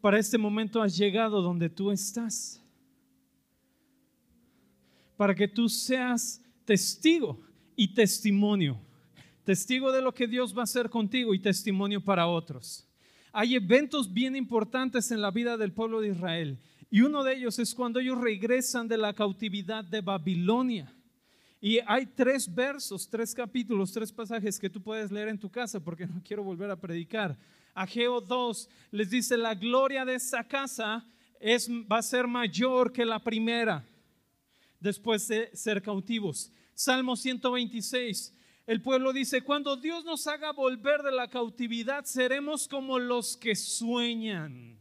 Para 0.00 0.18
este 0.18 0.38
momento 0.38 0.80
has 0.80 0.96
llegado 0.96 1.42
donde 1.42 1.68
tú 1.68 1.90
estás 1.90 2.64
para 5.18 5.34
que 5.34 5.48
tú 5.48 5.68
seas 5.68 6.40
testigo 6.64 7.40
y 7.74 7.92
testimonio. 7.92 8.80
Testigo 9.42 9.90
de 9.90 10.00
lo 10.00 10.14
que 10.14 10.28
Dios 10.28 10.56
va 10.56 10.60
a 10.60 10.64
hacer 10.64 10.88
contigo 10.88 11.34
y 11.34 11.40
testimonio 11.40 12.00
para 12.00 12.28
otros. 12.28 12.87
Hay 13.32 13.54
eventos 13.54 14.12
bien 14.12 14.36
importantes 14.36 15.10
en 15.10 15.20
la 15.20 15.30
vida 15.30 15.56
del 15.56 15.72
pueblo 15.72 16.00
de 16.00 16.08
Israel 16.08 16.58
y 16.90 17.02
uno 17.02 17.22
de 17.22 17.34
ellos 17.34 17.58
es 17.58 17.74
cuando 17.74 18.00
ellos 18.00 18.20
regresan 18.20 18.88
de 18.88 18.96
la 18.96 19.12
cautividad 19.12 19.84
de 19.84 20.00
Babilonia. 20.00 20.92
Y 21.60 21.80
hay 21.86 22.06
tres 22.06 22.52
versos, 22.52 23.08
tres 23.08 23.34
capítulos, 23.34 23.92
tres 23.92 24.12
pasajes 24.12 24.58
que 24.58 24.70
tú 24.70 24.80
puedes 24.80 25.10
leer 25.10 25.28
en 25.28 25.38
tu 25.38 25.50
casa 25.50 25.80
porque 25.80 26.06
no 26.06 26.22
quiero 26.24 26.44
volver 26.44 26.70
a 26.70 26.80
predicar. 26.80 27.36
Ageo 27.74 28.20
2 28.20 28.68
les 28.92 29.10
dice, 29.10 29.36
la 29.36 29.54
gloria 29.54 30.04
de 30.04 30.14
esa 30.14 30.44
casa 30.44 31.04
es, 31.40 31.68
va 31.70 31.98
a 31.98 32.02
ser 32.02 32.26
mayor 32.26 32.92
que 32.92 33.04
la 33.04 33.18
primera 33.18 33.84
después 34.80 35.26
de 35.28 35.50
ser 35.54 35.82
cautivos. 35.82 36.52
Salmo 36.74 37.16
126. 37.16 38.34
El 38.68 38.82
pueblo 38.82 39.14
dice, 39.14 39.40
cuando 39.40 39.76
Dios 39.76 40.04
nos 40.04 40.26
haga 40.26 40.52
volver 40.52 41.00
de 41.02 41.10
la 41.10 41.30
cautividad, 41.30 42.04
seremos 42.04 42.68
como 42.68 42.98
los 42.98 43.34
que 43.34 43.56
sueñan. 43.56 44.78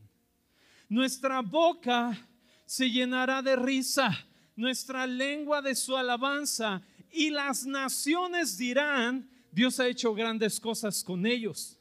Nuestra 0.89 1.41
boca 1.41 2.27
se 2.65 2.91
llenará 2.91 3.41
de 3.41 3.55
risa, 3.55 4.11
nuestra 4.57 5.07
lengua 5.07 5.61
de 5.61 5.73
su 5.73 5.95
alabanza, 5.95 6.81
y 7.09 7.29
las 7.29 7.65
naciones 7.65 8.57
dirán, 8.57 9.29
Dios 9.53 9.79
ha 9.79 9.87
hecho 9.87 10.13
grandes 10.13 10.59
cosas 10.59 11.01
con 11.01 11.25
ellos. 11.25 11.79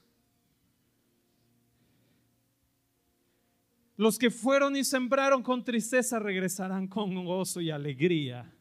Los 3.97 4.17
que 4.17 4.31
fueron 4.31 4.77
y 4.77 4.85
sembraron 4.85 5.43
con 5.43 5.65
tristeza 5.65 6.21
regresarán 6.21 6.87
con 6.87 7.25
gozo 7.25 7.61
y 7.61 7.73
alegría. 7.73 8.56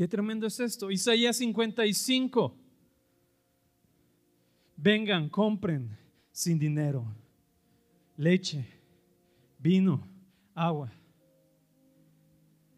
Qué 0.00 0.08
tremendo 0.08 0.46
es 0.46 0.58
esto. 0.58 0.90
Isaías 0.90 1.36
55. 1.36 2.56
Vengan, 4.74 5.28
compren 5.28 5.94
sin 6.32 6.58
dinero 6.58 7.04
leche, 8.16 8.64
vino, 9.58 10.02
agua. 10.54 10.90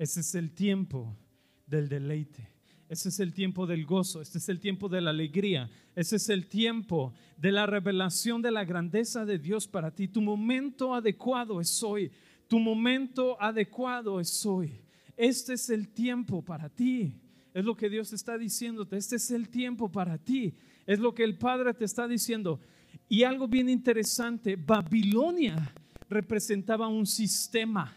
Ese 0.01 0.19
es 0.19 0.35
el 0.35 0.51
tiempo 0.51 1.17
del 1.65 1.89
deleite. 1.89 2.49
Ese 2.89 3.11
es 3.11 3.21
el 3.21 3.33
tiempo 3.33 3.69
del 3.69 3.87
gozo, 3.87 4.21
este 4.21 4.39
es 4.39 4.49
el 4.49 4.59
tiempo 4.59 4.89
de 4.89 5.01
la 5.01 5.11
alegría, 5.11 5.71
ese 5.95 6.17
es 6.17 6.29
el 6.29 6.49
tiempo 6.49 7.15
de 7.37 7.53
la 7.53 7.67
revelación 7.67 8.43
de 8.43 8.51
la 8.51 8.65
grandeza 8.65 9.25
de 9.25 9.39
Dios 9.39 9.69
para 9.69 9.95
ti. 9.95 10.09
Tu 10.09 10.21
momento 10.21 10.93
adecuado 10.93 11.61
es 11.61 11.85
hoy, 11.85 12.11
tu 12.49 12.59
momento 12.59 13.41
adecuado 13.41 14.19
es 14.19 14.45
hoy. 14.45 14.83
Este 15.17 15.55
es 15.55 15.71
el 15.71 15.89
tiempo 15.89 16.43
para 16.43 16.69
ti, 16.69 17.15
Es 17.55 17.65
lo 17.67 17.77
que 17.77 17.91
Dios 17.91 18.13
está 18.15 18.39
diciéndote. 18.39 18.97
Este 18.97 19.17
es 19.17 19.31
el 19.31 19.51
tiempo 19.51 19.93
para 19.93 20.17
ti. 20.17 20.55
Es 20.87 20.99
lo 20.99 21.15
que 21.15 21.23
el 21.23 21.37
Padre 21.37 21.75
te 21.75 21.85
está 21.85 22.09
diciendo. 22.09 22.61
Y 23.09 23.25
algo 23.25 23.47
bien 23.47 23.69
interesante, 23.69 24.57
Babilonia 24.57 25.73
representaba 26.09 26.89
un 26.89 27.07
sistema 27.07 27.95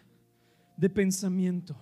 de 0.76 0.90
pensamiento. 0.90 1.76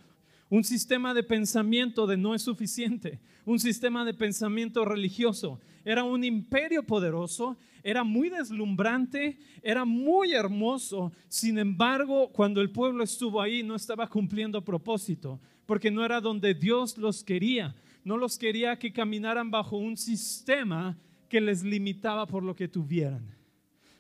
Un 0.54 0.64
sistema 0.64 1.16
de 1.16 1.24
pensamiento 1.24 2.06
de 2.06 2.16
no 2.16 2.36
es 2.36 2.44
suficiente. 2.44 3.20
Un 3.44 3.60
sistema 3.60 4.06
de 4.06 4.14
pensamiento 4.14 4.86
religioso. 4.86 5.60
Era 5.84 6.04
un 6.04 6.24
imperio 6.24 6.84
poderoso, 6.84 7.58
era 7.82 8.04
muy 8.04 8.30
deslumbrante, 8.30 9.40
era 9.64 9.84
muy 9.84 10.34
hermoso. 10.34 11.12
Sin 11.28 11.58
embargo, 11.58 12.30
cuando 12.32 12.62
el 12.62 12.70
pueblo 12.70 13.04
estuvo 13.04 13.42
ahí, 13.42 13.64
no 13.64 13.74
estaba 13.74 14.08
cumpliendo 14.08 14.64
propósito, 14.64 15.40
porque 15.66 15.90
no 15.90 16.06
era 16.06 16.22
donde 16.22 16.54
Dios 16.54 17.00
los 17.00 17.24
quería. 17.24 17.74
No 18.04 18.16
los 18.16 18.38
quería 18.38 18.78
que 18.78 18.94
caminaran 18.94 19.50
bajo 19.50 19.78
un 19.78 19.98
sistema 19.98 20.96
que 21.30 21.42
les 21.42 21.64
limitaba 21.64 22.28
por 22.28 22.44
lo 22.44 22.56
que 22.56 22.68
tuvieran, 22.68 23.26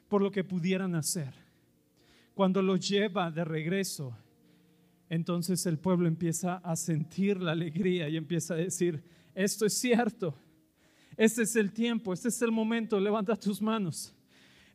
por 0.08 0.22
lo 0.22 0.30
que 0.30 0.44
pudieran 0.44 0.94
hacer. 0.94 1.34
Cuando 2.36 2.62
los 2.62 2.88
lleva 2.88 3.32
de 3.32 3.44
regreso, 3.44 4.16
entonces 5.14 5.64
el 5.68 5.78
pueblo 5.78 6.08
empieza 6.08 6.56
a 6.56 6.76
sentir 6.76 7.40
la 7.40 7.52
alegría 7.52 8.10
y 8.10 8.18
empieza 8.18 8.56
a 8.56 8.58
decir, 8.58 9.04
esto 9.36 9.68
es 9.68 9.76
cierto, 9.76 10.36
este 11.16 11.44
es 11.44 11.56
el 11.56 11.72
tiempo, 11.72 12.14
este 12.14 12.30
es 12.30 12.42
el 12.42 12.52
momento, 12.52 13.00
levanta 13.00 13.36
tus 13.36 13.62
manos. 13.62 14.12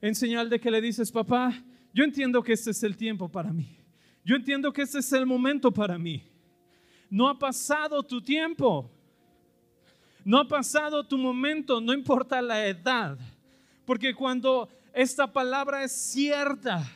En 0.01 0.15
señal 0.15 0.48
de 0.48 0.60
que 0.60 0.70
le 0.70 0.81
dices, 0.81 1.10
papá, 1.10 1.60
yo 1.93 2.05
entiendo 2.05 2.40
que 2.40 2.52
este 2.52 2.70
es 2.70 2.81
el 2.85 2.97
tiempo 2.97 3.28
para 3.28 3.52
mí. 3.52 3.78
Yo 4.24 4.36
entiendo 4.36 4.73
que 4.73 4.82
este 4.82 5.01
es 5.01 5.12
el 5.12 5.27
momento 5.27 5.73
para 5.73 5.98
mí. 5.98 6.23
No 7.10 7.28
ha 7.28 7.36
pasado 7.36 8.01
tu 8.05 8.23
tiempo. 8.23 8.89
No 10.24 10.39
ha 10.39 10.47
pasado 10.47 11.05
tu 11.05 11.19
momento, 11.19 11.81
no 11.81 11.93
importa 11.93 12.40
la 12.40 12.65
edad. 12.65 13.19
Porque 13.85 14.15
cuando 14.15 14.69
esta 14.93 15.32
palabra 15.32 15.82
es 15.82 15.90
cierta, 15.90 16.89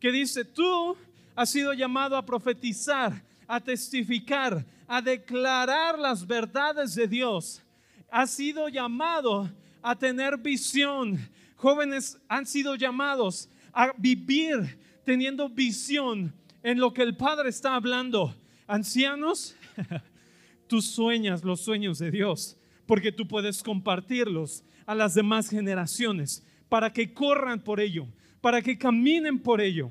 que 0.00 0.10
dice, 0.10 0.46
tú 0.46 0.96
has 1.36 1.50
sido 1.50 1.74
llamado 1.74 2.16
a 2.16 2.24
profetizar, 2.24 3.22
a 3.46 3.60
testificar, 3.60 4.64
a 4.88 5.02
declarar 5.02 5.98
las 5.98 6.26
verdades 6.26 6.94
de 6.94 7.06
Dios. 7.06 7.62
Has 8.10 8.30
sido 8.30 8.68
llamado 8.68 9.50
a 9.82 9.94
tener 9.94 10.38
visión. 10.38 11.18
Jóvenes 11.54 12.18
han 12.26 12.46
sido 12.46 12.74
llamados 12.74 13.48
a 13.72 13.92
vivir 13.98 14.78
teniendo 15.04 15.48
visión 15.48 16.34
en 16.62 16.80
lo 16.80 16.92
que 16.92 17.02
el 17.02 17.16
Padre 17.16 17.50
está 17.50 17.74
hablando. 17.74 18.34
Ancianos, 18.66 19.54
tú 20.66 20.80
sueñas 20.80 21.44
los 21.44 21.60
sueños 21.60 21.98
de 21.98 22.10
Dios 22.10 22.56
porque 22.86 23.12
tú 23.12 23.26
puedes 23.28 23.62
compartirlos 23.62 24.64
a 24.86 24.94
las 24.94 25.14
demás 25.14 25.50
generaciones 25.50 26.44
para 26.68 26.92
que 26.92 27.12
corran 27.12 27.60
por 27.60 27.80
ello, 27.80 28.06
para 28.40 28.62
que 28.62 28.78
caminen 28.78 29.38
por 29.38 29.60
ello. 29.60 29.90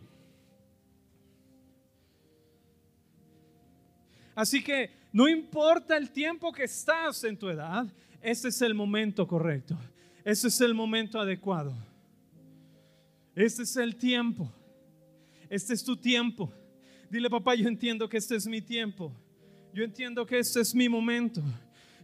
Así 4.36 4.62
que 4.62 4.91
no 5.14 5.30
importa 5.30 5.95
el 5.95 6.12
tiempo 6.12 6.52
que 6.52 6.66
estás 6.66 7.24
en 7.24 7.38
tu 7.38 7.49
edad, 7.49 7.88
ese 8.22 8.49
es 8.49 8.62
el 8.62 8.74
momento 8.74 9.26
correcto. 9.26 9.78
Ese 10.26 10.49
es 10.49 10.60
el 10.60 10.74
momento 10.74 11.20
adecuado. 11.20 11.74
Este 13.34 13.64
es 13.64 13.78
el 13.78 13.95
tiempo. 13.95 14.52
Este 15.49 15.74
es 15.74 15.84
tu 15.84 15.95
tiempo. 15.95 16.52
Dile, 17.10 17.30
papá, 17.30 17.56
yo 17.56 17.68
entiendo 17.68 18.10
que 18.10 18.18
este 18.18 18.36
es 18.36 18.45
mi 18.48 18.62
tiempo. 18.62 19.14
Yo 19.74 19.84
entiendo 19.84 20.26
que 20.26 20.40
este 20.40 20.62
es 20.62 20.74
mi 20.74 20.90
momento. 20.90 21.41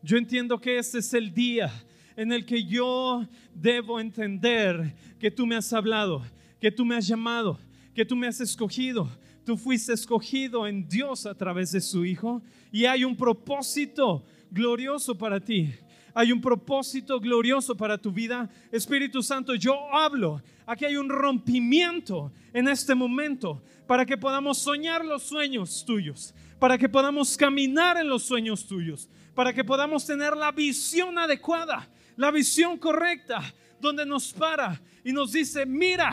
Yo 0.04 0.18
entiendo 0.18 0.60
que 0.60 0.78
este 0.78 1.00
es 1.00 1.14
el 1.14 1.34
día 1.34 1.72
en 2.16 2.32
el 2.32 2.46
que 2.46 2.64
yo 2.64 3.26
debo 3.54 4.00
entender 4.00 4.94
que 5.20 5.32
tú 5.32 5.46
me 5.48 5.56
has 5.56 5.74
hablado, 5.74 6.24
que 6.60 6.72
tú 6.72 6.86
me 6.86 6.96
has 6.96 7.08
llamado, 7.08 7.60
que 7.94 8.06
tú 8.06 8.16
me 8.16 8.28
has 8.28 8.40
escogido, 8.40 9.10
Tú 9.46 9.58
fuiste 9.58 9.94
escogido 9.94 10.68
en 10.68 10.88
Dios 10.88 11.26
a 11.26 11.34
través 11.34 11.72
de 11.72 11.82
su 11.82 12.06
Hijo 12.06 12.42
y 12.72 12.86
hay 12.86 13.04
un 13.04 13.16
propósito 13.16 14.24
glorioso 14.52 15.18
para 15.18 15.40
ti. 15.40 15.74
Hay 16.14 16.32
un 16.32 16.42
propósito 16.42 17.20
glorioso 17.20 17.76
para 17.76 17.98
tu 17.98 18.12
vida. 18.12 18.50
Espíritu 18.72 19.24
Santo, 19.24 19.56
yo 19.56 19.76
hablo. 19.96 20.42
Aquí 20.66 20.86
hay 20.86 20.98
un 20.98 21.10
rompimiento 21.10 22.32
en 22.54 22.68
este 22.68 22.94
momento 22.94 23.64
para 23.88 24.06
que 24.06 24.18
podamos 24.18 24.58
soñar 24.58 25.04
los 25.04 25.24
sueños 25.24 25.84
tuyos, 25.86 26.34
para 26.60 26.78
que 26.78 26.90
podamos 26.90 27.36
caminar 27.36 27.98
en 27.98 28.08
los 28.08 28.24
sueños 28.24 28.68
tuyos, 28.68 29.10
para 29.34 29.54
que 29.54 29.64
podamos 29.64 30.06
tener 30.06 30.36
la 30.36 30.52
visión 30.52 31.18
adecuada, 31.18 31.90
la 32.16 32.32
visión 32.32 32.78
correcta, 32.78 33.42
donde 33.80 34.06
nos 34.06 34.32
para 34.32 34.82
y 35.04 35.12
nos 35.12 35.32
dice, 35.32 35.66
mira 35.66 36.12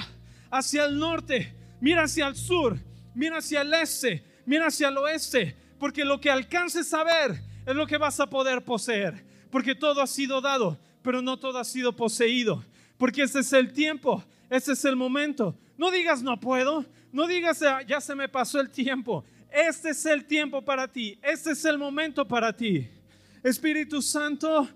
hacia 0.50 0.86
el 0.86 0.98
norte, 0.98 1.54
mira 1.80 2.04
hacia 2.04 2.26
el 2.26 2.34
sur, 2.34 2.78
mira 3.18 3.38
hacia 3.38 3.62
el 3.62 3.74
este, 3.74 4.24
mira 4.46 4.68
hacia 4.68 4.88
el 4.88 4.96
oeste, 4.96 5.56
porque 5.80 6.04
lo 6.04 6.20
que 6.20 6.30
alcances 6.30 6.94
a 6.94 7.02
ver 7.02 7.42
es 7.66 7.74
lo 7.74 7.84
que 7.84 7.98
vas 7.98 8.20
a 8.20 8.30
poder 8.30 8.62
poseer, 8.64 9.24
porque 9.50 9.74
todo 9.74 10.00
ha 10.00 10.06
sido 10.06 10.40
dado, 10.40 10.78
pero 11.02 11.20
no 11.20 11.36
todo 11.36 11.58
ha 11.58 11.64
sido 11.64 11.96
poseído, 11.96 12.64
porque 12.96 13.22
ese 13.22 13.40
es 13.40 13.52
el 13.52 13.72
tiempo, 13.72 14.24
ese 14.48 14.72
es 14.72 14.84
el 14.84 14.94
momento. 14.94 15.58
No 15.76 15.90
digas 15.90 16.22
no 16.22 16.38
puedo, 16.38 16.84
no 17.10 17.26
digas 17.26 17.60
ah, 17.62 17.82
ya 17.82 18.00
se 18.00 18.14
me 18.14 18.28
pasó 18.28 18.60
el 18.60 18.70
tiempo. 18.70 19.24
Este 19.50 19.90
es 19.90 20.06
el 20.06 20.24
tiempo 20.24 20.62
para 20.62 20.86
ti, 20.86 21.18
este 21.20 21.50
es 21.50 21.64
el 21.64 21.76
momento 21.76 22.26
para 22.26 22.52
ti. 22.52 22.88
Espíritu 23.42 24.00
Santo, 24.00 24.68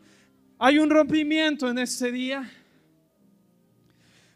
hay 0.58 0.80
un 0.80 0.90
rompimiento 0.90 1.68
en 1.68 1.78
este 1.78 2.10
día 2.10 2.50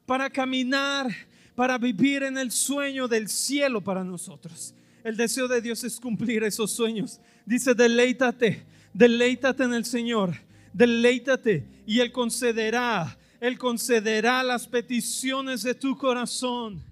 para 0.07 0.31
caminar 0.31 1.09
para 1.57 1.79
vivir 1.79 2.23
en 2.23 2.39
el 2.39 2.53
sueño 2.53 3.09
del 3.09 3.29
cielo 3.29 3.81
para 3.81 4.05
nosotros. 4.05 4.75
El 5.03 5.17
deseo 5.17 5.49
de 5.49 5.61
Dios 5.61 5.83
es 5.83 5.99
cumplir 5.99 6.45
esos 6.45 6.71
sueños. 6.71 7.19
Dice, 7.45 7.75
deleítate, 7.75 8.65
deleítate 8.93 9.65
en 9.65 9.73
el 9.73 9.85
Señor, 9.85 10.35
deleítate 10.73 11.65
y 11.87 12.01
Él 12.01 12.13
concederá, 12.13 13.19
Él 13.41 13.59
concederá 13.59 14.43
las 14.43 14.69
peticiones 14.69 15.63
de 15.63 15.75
tu 15.75 15.97
corazón. 15.97 16.83